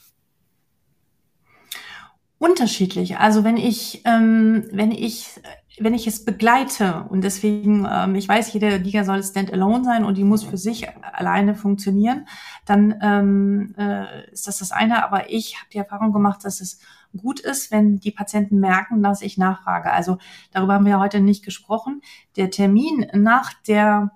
Unterschiedlich. 2.37 3.17
Also 3.17 3.43
wenn 3.43 3.57
ich, 3.57 4.01
ähm, 4.05 4.67
wenn 4.71 4.91
ich 4.91 5.39
wenn 5.79 5.93
ich 5.93 6.07
es 6.07 6.23
begleite 6.23 7.05
und 7.09 7.23
deswegen, 7.23 7.87
ähm, 7.91 8.15
ich 8.15 8.27
weiß, 8.27 8.53
jede 8.53 8.77
Liga 8.77 9.03
soll 9.03 9.21
standalone 9.23 9.83
sein 9.83 10.05
und 10.05 10.17
die 10.17 10.23
muss 10.23 10.43
für 10.43 10.57
sich 10.57 10.87
alleine 11.01 11.55
funktionieren, 11.55 12.27
dann 12.65 12.95
ähm, 13.01 13.75
äh, 13.77 14.31
ist 14.31 14.47
das 14.47 14.59
das 14.59 14.71
eine. 14.71 15.03
Aber 15.03 15.29
ich 15.29 15.57
habe 15.57 15.67
die 15.73 15.77
Erfahrung 15.77 16.13
gemacht, 16.13 16.45
dass 16.45 16.61
es 16.61 16.79
gut 17.17 17.39
ist, 17.39 17.71
wenn 17.71 17.99
die 17.99 18.11
Patienten 18.11 18.59
merken, 18.59 19.01
dass 19.03 19.21
ich 19.21 19.37
nachfrage. 19.37 19.91
Also 19.91 20.17
darüber 20.51 20.73
haben 20.75 20.85
wir 20.85 20.99
heute 20.99 21.19
nicht 21.19 21.43
gesprochen. 21.43 22.01
Der 22.35 22.49
Termin 22.49 23.07
nach 23.13 23.53
der, 23.67 24.11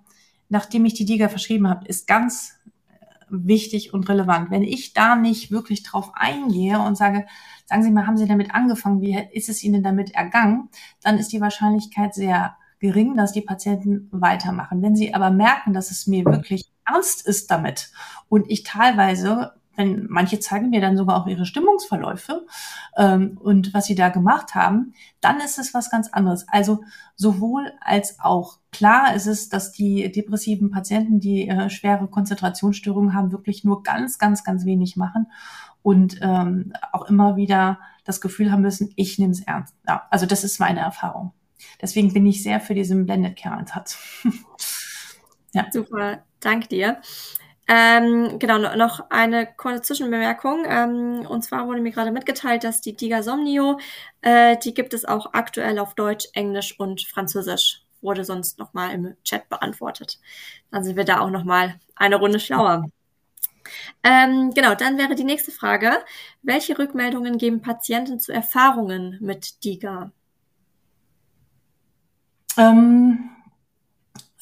nachdem 0.50 0.86
ich 0.86 0.93
die 0.93 1.06
Liga 1.06 1.30
verschrieben 1.30 1.68
habe, 1.68 1.88
ist 1.88 2.08
ganz 2.08 2.56
wichtig 3.30 3.93
und 3.93 4.10
relevant. 4.10 4.50
Wenn 4.52 4.64
ich 4.64 4.93
da 4.93 5.16
nicht 5.16 5.52
wirklich 5.52 5.84
drauf 5.84 6.12
eingehe 6.16 6.80
und 6.80 6.97
sage, 6.97 7.26
sagen 7.66 7.84
Sie 7.84 7.91
mal, 7.91 8.08
haben 8.08 8.18
Sie 8.18 8.28
damit 8.28 8.54
angefangen, 8.54 9.02
wie 9.02 9.18
ist 9.32 9.50
es 9.50 9.64
Ihnen 9.64 9.84
damit 9.84 10.12
ergangen, 10.16 10.70
dann 11.04 11.18
ist 11.18 11.32
die 11.32 11.41
Wahrscheinlichkeit 11.41 12.14
sehr 12.16 12.56
gering, 12.80 13.16
dass 13.16 13.34
die 13.34 13.41
Patienten 13.41 14.08
weitermachen. 14.12 14.82
Wenn 14.82 14.95
sie 14.95 15.14
aber 15.14 15.30
merken, 15.30 15.74
dass 15.74 15.91
es 15.91 16.08
mir 16.08 16.26
wirklich 16.26 16.72
ernst 16.88 17.28
ist 17.28 17.52
damit 17.52 17.91
und 18.30 18.50
ich 18.50 18.64
teilweise 18.64 19.54
wenn 19.80 20.08
manche 20.10 20.40
zeigen 20.40 20.70
mir 20.70 20.82
dann 20.82 20.98
sogar 20.98 21.16
auch 21.16 21.26
ihre 21.26 21.46
Stimmungsverläufe 21.46 22.46
ähm, 22.98 23.38
und 23.42 23.74
was 23.74 23.86
sie 23.86 23.96
da 23.96 24.10
gemacht 24.10 24.54
haben, 24.54 24.94
dann 25.22 25.40
ist 25.40 25.58
es 25.58 25.74
was 25.74 25.90
ganz 25.90 26.10
anderes. 26.10 26.46
Also 26.50 26.84
sowohl 27.16 27.72
als 27.80 28.20
auch 28.20 28.60
klar 28.72 29.16
ist 29.16 29.26
es, 29.26 29.48
dass 29.48 29.72
die 29.72 30.12
depressiven 30.12 30.70
Patienten, 30.70 31.22
die 31.22 31.48
äh, 31.48 31.70
schwere 31.70 32.08
Konzentrationsstörungen 32.08 33.14
haben, 33.14 33.32
wirklich 33.32 33.64
nur 33.64 33.82
ganz, 33.82 34.20
ganz, 34.20 34.44
ganz 34.44 34.66
wenig 34.66 34.98
machen 34.98 35.28
und 35.82 36.20
ähm, 36.22 36.74
auch 36.92 37.06
immer 37.06 37.38
wieder 37.38 37.80
das 38.04 38.20
Gefühl 38.20 38.52
haben 38.52 38.62
müssen, 38.62 38.92
ich 38.98 39.18
nehme 39.18 39.32
es 39.32 39.40
ernst. 39.40 39.74
Ja, 39.88 40.08
also 40.10 40.26
das 40.26 40.44
ist 40.44 40.60
meine 40.60 40.82
Erfahrung. 40.82 41.32
Deswegen 41.82 42.12
bin 42.12 42.26
ich 42.26 42.44
sehr 42.44 42.60
für 42.60 42.74
diesen 42.76 43.06
Blended 43.06 43.38
Care 43.38 43.56
Ansatz. 43.56 43.98
ja. 45.54 45.68
Super, 45.72 46.26
danke 46.42 46.68
dir. 46.68 47.02
Ähm, 47.72 48.40
genau, 48.40 48.76
noch 48.76 49.12
eine 49.12 49.46
kurze 49.46 49.84
Zwischenbemerkung. 49.84 50.66
Ähm, 50.68 51.28
und 51.30 51.44
zwar 51.44 51.68
wurde 51.68 51.82
mir 51.82 51.92
gerade 51.92 52.12
mitgeteilt, 52.12 52.64
dass 52.64 52.82
die 52.82 52.96
Diga 52.96 53.22
Somnio, 53.22 53.80
äh, 54.22 54.58
die 54.58 54.74
gibt 54.74 54.96
es 54.96 55.06
auch 55.06 55.34
aktuell 55.34 55.78
auf 55.78 55.94
Deutsch, 55.94 56.28
Englisch 56.34 56.80
und 56.80 57.02
Französisch. 57.02 57.84
Wurde 58.02 58.26
sonst 58.26 58.58
nochmal 58.58 58.92
im 58.96 59.16
Chat 59.24 59.50
beantwortet. 59.50 60.20
Dann 60.72 60.84
sind 60.84 60.96
wir 60.96 61.06
da 61.06 61.20
auch 61.20 61.30
nochmal 61.30 61.80
eine 61.96 62.16
Runde 62.16 62.40
schlauer. 62.40 62.90
Ähm, 64.04 64.52
genau, 64.56 64.74
dann 64.74 64.98
wäre 64.98 65.14
die 65.14 65.24
nächste 65.24 65.52
Frage. 65.52 65.92
Welche 66.42 66.80
Rückmeldungen 66.80 67.38
geben 67.38 67.62
Patienten 67.62 68.20
zu 68.20 68.32
Erfahrungen 68.32 69.20
mit 69.22 69.64
DIGA? 69.64 70.12
Ähm, 72.58 73.30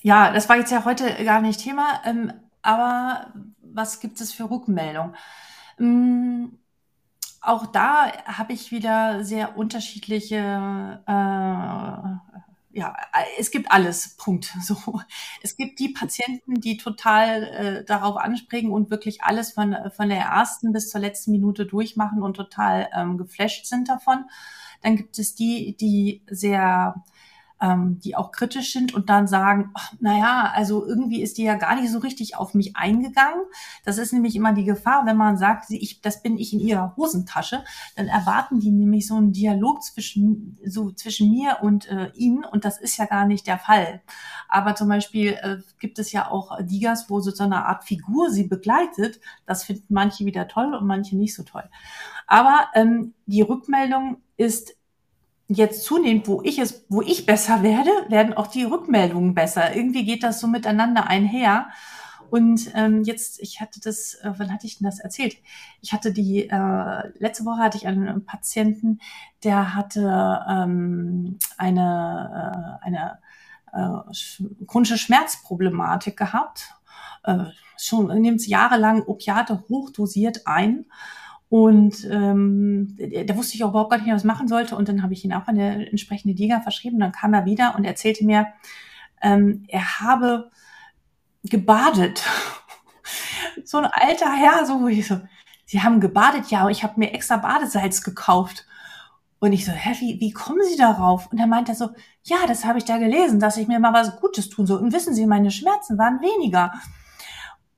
ja, 0.02 0.32
das 0.32 0.48
war 0.48 0.56
jetzt 0.56 0.72
ja 0.72 0.86
heute 0.86 1.26
gar 1.26 1.42
nicht 1.42 1.60
Thema. 1.62 2.02
Aber 2.68 3.32
was 3.62 4.02
gibt 4.02 4.20
es 4.20 4.34
für 4.34 4.50
Rückmeldungen? 4.50 5.16
Ähm, 5.80 6.60
auch 7.40 7.66
da 7.68 8.12
habe 8.26 8.52
ich 8.52 8.74
wieder 8.74 9.24
sehr 9.24 9.58
unterschiedliche, 9.58 10.36
äh, 11.08 11.12
ja, 12.78 12.96
es 13.40 13.52
gibt 13.52 13.72
alles, 13.72 14.18
Punkt. 14.18 14.54
So, 14.62 14.76
es 15.42 15.56
gibt 15.56 15.80
die 15.80 15.94
Patienten, 15.94 16.56
die 16.56 16.76
total 16.76 17.44
äh, 17.44 17.86
darauf 17.86 18.18
anspringen 18.18 18.74
und 18.74 18.90
wirklich 18.90 19.24
alles 19.24 19.54
von, 19.54 19.74
von 19.96 20.10
der 20.10 20.24
ersten 20.24 20.74
bis 20.74 20.90
zur 20.90 21.00
letzten 21.00 21.32
Minute 21.32 21.66
durchmachen 21.66 22.22
und 22.22 22.34
total 22.34 22.90
ähm, 22.94 23.18
geflasht 23.18 23.66
sind 23.66 23.88
davon. 23.88 24.26
Dann 24.82 24.98
gibt 24.98 25.18
es 25.20 25.36
die, 25.36 25.78
die 25.78 26.22
sehr 26.30 27.02
ähm, 27.62 28.00
die 28.00 28.16
auch 28.16 28.32
kritisch 28.32 28.74
sind 28.74 28.94
und 28.94 29.10
dann 29.10 29.28
sagen, 29.28 29.72
ach, 29.74 29.94
naja, 30.00 30.52
also 30.54 30.86
irgendwie 30.86 31.22
ist 31.22 31.38
die 31.38 31.44
ja 31.44 31.56
gar 31.56 31.80
nicht 31.80 31.92
so 31.92 32.00
richtig 32.00 32.36
auf 32.36 32.54
mich 32.54 32.76
eingegangen. 32.76 33.42
Das 33.84 33.98
ist 33.98 34.14
nämlich 34.14 34.36
immer 34.36 34.54
die 34.54 34.64
Gefahr, 34.64 35.06
wenn 35.06 35.18
man 35.18 35.38
sagt, 35.38 35.70
ich, 35.70 36.02
das 36.02 36.22
bin 36.22 36.38
ich 36.38 36.54
in 36.54 36.60
ihrer 36.60 36.96
Hosentasche, 36.96 37.64
dann 37.96 38.08
erwarten 38.08 38.60
die 38.60 38.72
nämlich 38.72 39.08
so 39.08 39.16
einen 39.16 39.32
Dialog 39.32 39.84
zwischen, 39.84 40.58
so 40.66 40.92
zwischen 40.92 41.32
mir 41.32 41.58
und 41.62 41.88
äh, 41.88 42.12
ihnen 42.14 42.46
und 42.46 42.66
das 42.66 42.80
ist 42.80 42.98
ja 42.98 43.06
gar 43.06 43.26
nicht 43.26 43.48
der 43.48 43.60
Fall. 43.60 44.02
Aber 44.50 44.76
zum 44.76 44.88
Beispiel 44.88 45.38
äh, 45.42 45.58
gibt 45.80 46.00
es 46.00 46.12
ja 46.12 46.30
auch 46.30 46.58
Digas, 46.62 47.10
wo 47.10 47.20
so 47.20 47.44
eine 47.44 47.66
Art 47.66 47.84
Figur 47.84 48.30
sie 48.30 48.46
begleitet. 48.46 49.20
Das 49.46 49.64
finden 49.64 49.94
manche 49.94 50.26
wieder 50.26 50.48
toll 50.48 50.74
und 50.74 50.88
manche 50.88 51.18
nicht 51.18 51.36
so 51.36 51.44
toll. 51.44 51.70
Aber 52.28 52.68
ähm, 52.74 53.14
die 53.26 53.42
Rückmeldung 53.42 54.18
ist 54.38 54.77
jetzt 55.48 55.84
zunehmend, 55.84 56.28
wo 56.28 56.42
ich 56.44 56.60
es, 56.60 56.86
wo 56.90 57.02
ich 57.02 57.26
besser 57.26 57.64
werde, 57.64 57.92
werden 58.10 58.34
auch 58.34 58.48
die 58.48 58.64
Rückmeldungen 58.64 59.34
besser. 59.34 59.76
Irgendwie 59.76 60.06
geht 60.06 60.24
das 60.24 60.40
so 60.40 60.48
miteinander 60.48 61.08
einher. 61.08 61.70
Und 62.30 62.72
ähm, 62.76 63.04
jetzt, 63.04 63.40
ich 63.40 63.62
hatte 63.62 63.80
das, 63.80 64.16
äh, 64.16 64.34
wann 64.36 64.52
hatte 64.52 64.68
ich 64.68 64.80
denn 64.80 64.86
das 64.86 65.00
erzählt? 65.00 65.38
Ich 65.82 65.94
hatte 65.94 66.12
die, 66.12 66.50
äh, 66.50 67.12
letzte 67.20 67.46
Woche 67.46 67.62
hatte 67.62 67.78
ich 67.78 67.88
einen 67.88 68.26
Patienten, 68.26 69.00
der 69.44 69.76
hatte 69.76 70.46
ähm, 70.50 71.40
eine, 71.58 72.80
äh, 72.82 72.86
eine 72.86 73.20
äh, 73.72 74.66
chronische 74.66 74.98
Schmerzproblematik 74.98 76.18
gehabt. 76.18 76.74
Äh, 77.24 77.46
schon 77.78 78.08
nimmt 78.22 78.46
jahrelang 78.46 79.04
Opiate 79.04 79.64
hochdosiert 79.70 80.48
ein 80.48 80.86
und 81.50 82.06
ähm, 82.12 82.98
da 83.26 83.38
wusste 83.38 83.56
ich 83.56 83.64
auch 83.64 83.70
überhaupt 83.70 83.92
gar 83.92 84.00
nicht, 84.00 84.12
was 84.12 84.26
machen 84.26 84.48
sollte. 84.48 84.76
Und 84.76 84.90
dann 84.90 85.02
habe 85.02 85.14
ich 85.14 85.24
ihn 85.24 85.34
auch 85.34 85.48
eine 85.48 85.90
entsprechende 85.90 86.36
Liga 86.36 86.60
verschrieben. 86.60 87.00
Dann 87.00 87.14
kam 87.14 87.34
er 87.34 87.46
wieder 87.46 87.76
und 87.76 87.86
erzählte 87.86 88.26
mir, 88.26 88.48
ähm, 89.22 89.64
er 89.70 90.00
habe 90.02 90.52
gebadet. 91.44 92.22
so 93.64 93.78
ein 93.78 93.86
alter 93.86 94.34
Herr, 94.34 94.66
so 94.66 94.82
wo 94.82 94.88
ich 94.88 95.08
so, 95.08 95.22
Sie 95.66 95.82
haben 95.82 96.00
gebadet, 96.00 96.50
ja, 96.50 96.70
ich 96.70 96.84
habe 96.84 96.98
mir 96.98 97.14
extra 97.14 97.38
Badesalz 97.38 98.02
gekauft. 98.02 98.66
Und 99.40 99.54
ich 99.54 99.66
so, 99.66 99.72
hä, 99.72 99.96
wie, 100.00 100.20
wie 100.20 100.32
kommen 100.32 100.64
Sie 100.64 100.78
darauf? 100.78 101.32
Und 101.32 101.40
er 101.40 101.48
meinte 101.48 101.76
so, 101.76 101.90
ja, 102.24 102.38
das 102.48 102.66
habe 102.66 102.80
ich 102.80 102.86
da 102.86 102.98
gelesen, 102.98 103.40
dass 103.40 103.58
ich 103.58 103.68
mir 103.68 103.80
mal 103.80 103.94
was 103.94 104.20
Gutes 104.20 104.50
tun 104.50 104.66
soll. 104.66 104.80
Und 104.80 104.94
wissen 104.94 105.14
Sie, 105.14 105.26
meine 105.28 105.52
Schmerzen 105.52 105.98
waren 105.98 106.22
weniger. 106.22 106.74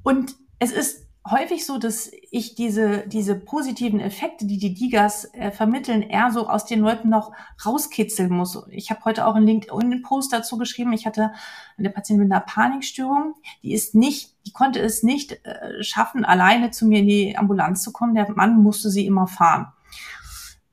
Und 0.02 0.36
es 0.60 0.72
ist 0.72 1.09
häufig 1.32 1.66
so, 1.66 1.78
dass 1.78 2.12
ich 2.32 2.56
diese, 2.56 3.08
diese 3.08 3.36
positiven 3.36 4.00
Effekte, 4.00 4.46
die 4.46 4.58
die 4.58 4.74
Digas 4.74 5.34
äh, 5.34 5.52
vermitteln, 5.52 6.02
eher 6.02 6.32
so 6.32 6.48
aus 6.48 6.66
den 6.66 6.80
Leuten 6.80 7.10
noch 7.10 7.32
rauskitzeln 7.66 8.32
muss. 8.32 8.62
Ich 8.70 8.90
habe 8.90 9.04
heute 9.06 9.26
auch 9.26 9.36
einen 9.36 9.46
LinkedIn-Post 9.46 10.34
dazu 10.34 10.58
geschrieben. 10.58 10.94
Ich 10.94 11.06
hatte 11.06 11.32
eine 11.78 11.90
Patientin 11.90 12.24
mit 12.28 12.32
einer 12.32 12.42
Panikstörung, 12.42 13.36
die 13.64 13.74
ist 13.74 13.96
nicht, 13.96 14.36
die 14.46 14.54
konnte 14.54 14.80
es 14.80 15.04
nicht 15.04 15.46
äh, 15.46 15.84
schaffen, 15.84 16.26
alleine 16.26 16.72
zu 16.72 16.86
mir 16.86 17.00
in 17.00 17.08
die 17.08 17.38
Ambulanz 17.38 17.84
zu 17.84 17.92
kommen. 17.92 18.16
Der 18.16 18.30
Mann 18.32 18.62
musste 18.62 18.90
sie 18.90 19.06
immer 19.06 19.28
fahren. 19.28 19.68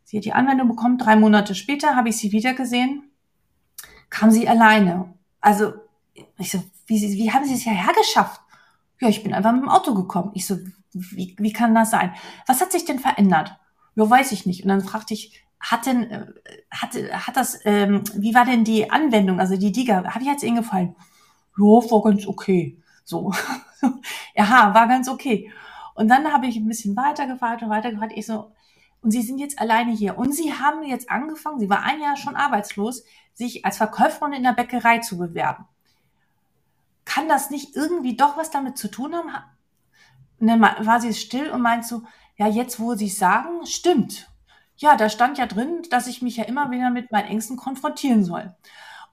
Sie 0.05 0.19
hat 0.19 0.25
die 0.25 0.33
Anwendung 0.33 0.69
bekommen. 0.69 0.99
Drei 0.99 1.17
Monate 1.17 1.55
später 1.55 1.97
habe 1.97 2.09
ich 2.09 2.17
sie 2.17 2.33
wieder 2.33 2.55
gesehen. 2.55 3.11
Kam 4.09 4.31
sie 4.31 4.49
alleine. 4.49 5.13
Also 5.41 5.75
ich 6.39 6.51
so, 6.51 6.63
wie, 6.87 7.01
wie 7.01 7.33
haben 7.33 7.45
Sie 7.45 7.55
es 7.55 7.63
hierher 7.63 7.93
geschafft? 7.93 8.41
Ja, 9.01 9.09
ich 9.09 9.23
bin 9.23 9.35
einfach 9.35 9.53
mit 9.53 9.63
dem 9.63 9.69
Auto 9.69 9.95
gekommen. 9.95 10.31
Ich 10.35 10.47
so, 10.47 10.59
wie, 10.93 11.37
wie 11.39 11.53
kann 11.53 11.75
das 11.75 11.91
sein? 11.91 12.15
Was 12.47 12.61
hat 12.61 12.73
sich 12.73 12.85
denn 12.85 12.99
verändert? 12.99 13.57
Ja, 13.95 14.09
weiß 14.09 14.33
ich 14.33 14.47
nicht. 14.47 14.63
Und 14.63 14.69
dann 14.69 14.83
fragte 14.83 15.15
ich, 15.15 15.43
hat 15.61 15.87
denn, 15.87 16.11
äh, 16.11 16.27
hat, 16.71 16.95
hat 16.95 17.37
das, 17.37 17.61
ähm, 17.65 18.05
wie 18.15 18.35
war 18.35 18.45
denn 18.45 18.65
die 18.65 18.91
Anwendung, 18.91 19.41
also 19.41 19.57
die 19.57 19.73
Diga, 19.73 20.05
hat 20.05 20.23
die 20.23 20.27
jetzt 20.27 20.43
Ihnen 20.43 20.57
gefallen? 20.57 20.97
Ja, 21.59 21.65
war 21.65 22.03
ganz 22.03 22.27
okay. 22.27 22.83
So. 23.05 23.33
ja, 24.35 24.75
war 24.75 24.89
ganz 24.89 25.09
okay. 25.09 25.51
Und 25.95 26.09
dann 26.09 26.33
habe 26.33 26.47
ich 26.47 26.57
ein 26.57 26.69
bisschen 26.69 26.97
weitergefragt 26.97 27.63
und 27.63 27.71
weitergefragt. 27.71 28.13
Ich 28.15 28.27
so, 28.27 28.53
und 29.03 29.11
Sie 29.11 29.23
sind 29.23 29.39
jetzt 29.39 29.59
alleine 29.59 29.93
hier. 29.93 30.19
Und 30.19 30.35
Sie 30.35 30.53
haben 30.53 30.83
jetzt 30.85 31.11
angefangen, 31.11 31.61
Sie 31.61 31.71
war 31.71 31.83
ein 31.83 32.01
Jahr 32.01 32.17
schon 32.17 32.37
arbeitslos, 32.37 33.05
sich 33.35 33.65
als 33.65 33.79
Verkäuferin 33.79 34.33
in 34.33 34.43
der 34.43 34.53
Bäckerei 34.53 34.99
zu 34.99 35.19
bewerben 35.19 35.67
kann 37.07 37.29
das 37.29 37.49
nicht 37.49 37.75
irgendwie 37.75 38.17
doch 38.17 38.37
was 38.37 38.51
damit 38.51 38.77
zu 38.77 38.89
tun 38.89 39.15
haben? 39.15 39.33
Und 40.39 40.49
dann 40.49 40.61
war 40.61 41.01
sie 41.01 41.15
still 41.15 41.51
und 41.51 41.63
meint 41.63 41.87
so, 41.87 42.03
ja, 42.37 42.47
jetzt 42.47 42.79
wo 42.79 42.95
Sie 42.95 43.09
sagen, 43.09 43.65
stimmt. 43.65 44.31
Ja, 44.77 44.97
da 44.97 45.09
stand 45.09 45.39
ja 45.39 45.47
drin, 45.47 45.83
dass 45.91 46.07
ich 46.07 46.21
mich 46.21 46.37
ja 46.37 46.45
immer 46.45 46.71
wieder 46.71 46.91
mit 46.91 47.11
meinen 47.11 47.29
Ängsten 47.29 47.57
konfrontieren 47.57 48.23
soll. 48.23 48.55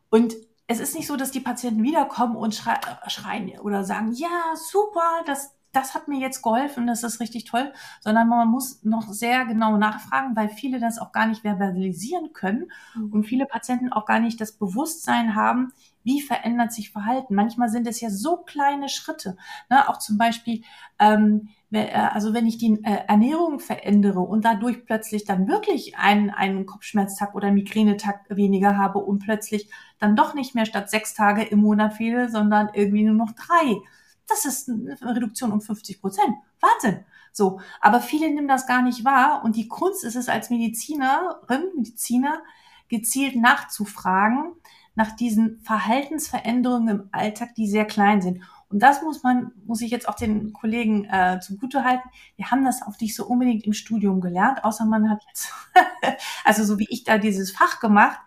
Und 0.10 0.36
es 0.68 0.82
ist 0.82 0.96
nicht 0.96 1.08
so, 1.08 1.16
dass 1.16 1.32
die 1.32 1.40
Patienten 1.40 1.84
wiederkommen 1.84 2.36
und 2.36 2.54
schreien 2.54 3.60
oder 3.60 3.86
sagen, 3.86 4.12
ja, 4.12 4.56
super, 4.56 5.24
das, 5.26 5.56
das 5.74 5.96
hat 5.96 6.08
mir 6.08 6.20
jetzt 6.20 6.42
geholfen, 6.42 6.88
das 6.88 7.04
ist 7.04 7.20
richtig 7.20 7.46
toll, 7.46 7.74
sondern 8.00 8.30
man 8.30 8.48
muss 8.48 8.84
noch 8.84 9.12
sehr 9.12 9.46
genau 9.46 9.78
nachfragen, 9.78 10.36
weil 10.36 10.48
viele 10.48 10.80
das 10.80 11.00
auch 11.00 11.12
gar 11.12 11.28
nicht 11.28 11.42
verbalisieren 11.42 12.32
können 12.32 12.72
mhm. 12.96 13.12
und 13.12 13.24
viele 13.26 13.46
Patienten 13.46 13.92
auch 13.92 14.06
gar 14.06 14.20
nicht 14.20 14.40
das 14.40 14.54
Bewusstsein 14.54 15.36
haben, 15.36 15.74
wie 16.04 16.22
verändert 16.22 16.72
sich 16.72 16.92
Verhalten. 16.92 17.34
Manchmal 17.34 17.70
sind 17.70 17.88
es 17.88 18.02
ja 18.02 18.10
so 18.10 18.38
kleine 18.38 18.88
Schritte, 18.88 19.36
ne? 19.70 19.90
auch 19.90 19.98
zum 19.98 20.18
Beispiel, 20.18 20.64
ähm, 21.00 21.50
äh, 21.72 21.92
also 21.92 22.34
wenn 22.34 22.46
ich 22.46 22.58
die 22.58 22.80
äh, 22.84 23.06
Ernährung 23.08 23.60
verändere 23.60 24.20
und 24.20 24.46
dadurch 24.46 24.86
plötzlich 24.86 25.26
dann 25.26 25.48
wirklich 25.48 25.98
einen, 25.98 26.30
einen 26.30 26.66
Kopfschmerztag 26.66 27.34
oder 27.34 27.52
Migränetag 27.52 28.26
weniger 28.30 28.78
habe 28.78 29.00
und 29.00 29.20
plötzlich 29.20 29.70
dann 29.98 30.16
doch 30.16 30.36
nicht 30.36 30.54
mehr 30.54 30.66
statt 30.66 30.90
sechs 30.90 31.14
Tage 31.16 31.42
im 31.42 31.60
Monat 31.60 31.96
fehle, 31.96 32.30
sondern 32.30 32.70
irgendwie 32.74 33.04
nur 33.04 33.16
noch 33.16 33.32
drei. 33.32 33.82
Das 34.28 34.46
ist 34.46 34.70
eine 34.70 35.16
Reduktion 35.16 35.52
um 35.52 35.62
50 35.62 36.02
Prozent. 36.02 36.36
Wahnsinn. 36.60 37.04
So. 37.32 37.60
Aber 37.82 38.00
viele 38.00 38.30
nehmen 38.30 38.48
das 38.48 38.68
gar 38.68 38.82
nicht 38.82 39.04
wahr. 39.04 39.44
Und 39.44 39.56
die 39.56 39.68
Kunst 39.68 40.04
ist 40.04 40.16
es 40.16 40.30
als 40.30 40.50
Medizinerin, 40.50 41.72
Mediziner, 41.76 42.42
gezielt 42.90 43.36
nachzufragen 43.36 44.54
nach 44.96 45.16
diesen 45.16 45.60
Verhaltensveränderungen 45.62 47.00
im 47.00 47.10
Alltag, 47.12 47.56
die 47.56 47.68
sehr 47.68 47.86
klein 47.86 48.22
sind. 48.22 48.44
Und 48.70 48.80
das 48.80 49.02
muss 49.02 49.24
man, 49.24 49.52
muss 49.66 49.82
ich 49.82 49.92
jetzt 49.92 50.08
auch 50.08 50.16
den 50.16 50.54
Kollegen 50.54 51.06
äh, 51.06 51.40
zugute 51.40 51.84
halten. 51.84 52.08
Wir 52.36 52.52
haben 52.52 52.64
das 52.66 52.82
auch 52.82 53.00
nicht 53.00 53.16
so 53.16 53.26
unbedingt 53.26 53.66
im 53.66 53.74
Studium 53.74 54.22
gelernt, 54.22 54.64
außer 54.64 54.86
man 54.86 55.10
hat 55.10 55.24
jetzt, 55.28 55.52
also 56.44 56.64
so 56.64 56.80
wie 56.80 56.88
ich 56.90 57.04
da 57.04 57.18
dieses 57.18 57.52
Fach 57.52 57.80
gemacht. 57.80 58.20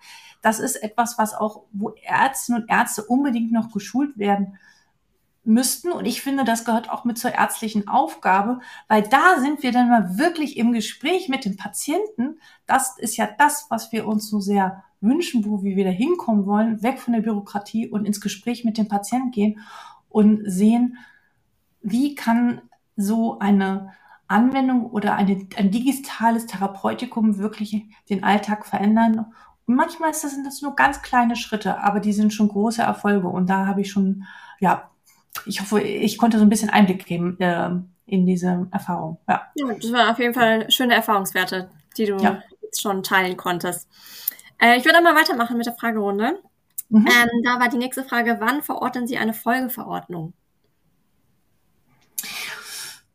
Das 0.42 0.60
ist 0.60 0.76
etwas, 0.76 1.18
was 1.18 1.34
auch, 1.34 1.64
wo 1.72 1.90
Ärztinnen 2.02 2.62
und 2.62 2.68
Ärzte 2.68 3.04
unbedingt 3.04 3.52
noch 3.52 3.72
geschult 3.72 4.18
werden 4.18 4.58
müssten. 5.46 5.92
Und 5.92 6.04
ich 6.06 6.22
finde, 6.22 6.44
das 6.44 6.64
gehört 6.64 6.90
auch 6.90 7.04
mit 7.04 7.18
zur 7.18 7.34
ärztlichen 7.34 7.88
Aufgabe, 7.88 8.60
weil 8.88 9.02
da 9.02 9.40
sind 9.40 9.62
wir 9.62 9.72
dann 9.72 9.88
mal 9.88 10.18
wirklich 10.18 10.56
im 10.56 10.72
Gespräch 10.72 11.28
mit 11.28 11.44
dem 11.44 11.56
Patienten. 11.56 12.38
Das 12.66 12.98
ist 12.98 13.16
ja 13.16 13.28
das, 13.38 13.66
was 13.70 13.92
wir 13.92 14.06
uns 14.06 14.28
so 14.28 14.40
sehr 14.40 14.84
wünschen, 15.00 15.44
wo 15.44 15.62
wir 15.62 15.76
wieder 15.76 15.90
hinkommen 15.90 16.46
wollen, 16.46 16.82
weg 16.82 16.98
von 16.98 17.14
der 17.14 17.20
Bürokratie 17.20 17.88
und 17.88 18.04
ins 18.04 18.20
Gespräch 18.20 18.64
mit 18.64 18.78
dem 18.78 18.88
Patienten 18.88 19.30
gehen 19.30 19.60
und 20.08 20.42
sehen, 20.44 20.98
wie 21.82 22.14
kann 22.14 22.62
so 22.96 23.38
eine 23.38 23.92
Anwendung 24.28 24.86
oder 24.86 25.14
eine, 25.14 25.46
ein 25.56 25.70
digitales 25.70 26.46
Therapeutikum 26.46 27.38
wirklich 27.38 27.84
den 28.08 28.24
Alltag 28.24 28.66
verändern. 28.66 29.26
Und 29.66 29.74
manchmal 29.74 30.14
sind 30.14 30.46
das 30.46 30.62
nur 30.62 30.74
ganz 30.74 31.02
kleine 31.02 31.36
Schritte, 31.36 31.82
aber 31.82 32.00
die 32.00 32.12
sind 32.12 32.32
schon 32.32 32.48
große 32.48 32.82
Erfolge. 32.82 33.28
Und 33.28 33.50
da 33.50 33.66
habe 33.66 33.82
ich 33.82 33.90
schon, 33.90 34.24
ja, 34.58 34.90
ich 35.46 35.60
hoffe, 35.60 35.80
ich 35.80 36.18
konnte 36.18 36.38
so 36.38 36.44
ein 36.44 36.48
bisschen 36.48 36.70
Einblick 36.70 37.04
geben 37.06 37.38
äh, 37.40 37.70
in 38.06 38.26
diese 38.26 38.68
Erfahrung. 38.70 39.18
Ja. 39.28 39.42
ja, 39.54 39.74
das 39.74 39.92
waren 39.92 40.10
auf 40.10 40.18
jeden 40.18 40.34
Fall 40.34 40.70
schöne 40.70 40.94
Erfahrungswerte, 40.94 41.70
die 41.96 42.06
du 42.06 42.16
ja. 42.16 42.42
jetzt 42.62 42.80
schon 42.80 43.02
teilen 43.02 43.36
konntest. 43.36 43.88
Äh, 44.58 44.78
ich 44.78 44.84
würde 44.84 45.02
mal 45.02 45.14
weitermachen 45.14 45.56
mit 45.56 45.66
der 45.66 45.74
Fragerunde. 45.74 46.38
Mhm. 46.88 47.06
Ähm, 47.06 47.42
da 47.44 47.58
war 47.58 47.68
die 47.68 47.78
nächste 47.78 48.04
Frage, 48.04 48.36
wann 48.40 48.62
verordnen 48.62 49.06
Sie 49.06 49.18
eine 49.18 49.34
Folgeverordnung? 49.34 50.32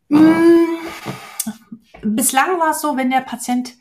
Mhm. 0.10 0.80
Bislang 2.04 2.60
war 2.60 2.72
es 2.72 2.82
so, 2.82 2.98
wenn 2.98 3.10
der 3.10 3.22
Patient 3.22 3.74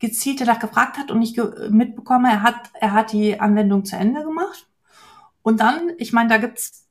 gezielt 0.00 0.40
danach 0.40 0.58
gefragt 0.58 0.96
hat 0.96 1.10
und 1.10 1.22
ich 1.22 1.36
mitbekomme, 1.70 2.28
er 2.28 2.42
hat, 2.42 2.70
er 2.74 2.92
hat 2.92 3.12
die 3.12 3.38
Anwendung 3.40 3.84
zu 3.84 3.96
Ende 3.96 4.22
gemacht. 4.22 4.66
Und 5.42 5.60
dann, 5.60 5.92
ich 5.98 6.12
meine, 6.12 6.28
da 6.28 6.38
gibt's, 6.38 6.87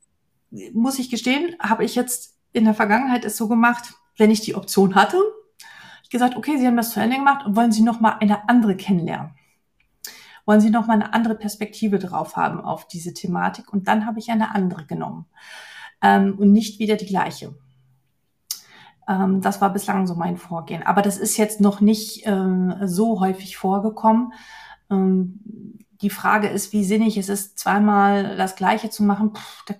muss 0.74 1.00
ich 1.00 1.10
gestehen, 1.10 1.56
habe 1.60 1.84
ich 1.84 1.96
jetzt 1.96 2.38
in 2.54 2.66
der 2.66 2.74
Vergangenheit 2.74 3.26
es 3.26 3.38
so 3.38 3.48
gemacht, 3.48 3.94
wenn 4.18 4.32
ich 4.32 4.42
die 4.42 4.56
Option 4.56 4.96
hatte, 4.96 5.18
ich 6.04 6.10
gesagt, 6.10 6.38
okay, 6.38 6.58
Sie 6.58 6.66
haben 6.66 6.78
das 6.78 6.92
zu 6.92 7.00
Ende 7.02 7.18
gemacht 7.18 7.46
und 7.46 7.56
wollen 7.56 7.72
Sie 7.72 7.82
noch 7.82 8.00
mal 8.00 8.18
eine 8.20 8.48
andere 8.48 8.78
kennenlernen 8.78 9.38
wollen 10.48 10.62
Sie 10.62 10.70
noch 10.72 10.88
mal 10.88 10.94
eine 10.94 11.14
andere 11.14 11.36
Perspektive 11.36 12.00
drauf 12.00 12.38
haben 12.38 12.62
auf 12.62 12.88
diese 12.88 13.14
Thematik. 13.14 13.72
Und 13.72 13.88
dann 13.88 14.06
habe 14.08 14.18
ich 14.18 14.32
eine 14.32 14.56
andere 14.56 14.86
genommen 14.86 15.26
ähm, 16.02 16.36
und 16.40 16.54
nicht 16.54 16.80
wieder 16.80 16.96
die 16.96 17.06
gleiche. 17.06 17.54
Ähm, 19.10 19.42
das 19.42 19.60
war 19.60 19.72
bislang 19.74 20.08
so 20.08 20.16
mein 20.16 20.38
Vorgehen. 20.38 20.84
Aber 20.84 21.02
das 21.02 21.18
ist 21.18 21.36
jetzt 21.36 21.60
noch 21.60 21.82
nicht 21.82 22.26
ähm, 22.26 22.74
so 22.86 23.20
häufig 23.20 23.58
vorgekommen. 23.58 24.32
Ähm, 24.90 25.42
die 26.02 26.10
Frage 26.10 26.48
ist, 26.48 26.72
wie 26.72 26.86
sinnig 26.86 27.18
es 27.18 27.28
ist, 27.28 27.60
zweimal 27.60 28.38
das 28.38 28.56
Gleiche 28.56 28.90
zu 28.90 29.04
machen. 29.04 29.34
Puh, 29.34 29.74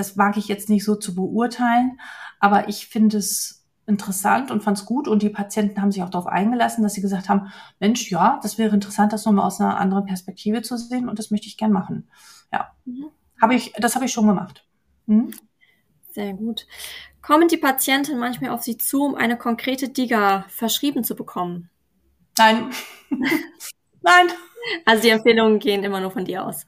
das 0.00 0.16
mag 0.16 0.38
ich 0.38 0.48
jetzt 0.48 0.70
nicht 0.70 0.84
so 0.84 0.96
zu 0.96 1.14
beurteilen. 1.14 2.00
Aber 2.38 2.68
ich 2.68 2.88
finde 2.88 3.18
es 3.18 3.66
interessant 3.86 4.50
und 4.50 4.62
fand 4.62 4.78
es 4.78 4.86
gut 4.86 5.06
und 5.06 5.20
die 5.22 5.28
Patienten 5.28 5.80
haben 5.82 5.92
sich 5.92 6.02
auch 6.02 6.08
darauf 6.08 6.26
eingelassen, 6.26 6.82
dass 6.82 6.94
sie 6.94 7.02
gesagt 7.02 7.28
haben, 7.28 7.52
Mensch, 7.80 8.10
ja, 8.10 8.40
das 8.42 8.56
wäre 8.56 8.74
interessant, 8.74 9.12
das 9.12 9.26
nochmal 9.26 9.46
aus 9.46 9.60
einer 9.60 9.78
anderen 9.78 10.06
Perspektive 10.06 10.62
zu 10.62 10.78
sehen 10.78 11.08
und 11.08 11.18
das 11.18 11.30
möchte 11.30 11.48
ich 11.48 11.58
gern 11.58 11.72
machen. 11.72 12.08
Ja, 12.50 12.70
mhm. 12.86 13.10
habe 13.42 13.54
ich, 13.54 13.72
das 13.74 13.94
habe 13.94 14.06
ich 14.06 14.12
schon 14.12 14.26
gemacht. 14.26 14.64
Mhm. 15.06 15.32
Sehr 16.12 16.32
gut. 16.32 16.66
Kommen 17.20 17.48
die 17.48 17.58
Patienten 17.58 18.18
manchmal 18.18 18.50
auf 18.50 18.62
Sie 18.62 18.78
zu, 18.78 19.02
um 19.02 19.14
eine 19.14 19.36
konkrete 19.36 19.90
Diga 19.90 20.46
verschrieben 20.48 21.04
zu 21.04 21.14
bekommen? 21.14 21.68
Nein. 22.38 22.70
Nein. 24.02 24.28
Also 24.86 25.02
die 25.02 25.10
Empfehlungen 25.10 25.58
gehen 25.58 25.84
immer 25.84 26.00
nur 26.00 26.10
von 26.10 26.24
dir 26.24 26.44
aus. 26.46 26.66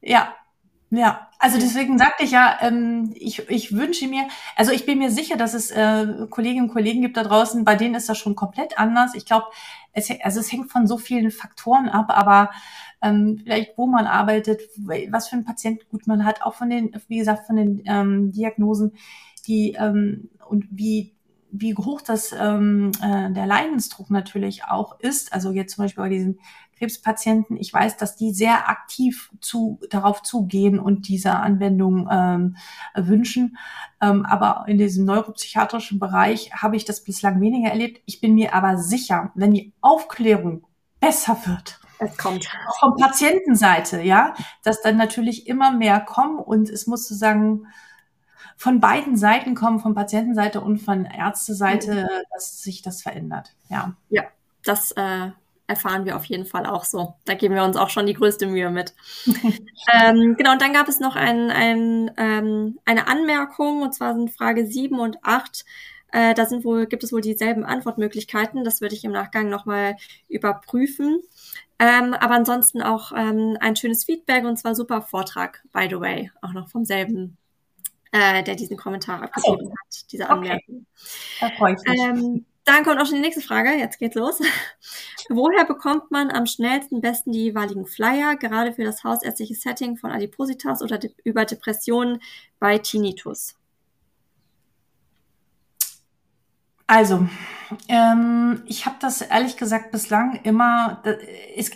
Ja, 0.00 0.34
ja, 0.90 1.28
also 1.38 1.58
deswegen 1.58 1.98
sagte 1.98 2.24
ich 2.24 2.32
ja, 2.32 2.58
ähm, 2.60 3.12
ich, 3.14 3.48
ich 3.48 3.74
wünsche 3.74 4.08
mir, 4.08 4.26
also 4.56 4.72
ich 4.72 4.86
bin 4.86 4.98
mir 4.98 5.10
sicher, 5.10 5.36
dass 5.36 5.54
es 5.54 5.70
äh, 5.70 6.26
Kolleginnen 6.28 6.68
und 6.68 6.72
Kollegen 6.72 7.00
gibt 7.00 7.16
da 7.16 7.22
draußen, 7.22 7.64
bei 7.64 7.76
denen 7.76 7.94
ist 7.94 8.08
das 8.08 8.18
schon 8.18 8.34
komplett 8.34 8.78
anders. 8.78 9.14
Ich 9.14 9.24
glaube, 9.24 9.46
es, 9.92 10.10
also 10.22 10.40
es 10.40 10.50
hängt 10.50 10.70
von 10.70 10.86
so 10.86 10.98
vielen 10.98 11.30
Faktoren 11.30 11.88
ab, 11.88 12.06
aber 12.08 12.50
ähm, 13.02 13.38
vielleicht 13.42 13.78
wo 13.78 13.86
man 13.86 14.06
arbeitet, 14.06 14.62
was 14.76 15.28
für 15.28 15.36
einen 15.36 15.44
Patientengut 15.44 16.06
man 16.06 16.24
hat, 16.24 16.42
auch 16.42 16.54
von 16.54 16.68
den, 16.68 16.94
wie 17.08 17.18
gesagt, 17.18 17.46
von 17.46 17.56
den 17.56 17.82
ähm, 17.86 18.32
Diagnosen, 18.32 18.92
die 19.46 19.76
ähm, 19.78 20.28
und 20.48 20.66
wie 20.70 21.14
wie 21.52 21.74
hoch 21.74 22.00
das 22.00 22.32
ähm, 22.32 22.92
äh, 23.02 23.30
der 23.32 23.46
Leidensdruck 23.46 24.10
natürlich 24.10 24.64
auch 24.64 25.00
ist. 25.00 25.32
Also 25.32 25.50
jetzt 25.50 25.74
zum 25.74 25.84
Beispiel 25.84 26.04
bei 26.04 26.08
diesen 26.08 26.38
Krebspatienten, 26.80 27.58
ich 27.58 27.72
weiß, 27.72 27.98
dass 27.98 28.16
die 28.16 28.32
sehr 28.32 28.70
aktiv 28.70 29.30
zu, 29.40 29.78
darauf 29.90 30.22
zugehen 30.22 30.78
und 30.80 31.08
diese 31.08 31.34
Anwendung 31.34 32.08
ähm, 32.10 32.56
wünschen. 32.94 33.58
Ähm, 34.00 34.24
aber 34.24 34.64
in 34.66 34.78
diesem 34.78 35.04
neuropsychiatrischen 35.04 35.98
Bereich 35.98 36.54
habe 36.54 36.76
ich 36.76 36.86
das 36.86 37.04
bislang 37.04 37.40
weniger 37.40 37.68
erlebt. 37.68 38.00
Ich 38.06 38.22
bin 38.22 38.34
mir 38.34 38.54
aber 38.54 38.78
sicher, 38.78 39.30
wenn 39.34 39.52
die 39.52 39.72
Aufklärung 39.82 40.64
besser 41.00 41.36
wird, 41.44 41.80
es 41.98 42.16
kommt. 42.16 42.48
Von 42.78 42.96
Patientenseite, 42.96 44.00
ja, 44.00 44.34
dass 44.62 44.80
dann 44.80 44.96
natürlich 44.96 45.46
immer 45.46 45.72
mehr 45.72 46.00
kommen 46.00 46.38
und 46.38 46.70
es 46.70 46.86
muss 46.86 47.02
sozusagen 47.02 47.66
von 48.56 48.80
beiden 48.80 49.16
Seiten 49.16 49.54
kommen, 49.54 49.80
von 49.80 49.94
Patientenseite 49.94 50.62
und 50.62 50.78
von 50.78 51.04
Ärzteseite, 51.04 52.08
dass 52.32 52.62
sich 52.62 52.80
das 52.80 53.02
verändert. 53.02 53.54
Ja. 53.68 53.96
Ja, 54.08 54.24
das 54.64 54.92
äh, 54.92 55.30
erfahren 55.70 56.04
wir 56.04 56.16
auf 56.16 56.24
jeden 56.24 56.44
Fall 56.44 56.66
auch 56.66 56.84
so. 56.84 57.14
Da 57.24 57.34
geben 57.34 57.54
wir 57.54 57.62
uns 57.62 57.76
auch 57.76 57.90
schon 57.90 58.06
die 58.06 58.14
größte 58.14 58.46
Mühe 58.46 58.70
mit. 58.70 58.92
ähm, 59.26 60.34
genau, 60.36 60.52
und 60.52 60.60
dann 60.60 60.72
gab 60.72 60.88
es 60.88 60.98
noch 60.98 61.14
ein, 61.16 61.50
ein, 61.50 62.10
ähm, 62.16 62.78
eine 62.84 63.06
Anmerkung, 63.06 63.82
und 63.82 63.94
zwar 63.94 64.14
sind 64.14 64.32
Frage 64.32 64.66
7 64.66 64.98
und 64.98 65.18
8. 65.22 65.64
Äh, 66.12 66.34
da 66.34 66.44
sind 66.44 66.64
wohl, 66.64 66.86
gibt 66.86 67.04
es 67.04 67.12
wohl 67.12 67.20
dieselben 67.20 67.64
Antwortmöglichkeiten. 67.64 68.64
Das 68.64 68.80
würde 68.80 68.96
ich 68.96 69.04
im 69.04 69.12
Nachgang 69.12 69.48
nochmal 69.48 69.96
überprüfen. 70.28 71.22
Ähm, 71.78 72.14
aber 72.14 72.34
ansonsten 72.34 72.82
auch 72.82 73.12
ähm, 73.16 73.56
ein 73.60 73.76
schönes 73.76 74.04
Feedback 74.04 74.44
und 74.44 74.58
zwar 74.58 74.74
super 74.74 75.00
Vortrag, 75.00 75.62
by 75.72 75.86
the 75.88 76.00
way, 76.00 76.30
auch 76.42 76.52
noch 76.52 76.68
vom 76.68 76.84
selben 76.84 77.38
äh, 78.12 78.42
der 78.42 78.56
diesen 78.56 78.76
Kommentar 78.76 79.22
abgegeben 79.22 79.68
oh. 79.68 79.70
hat, 79.70 80.12
diese 80.12 80.28
Anmerkung. 80.28 80.84
Okay. 80.84 80.84
Da 81.40 81.50
freue 81.56 81.74
ich 81.74 81.88
mich. 81.88 82.00
Ähm, 82.00 82.44
dann 82.64 82.84
kommt 82.84 83.00
auch 83.00 83.06
schon 83.06 83.16
die 83.16 83.22
nächste 83.22 83.42
Frage. 83.42 83.70
Jetzt 83.70 83.98
geht's 83.98 84.16
los. 84.16 84.40
Woher 85.28 85.64
bekommt 85.64 86.10
man 86.10 86.30
am 86.30 86.46
schnellsten 86.46 87.00
besten 87.00 87.32
die 87.32 87.44
jeweiligen 87.44 87.86
Flyer, 87.86 88.36
gerade 88.36 88.72
für 88.72 88.84
das 88.84 89.04
hausärztliche 89.04 89.54
Setting 89.54 89.96
von 89.96 90.10
Adipositas 90.10 90.82
oder 90.82 90.98
de 90.98 91.12
über 91.24 91.44
Depressionen 91.44 92.20
bei 92.58 92.78
Tinnitus? 92.78 93.59
Also, 96.90 97.28
Ähm, 97.88 98.62
ich 98.66 98.84
habe 98.86 98.96
das 99.00 99.20
ehrlich 99.20 99.56
gesagt 99.56 99.92
bislang 99.92 100.40
immer. 100.42 101.02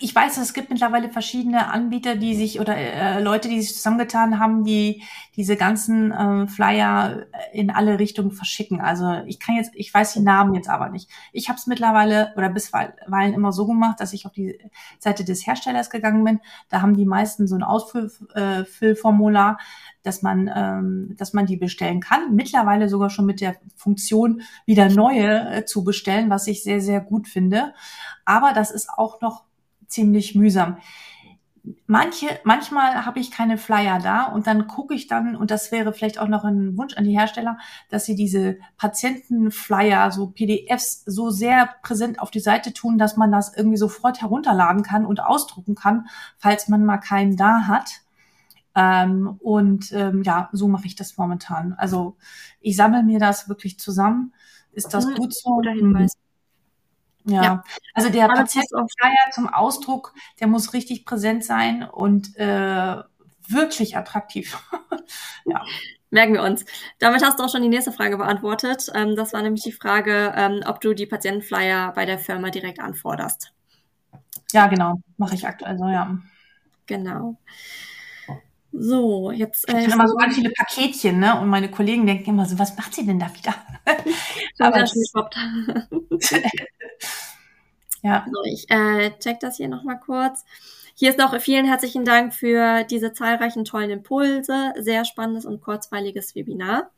Ich 0.00 0.12
weiß, 0.12 0.38
es 0.38 0.52
gibt 0.52 0.70
mittlerweile 0.70 1.08
verschiedene 1.08 1.68
Anbieter, 1.68 2.16
die 2.16 2.34
sich 2.34 2.58
oder 2.58 2.76
äh, 2.76 3.22
Leute, 3.22 3.48
die 3.48 3.62
sich 3.62 3.76
zusammengetan 3.76 4.40
haben, 4.40 4.64
die 4.64 5.04
diese 5.36 5.56
ganzen 5.56 6.10
äh, 6.10 6.48
Flyer 6.48 7.26
in 7.52 7.70
alle 7.70 8.00
Richtungen 8.00 8.32
verschicken. 8.32 8.80
Also 8.80 9.22
ich 9.26 9.38
kann 9.38 9.54
jetzt, 9.54 9.70
ich 9.76 9.94
weiß 9.94 10.14
die 10.14 10.20
Namen 10.20 10.54
jetzt 10.54 10.68
aber 10.68 10.88
nicht. 10.88 11.08
Ich 11.32 11.48
habe 11.48 11.58
es 11.58 11.68
mittlerweile 11.68 12.32
oder 12.36 12.48
bisweilen 12.48 13.34
immer 13.34 13.52
so 13.52 13.64
gemacht, 13.66 14.00
dass 14.00 14.12
ich 14.14 14.26
auf 14.26 14.32
die 14.32 14.58
Seite 14.98 15.24
des 15.24 15.46
Herstellers 15.46 15.90
gegangen 15.90 16.24
bin. 16.24 16.40
Da 16.70 16.82
haben 16.82 16.96
die 16.96 17.06
meisten 17.06 17.46
so 17.46 17.54
ein 17.54 17.62
Ausfüllformular, 17.62 19.58
dass 20.04 20.22
man, 20.22 20.48
ähm, 20.54 21.16
dass 21.18 21.32
man 21.32 21.46
die 21.46 21.56
bestellen 21.56 22.00
kann. 22.00 22.36
Mittlerweile 22.36 22.88
sogar 22.88 23.10
schon 23.10 23.26
mit 23.26 23.40
der 23.40 23.56
Funktion 23.74 24.42
wieder 24.66 24.88
neue 24.88 25.50
äh, 25.50 25.64
zu 25.64 25.82
bestellen, 25.82 26.30
was 26.30 26.46
ich 26.46 26.62
sehr, 26.62 26.80
sehr 26.80 27.00
gut 27.00 27.26
finde. 27.26 27.74
Aber 28.24 28.52
das 28.52 28.70
ist 28.70 28.88
auch 28.90 29.20
noch 29.20 29.44
ziemlich 29.88 30.34
mühsam. 30.34 30.76
Manche, 31.86 32.26
manchmal 32.44 33.06
habe 33.06 33.20
ich 33.20 33.30
keine 33.30 33.56
Flyer 33.56 33.98
da 33.98 34.24
und 34.24 34.46
dann 34.46 34.66
gucke 34.66 34.92
ich 34.92 35.06
dann, 35.06 35.34
und 35.34 35.50
das 35.50 35.72
wäre 35.72 35.94
vielleicht 35.94 36.18
auch 36.18 36.28
noch 36.28 36.44
ein 36.44 36.76
Wunsch 36.76 36.94
an 36.94 37.04
die 37.04 37.18
Hersteller, 37.18 37.56
dass 37.88 38.04
sie 38.04 38.14
diese 38.14 38.58
Patientenflyer, 38.76 40.10
so 40.10 40.26
PDFs, 40.26 41.04
so 41.06 41.30
sehr 41.30 41.70
präsent 41.82 42.18
auf 42.18 42.30
die 42.30 42.40
Seite 42.40 42.74
tun, 42.74 42.98
dass 42.98 43.16
man 43.16 43.32
das 43.32 43.56
irgendwie 43.56 43.78
sofort 43.78 44.20
herunterladen 44.20 44.82
kann 44.82 45.06
und 45.06 45.20
ausdrucken 45.20 45.74
kann, 45.74 46.06
falls 46.36 46.68
man 46.68 46.84
mal 46.84 46.98
keinen 46.98 47.38
da 47.38 47.66
hat. 47.66 48.03
Ähm, 48.74 49.36
und 49.40 49.92
ähm, 49.92 50.22
ja, 50.22 50.48
so 50.52 50.68
mache 50.68 50.86
ich 50.86 50.96
das 50.96 51.16
momentan. 51.16 51.74
Also 51.74 52.16
ich 52.60 52.76
sammle 52.76 53.02
mir 53.02 53.18
das 53.18 53.48
wirklich 53.48 53.78
zusammen. 53.78 54.32
Ist 54.72 54.92
das 54.92 55.06
mhm, 55.06 55.14
gut 55.14 55.34
so? 55.34 55.60
Ja. 57.26 57.42
ja. 57.42 57.64
also 57.94 58.10
der 58.10 58.28
Patientenflyer 58.28 59.30
zum 59.32 59.48
Ausdruck, 59.48 60.14
der 60.40 60.46
muss 60.46 60.74
richtig 60.74 61.06
präsent 61.06 61.44
sein 61.44 61.82
und 61.82 62.36
äh, 62.36 62.96
wirklich 63.48 63.96
attraktiv. 63.96 64.58
ja. 65.46 65.62
Merken 66.10 66.34
wir 66.34 66.42
uns. 66.42 66.64
Damit 67.00 67.24
hast 67.24 67.40
du 67.40 67.44
auch 67.44 67.50
schon 67.50 67.62
die 67.62 67.68
nächste 67.68 67.90
Frage 67.90 68.18
beantwortet. 68.18 68.88
Ähm, 68.94 69.16
das 69.16 69.32
war 69.32 69.42
nämlich 69.42 69.64
die 69.64 69.72
Frage, 69.72 70.32
ähm, 70.36 70.62
ob 70.64 70.80
du 70.80 70.94
die 70.94 71.06
Patientenflyer 71.06 71.92
bei 71.92 72.06
der 72.06 72.18
Firma 72.18 72.50
direkt 72.50 72.78
anforderst. 72.78 73.52
Ja, 74.52 74.68
genau. 74.68 75.00
Mache 75.16 75.34
ich 75.34 75.46
aktuell 75.46 75.76
so, 75.76 75.88
ja. 75.88 76.16
Genau. 76.86 77.36
So, 78.76 79.30
jetzt. 79.30 79.68
Äh, 79.68 79.86
ich 79.86 79.92
immer 79.92 80.08
so 80.08 80.16
ganz 80.16 80.34
viele 80.34 80.50
Paketchen, 80.50 81.20
ne? 81.20 81.38
Und 81.40 81.48
meine 81.48 81.70
Kollegen 81.70 82.06
denken 82.06 82.30
immer 82.30 82.44
so, 82.44 82.58
was 82.58 82.76
macht 82.76 82.92
sie 82.92 83.06
denn 83.06 83.20
da 83.20 83.30
wieder? 83.32 83.54
Aber 84.58 84.80
das 84.80 84.94
ja. 88.02 88.26
So, 88.30 88.42
ich 88.44 88.68
äh, 88.70 89.16
check 89.20 89.38
das 89.38 89.58
hier 89.58 89.68
nochmal 89.68 90.00
kurz. 90.00 90.44
Hier 90.96 91.10
ist 91.10 91.18
noch 91.18 91.40
vielen 91.40 91.66
herzlichen 91.66 92.04
Dank 92.04 92.34
für 92.34 92.82
diese 92.84 93.12
zahlreichen 93.12 93.64
tollen 93.64 93.90
Impulse. 93.90 94.72
Sehr 94.78 95.04
spannendes 95.04 95.44
und 95.44 95.60
kurzweiliges 95.60 96.34
Webinar. 96.34 96.90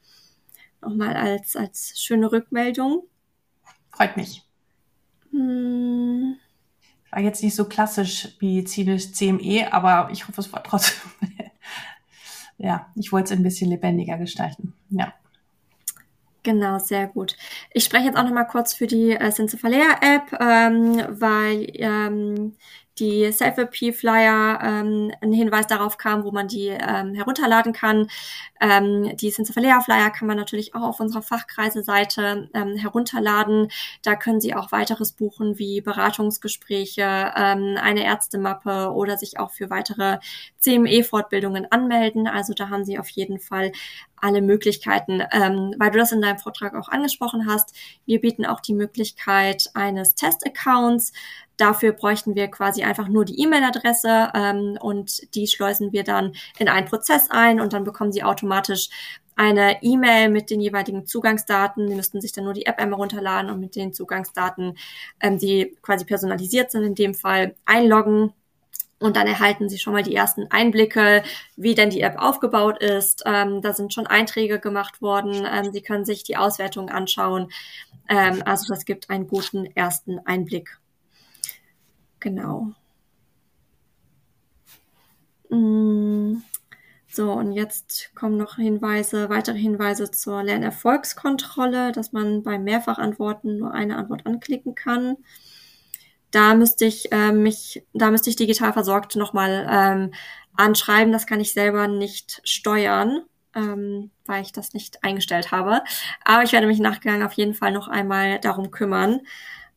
Nochmal 0.81 1.15
als, 1.15 1.57
als 1.57 1.93
schöne 2.01 2.33
Rückmeldung. 2.33 3.03
Freut 3.91 4.17
mich. 4.17 4.43
Hm. 5.31 6.37
War 7.11 7.21
jetzt 7.21 7.43
nicht 7.43 7.55
so 7.55 7.67
klassisch 7.67 8.37
wie 8.39 8.65
CME, 8.65 9.73
aber 9.73 10.09
ich 10.11 10.27
hoffe, 10.27 10.41
es 10.41 10.53
war 10.53 10.63
trotzdem 10.63 11.11
ja, 12.59 12.87
ich 12.95 13.13
wollte 13.13 13.33
es 13.33 13.39
ein 13.39 13.43
bisschen 13.43 13.71
lebendiger 13.71 14.19
gestalten. 14.19 14.73
Ja. 14.91 15.13
Genau, 16.43 16.79
sehr 16.79 17.09
gut. 17.09 17.37
Ich 17.73 17.85
spreche 17.85 18.07
jetzt 18.07 18.17
auch 18.17 18.23
noch 18.23 18.33
mal 18.33 18.45
kurz 18.45 18.73
für 18.73 18.87
die 18.87 19.11
äh, 19.11 19.33
Sensefalea 19.33 19.99
App, 20.01 20.33
ähm, 20.41 21.05
weil 21.21 21.67
ähm, 21.75 22.55
die 22.99 23.31
Self-AP-Flyer 23.31 24.61
ähm, 24.63 25.13
ein 25.21 25.33
Hinweis 25.33 25.67
darauf 25.67 25.99
kam, 25.99 26.25
wo 26.25 26.31
man 26.31 26.49
die 26.49 26.69
ähm, 26.69 27.15
herunterladen 27.15 27.73
kann. 27.73 28.09
Ähm, 28.61 29.17
die 29.17 29.31
Sensefalea-Flyer 29.31 30.11
kann 30.11 30.27
man 30.27 30.37
natürlich 30.37 30.75
auch 30.75 30.83
auf 30.83 31.01
unserer 31.01 31.23
Fachkreise-Seite 31.23 32.49
ähm, 32.55 32.77
herunterladen. 32.77 33.69
Da 34.03 34.17
können 34.17 34.41
Sie 34.41 34.55
auch 34.55 34.73
weiteres 34.73 35.13
buchen, 35.13 35.59
wie 35.59 35.81
Beratungsgespräche, 35.81 37.33
ähm, 37.37 37.77
eine 37.81 38.05
Ärztemappe 38.05 38.93
oder 38.93 39.19
sich 39.19 39.39
auch 39.39 39.51
für 39.51 39.69
weitere 39.69 40.19
CME-Fortbildungen 40.59 41.71
anmelden. 41.71 42.27
Also 42.27 42.55
da 42.55 42.71
haben 42.71 42.85
Sie 42.85 42.99
auf 42.99 43.09
jeden 43.11 43.39
Fall 43.39 43.73
alle 44.19 44.41
Möglichkeiten, 44.41 45.23
ähm, 45.31 45.75
weil 45.79 45.91
du 45.91 45.99
das 45.99 46.13
in 46.13 46.23
deinem 46.23 46.39
Vortrag 46.39 46.75
auch 46.75 46.89
angesprochen 46.89 47.47
hast. 47.47 47.75
Wir 48.07 48.21
bieten 48.21 48.47
auch 48.47 48.61
die 48.61 48.75
Möglichkeit 48.75 49.71
eines 49.75 50.15
Test-Accounts. 50.15 51.13
Dafür 51.57 51.93
bräuchten 51.93 52.35
wir 52.35 52.49
quasi 52.49 52.83
einfach 52.83 53.09
nur 53.09 53.25
die 53.25 53.41
E-Mail-Adresse 53.41 54.31
ähm, 54.35 54.79
und 54.81 55.35
die 55.35 55.47
schleusen 55.47 55.93
wir 55.93 56.05
dann 56.05 56.35
in 56.59 56.69
einen 56.69 56.87
Prozess 56.87 57.31
ein 57.31 57.61
und 57.61 57.73
dann 57.73 57.85
bekommen 57.85 58.13
Sie 58.13 58.23
automatisch 58.23 58.91
eine 59.37 59.83
E-Mail 59.83 60.31
mit 60.31 60.51
den 60.51 60.61
jeweiligen 60.61 61.07
Zugangsdaten. 61.07 61.89
Sie 61.89 61.95
müssten 61.95 62.21
sich 62.21 62.33
dann 62.33 62.45
nur 62.45 62.55
die 62.55 62.67
App 62.67 62.79
einmal 62.79 62.99
runterladen 62.99 63.51
und 63.51 63.61
mit 63.61 63.77
den 63.77 63.93
Zugangsdaten, 63.93 64.77
ähm, 65.21 65.39
die 65.39 65.77
quasi 65.83 66.05
personalisiert 66.05 66.71
sind, 66.71 66.83
in 66.83 66.95
dem 66.95 67.15
Fall 67.15 67.55
einloggen. 67.67 68.33
Und 68.99 69.17
dann 69.17 69.27
erhalten 69.27 69.69
Sie 69.69 69.79
schon 69.79 69.93
mal 69.93 70.03
die 70.03 70.15
ersten 70.15 70.51
Einblicke, 70.51 71.23
wie 71.57 71.75
denn 71.75 71.91
die 71.91 72.01
App 72.01 72.17
aufgebaut 72.19 72.83
ist. 72.83 73.25
Ähm, 73.27 73.61
da 73.61 73.75
sind 73.75 73.93
schon 73.93 74.07
Einträge 74.07 74.59
gemacht 74.59 75.03
worden. 75.03 75.47
Ähm, 75.51 75.71
Sie 75.71 75.83
können 75.83 76.07
sich 76.07 76.23
die 76.23 76.39
Auswertung 76.39 76.89
anschauen. 76.89 77.53
Ähm, 78.09 78.43
also 78.47 78.73
das 78.73 78.87
gibt 78.87 79.11
einen 79.11 79.27
guten 79.27 79.67
ersten 79.67 80.19
Einblick. 80.21 80.79
Genau. 82.21 82.75
Mm, 85.51 86.43
so, 87.09 87.33
und 87.33 87.53
jetzt 87.53 88.11
kommen 88.15 88.37
noch 88.37 88.57
Hinweise, 88.57 89.29
weitere 89.31 89.59
Hinweise 89.59 90.11
zur 90.11 90.43
Lernerfolgskontrolle, 90.43 91.93
dass 91.93 92.13
man 92.13 92.43
beim 92.43 92.65
Mehrfachantworten 92.65 93.59
nur 93.59 93.73
eine 93.73 93.97
Antwort 93.97 94.27
anklicken 94.27 94.75
kann. 94.75 95.17
Da 96.31 96.55
müsste 96.55 96.85
ich 96.85 97.13
äh, 97.13 97.33
mich, 97.33 97.85
da 97.95 98.11
müsste 98.11 98.31
ich 98.31 98.37
digital 98.37 98.73
versorgt 98.73 99.17
nochmal 99.17 99.67
ähm, 99.71 100.15
anschreiben. 100.57 101.13
Das 101.13 101.27
kann 101.27 101.41
ich 101.41 101.53
selber 101.53 101.89
nicht 101.89 102.41
steuern, 102.45 103.23
ähm, 103.55 104.11
weil 104.27 104.43
ich 104.43 104.53
das 104.53 104.75
nicht 104.75 105.03
eingestellt 105.05 105.53
habe. 105.53 105.83
Aber 106.25 106.43
ich 106.43 106.53
werde 106.53 106.67
mich 106.67 106.81
nachgegangen 106.81 107.23
auf 107.27 107.33
jeden 107.35 107.55
Fall 107.55 107.73
noch 107.73 107.89
einmal 107.89 108.41
darum 108.41 108.71
kümmern. 108.71 109.21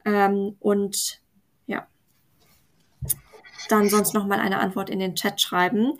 Ähm, 0.06 0.56
und 0.60 1.22
dann 3.68 3.90
sonst 3.90 4.14
nochmal 4.14 4.40
eine 4.40 4.60
Antwort 4.60 4.90
in 4.90 5.00
den 5.00 5.16
Chat 5.16 5.42
schreiben. 5.42 5.98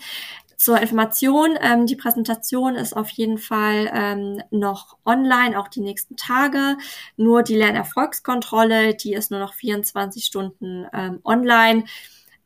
Zur 0.60 0.82
Information, 0.82 1.58
ähm, 1.62 1.86
die 1.86 1.96
Präsentation 1.96 2.76
ist 2.76 2.94
auf 2.94 3.10
jeden 3.12 3.38
Fall 3.38 3.90
ähm, 3.94 4.42
noch 4.52 4.98
online, 5.06 5.58
auch 5.58 5.70
die 5.70 5.80
nächsten 5.80 6.18
Tage. 6.18 6.78
Nur 7.16 7.44
die 7.44 7.56
Lernerfolgskontrolle, 7.56 8.94
die 8.94 9.14
ist 9.14 9.32
nur 9.32 9.40
noch 9.40 9.54
24 9.54 10.26
Stunden 10.26 10.86
ähm, 10.92 11.22
online. 11.24 11.86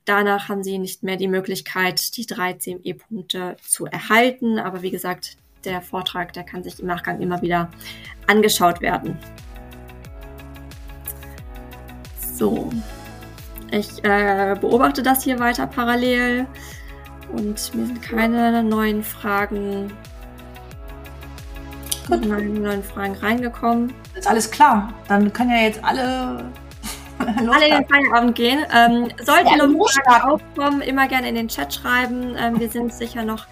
Danach 0.06 0.48
haben 0.48 0.64
Sie 0.64 0.78
nicht 0.78 1.02
mehr 1.02 1.18
die 1.18 1.28
Möglichkeit, 1.28 2.16
die 2.16 2.28
drei 2.28 2.54
CME-Punkte 2.54 3.58
zu 3.68 3.88
erhalten. 3.88 4.60
Aber 4.60 4.84
wie 4.84 4.92
gesagt, 4.92 5.38
der 5.66 5.82
Vortrag, 5.82 6.34
der 6.34 6.44
kann 6.44 6.64
sich 6.64 6.80
im 6.80 6.86
Nachgang 6.86 7.20
immer 7.20 7.42
wieder 7.42 7.72
angeschaut 8.28 8.82
werden. 8.82 9.18
So, 12.36 12.70
ich 13.74 14.04
äh, 14.04 14.56
beobachte 14.60 15.02
das 15.02 15.24
hier 15.24 15.40
weiter 15.40 15.66
parallel. 15.66 16.46
Und 17.32 17.74
mir 17.74 17.88
sind 17.88 18.02
keine 18.04 18.62
neuen 18.62 19.04
Fragen, 19.04 19.92
Gut. 22.08 22.26
neuen 22.26 22.84
Fragen 22.84 23.16
reingekommen. 23.16 23.94
Ist 24.14 24.28
alles 24.28 24.52
klar. 24.52 24.94
Dann 25.08 25.34
können 25.34 25.50
ja 25.50 25.64
jetzt 25.64 25.84
alle 25.84 26.52
alle 27.20 27.68
in 27.68 27.74
den 27.74 27.88
Feierabend 27.88 28.36
gehen. 28.36 28.66
Ähm, 28.72 29.10
sollten 29.24 29.48
ja, 29.48 29.66
noch 29.66 29.90
Fragen 29.90 30.24
aufkommen, 30.24 30.82
immer 30.82 31.08
gerne 31.08 31.30
in 31.30 31.36
den 31.36 31.48
Chat 31.48 31.74
schreiben. 31.74 32.36
Ähm, 32.38 32.60
wir 32.60 32.70
sind 32.70 32.94
sicher 32.94 33.24
noch 33.24 33.48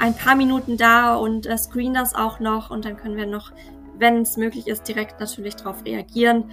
ein 0.00 0.14
paar 0.14 0.34
Minuten 0.34 0.76
da 0.76 1.14
und 1.14 1.46
äh, 1.46 1.56
screen 1.58 1.94
das 1.94 2.14
auch 2.14 2.40
noch 2.40 2.70
und 2.70 2.84
dann 2.84 2.96
können 2.96 3.16
wir 3.16 3.26
noch, 3.26 3.52
wenn 3.98 4.22
es 4.22 4.36
möglich 4.36 4.66
ist, 4.66 4.88
direkt 4.88 5.20
natürlich 5.20 5.56
darauf 5.56 5.84
reagieren. 5.84 6.50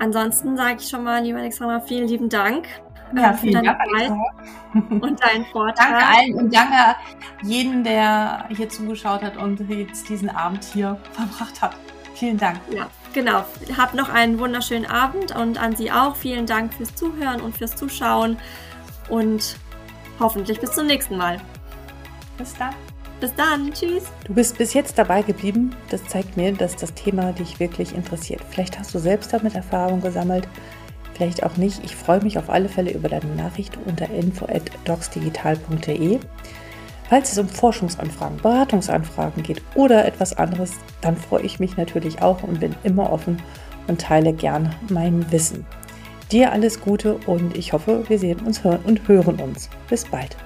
Ansonsten 0.00 0.56
sage 0.56 0.78
ich 0.80 0.88
schon 0.88 1.04
mal, 1.04 1.22
liebe 1.22 1.38
Alexandra, 1.38 1.78
vielen 1.80 2.08
lieben 2.08 2.28
Dank. 2.30 2.66
Ja, 3.14 3.34
vielen 3.34 3.62
Dank. 3.62 3.78
Und 4.72 5.22
deinen 5.22 5.44
Vortrag. 5.52 5.76
Danke 5.76 6.06
allen 6.06 6.34
und 6.34 6.54
danke 6.54 6.96
jedem, 7.42 7.84
der 7.84 8.46
hier 8.48 8.68
zugeschaut 8.68 9.22
hat 9.22 9.36
und 9.36 9.60
jetzt 9.68 10.08
diesen 10.08 10.30
Abend 10.30 10.64
hier 10.64 10.96
verbracht 11.12 11.60
hat. 11.60 11.76
Vielen 12.14 12.38
Dank. 12.38 12.58
Ja, 12.70 12.88
genau. 13.12 13.44
Habt 13.76 13.94
noch 13.94 14.08
einen 14.08 14.38
wunderschönen 14.38 14.86
Abend 14.86 15.36
und 15.36 15.60
an 15.60 15.76
Sie 15.76 15.92
auch. 15.92 16.16
Vielen 16.16 16.46
Dank 16.46 16.72
fürs 16.72 16.94
Zuhören 16.94 17.42
und 17.42 17.56
fürs 17.56 17.76
Zuschauen 17.76 18.38
und 19.10 19.56
hoffentlich 20.18 20.60
bis 20.60 20.72
zum 20.72 20.86
nächsten 20.86 21.18
Mal. 21.18 21.38
Bis 22.38 22.54
dann. 22.54 22.74
Bis 23.20 23.34
dann. 23.34 23.72
Tschüss. 23.72 24.04
Du 24.24 24.34
bist 24.34 24.58
bis 24.58 24.72
jetzt 24.72 24.98
dabei 24.98 25.22
geblieben. 25.22 25.76
Das 25.90 26.04
zeigt 26.06 26.36
mir, 26.36 26.52
dass 26.52 26.74
das 26.76 26.94
Thema 26.94 27.32
dich 27.32 27.60
wirklich 27.60 27.94
interessiert. 27.94 28.40
Vielleicht 28.50 28.78
hast 28.78 28.94
du 28.94 28.98
selbst 28.98 29.32
damit 29.32 29.54
Erfahrung 29.54 30.00
gesammelt, 30.00 30.48
vielleicht 31.14 31.44
auch 31.44 31.56
nicht. 31.58 31.84
Ich 31.84 31.94
freue 31.94 32.22
mich 32.22 32.38
auf 32.38 32.48
alle 32.48 32.70
Fälle 32.70 32.92
über 32.92 33.10
deine 33.10 33.34
Nachricht 33.34 33.76
unter 33.84 34.08
info@docsdigital.de. 34.08 36.20
Falls 37.10 37.32
es 37.32 37.38
um 37.38 37.48
Forschungsanfragen, 37.48 38.38
Beratungsanfragen 38.38 39.42
geht 39.42 39.60
oder 39.74 40.06
etwas 40.06 40.38
anderes, 40.38 40.72
dann 41.00 41.16
freue 41.16 41.42
ich 41.42 41.60
mich 41.60 41.76
natürlich 41.76 42.22
auch 42.22 42.42
und 42.44 42.60
bin 42.60 42.74
immer 42.84 43.12
offen 43.12 43.42
und 43.88 44.00
teile 44.00 44.32
gern 44.32 44.74
mein 44.88 45.30
Wissen. 45.32 45.66
Dir 46.32 46.52
alles 46.52 46.80
Gute 46.80 47.16
und 47.26 47.56
ich 47.56 47.72
hoffe, 47.72 48.04
wir 48.08 48.18
sehen 48.18 48.40
uns 48.40 48.62
und 48.64 49.06
hören 49.08 49.40
uns. 49.40 49.68
Bis 49.88 50.04
bald. 50.04 50.36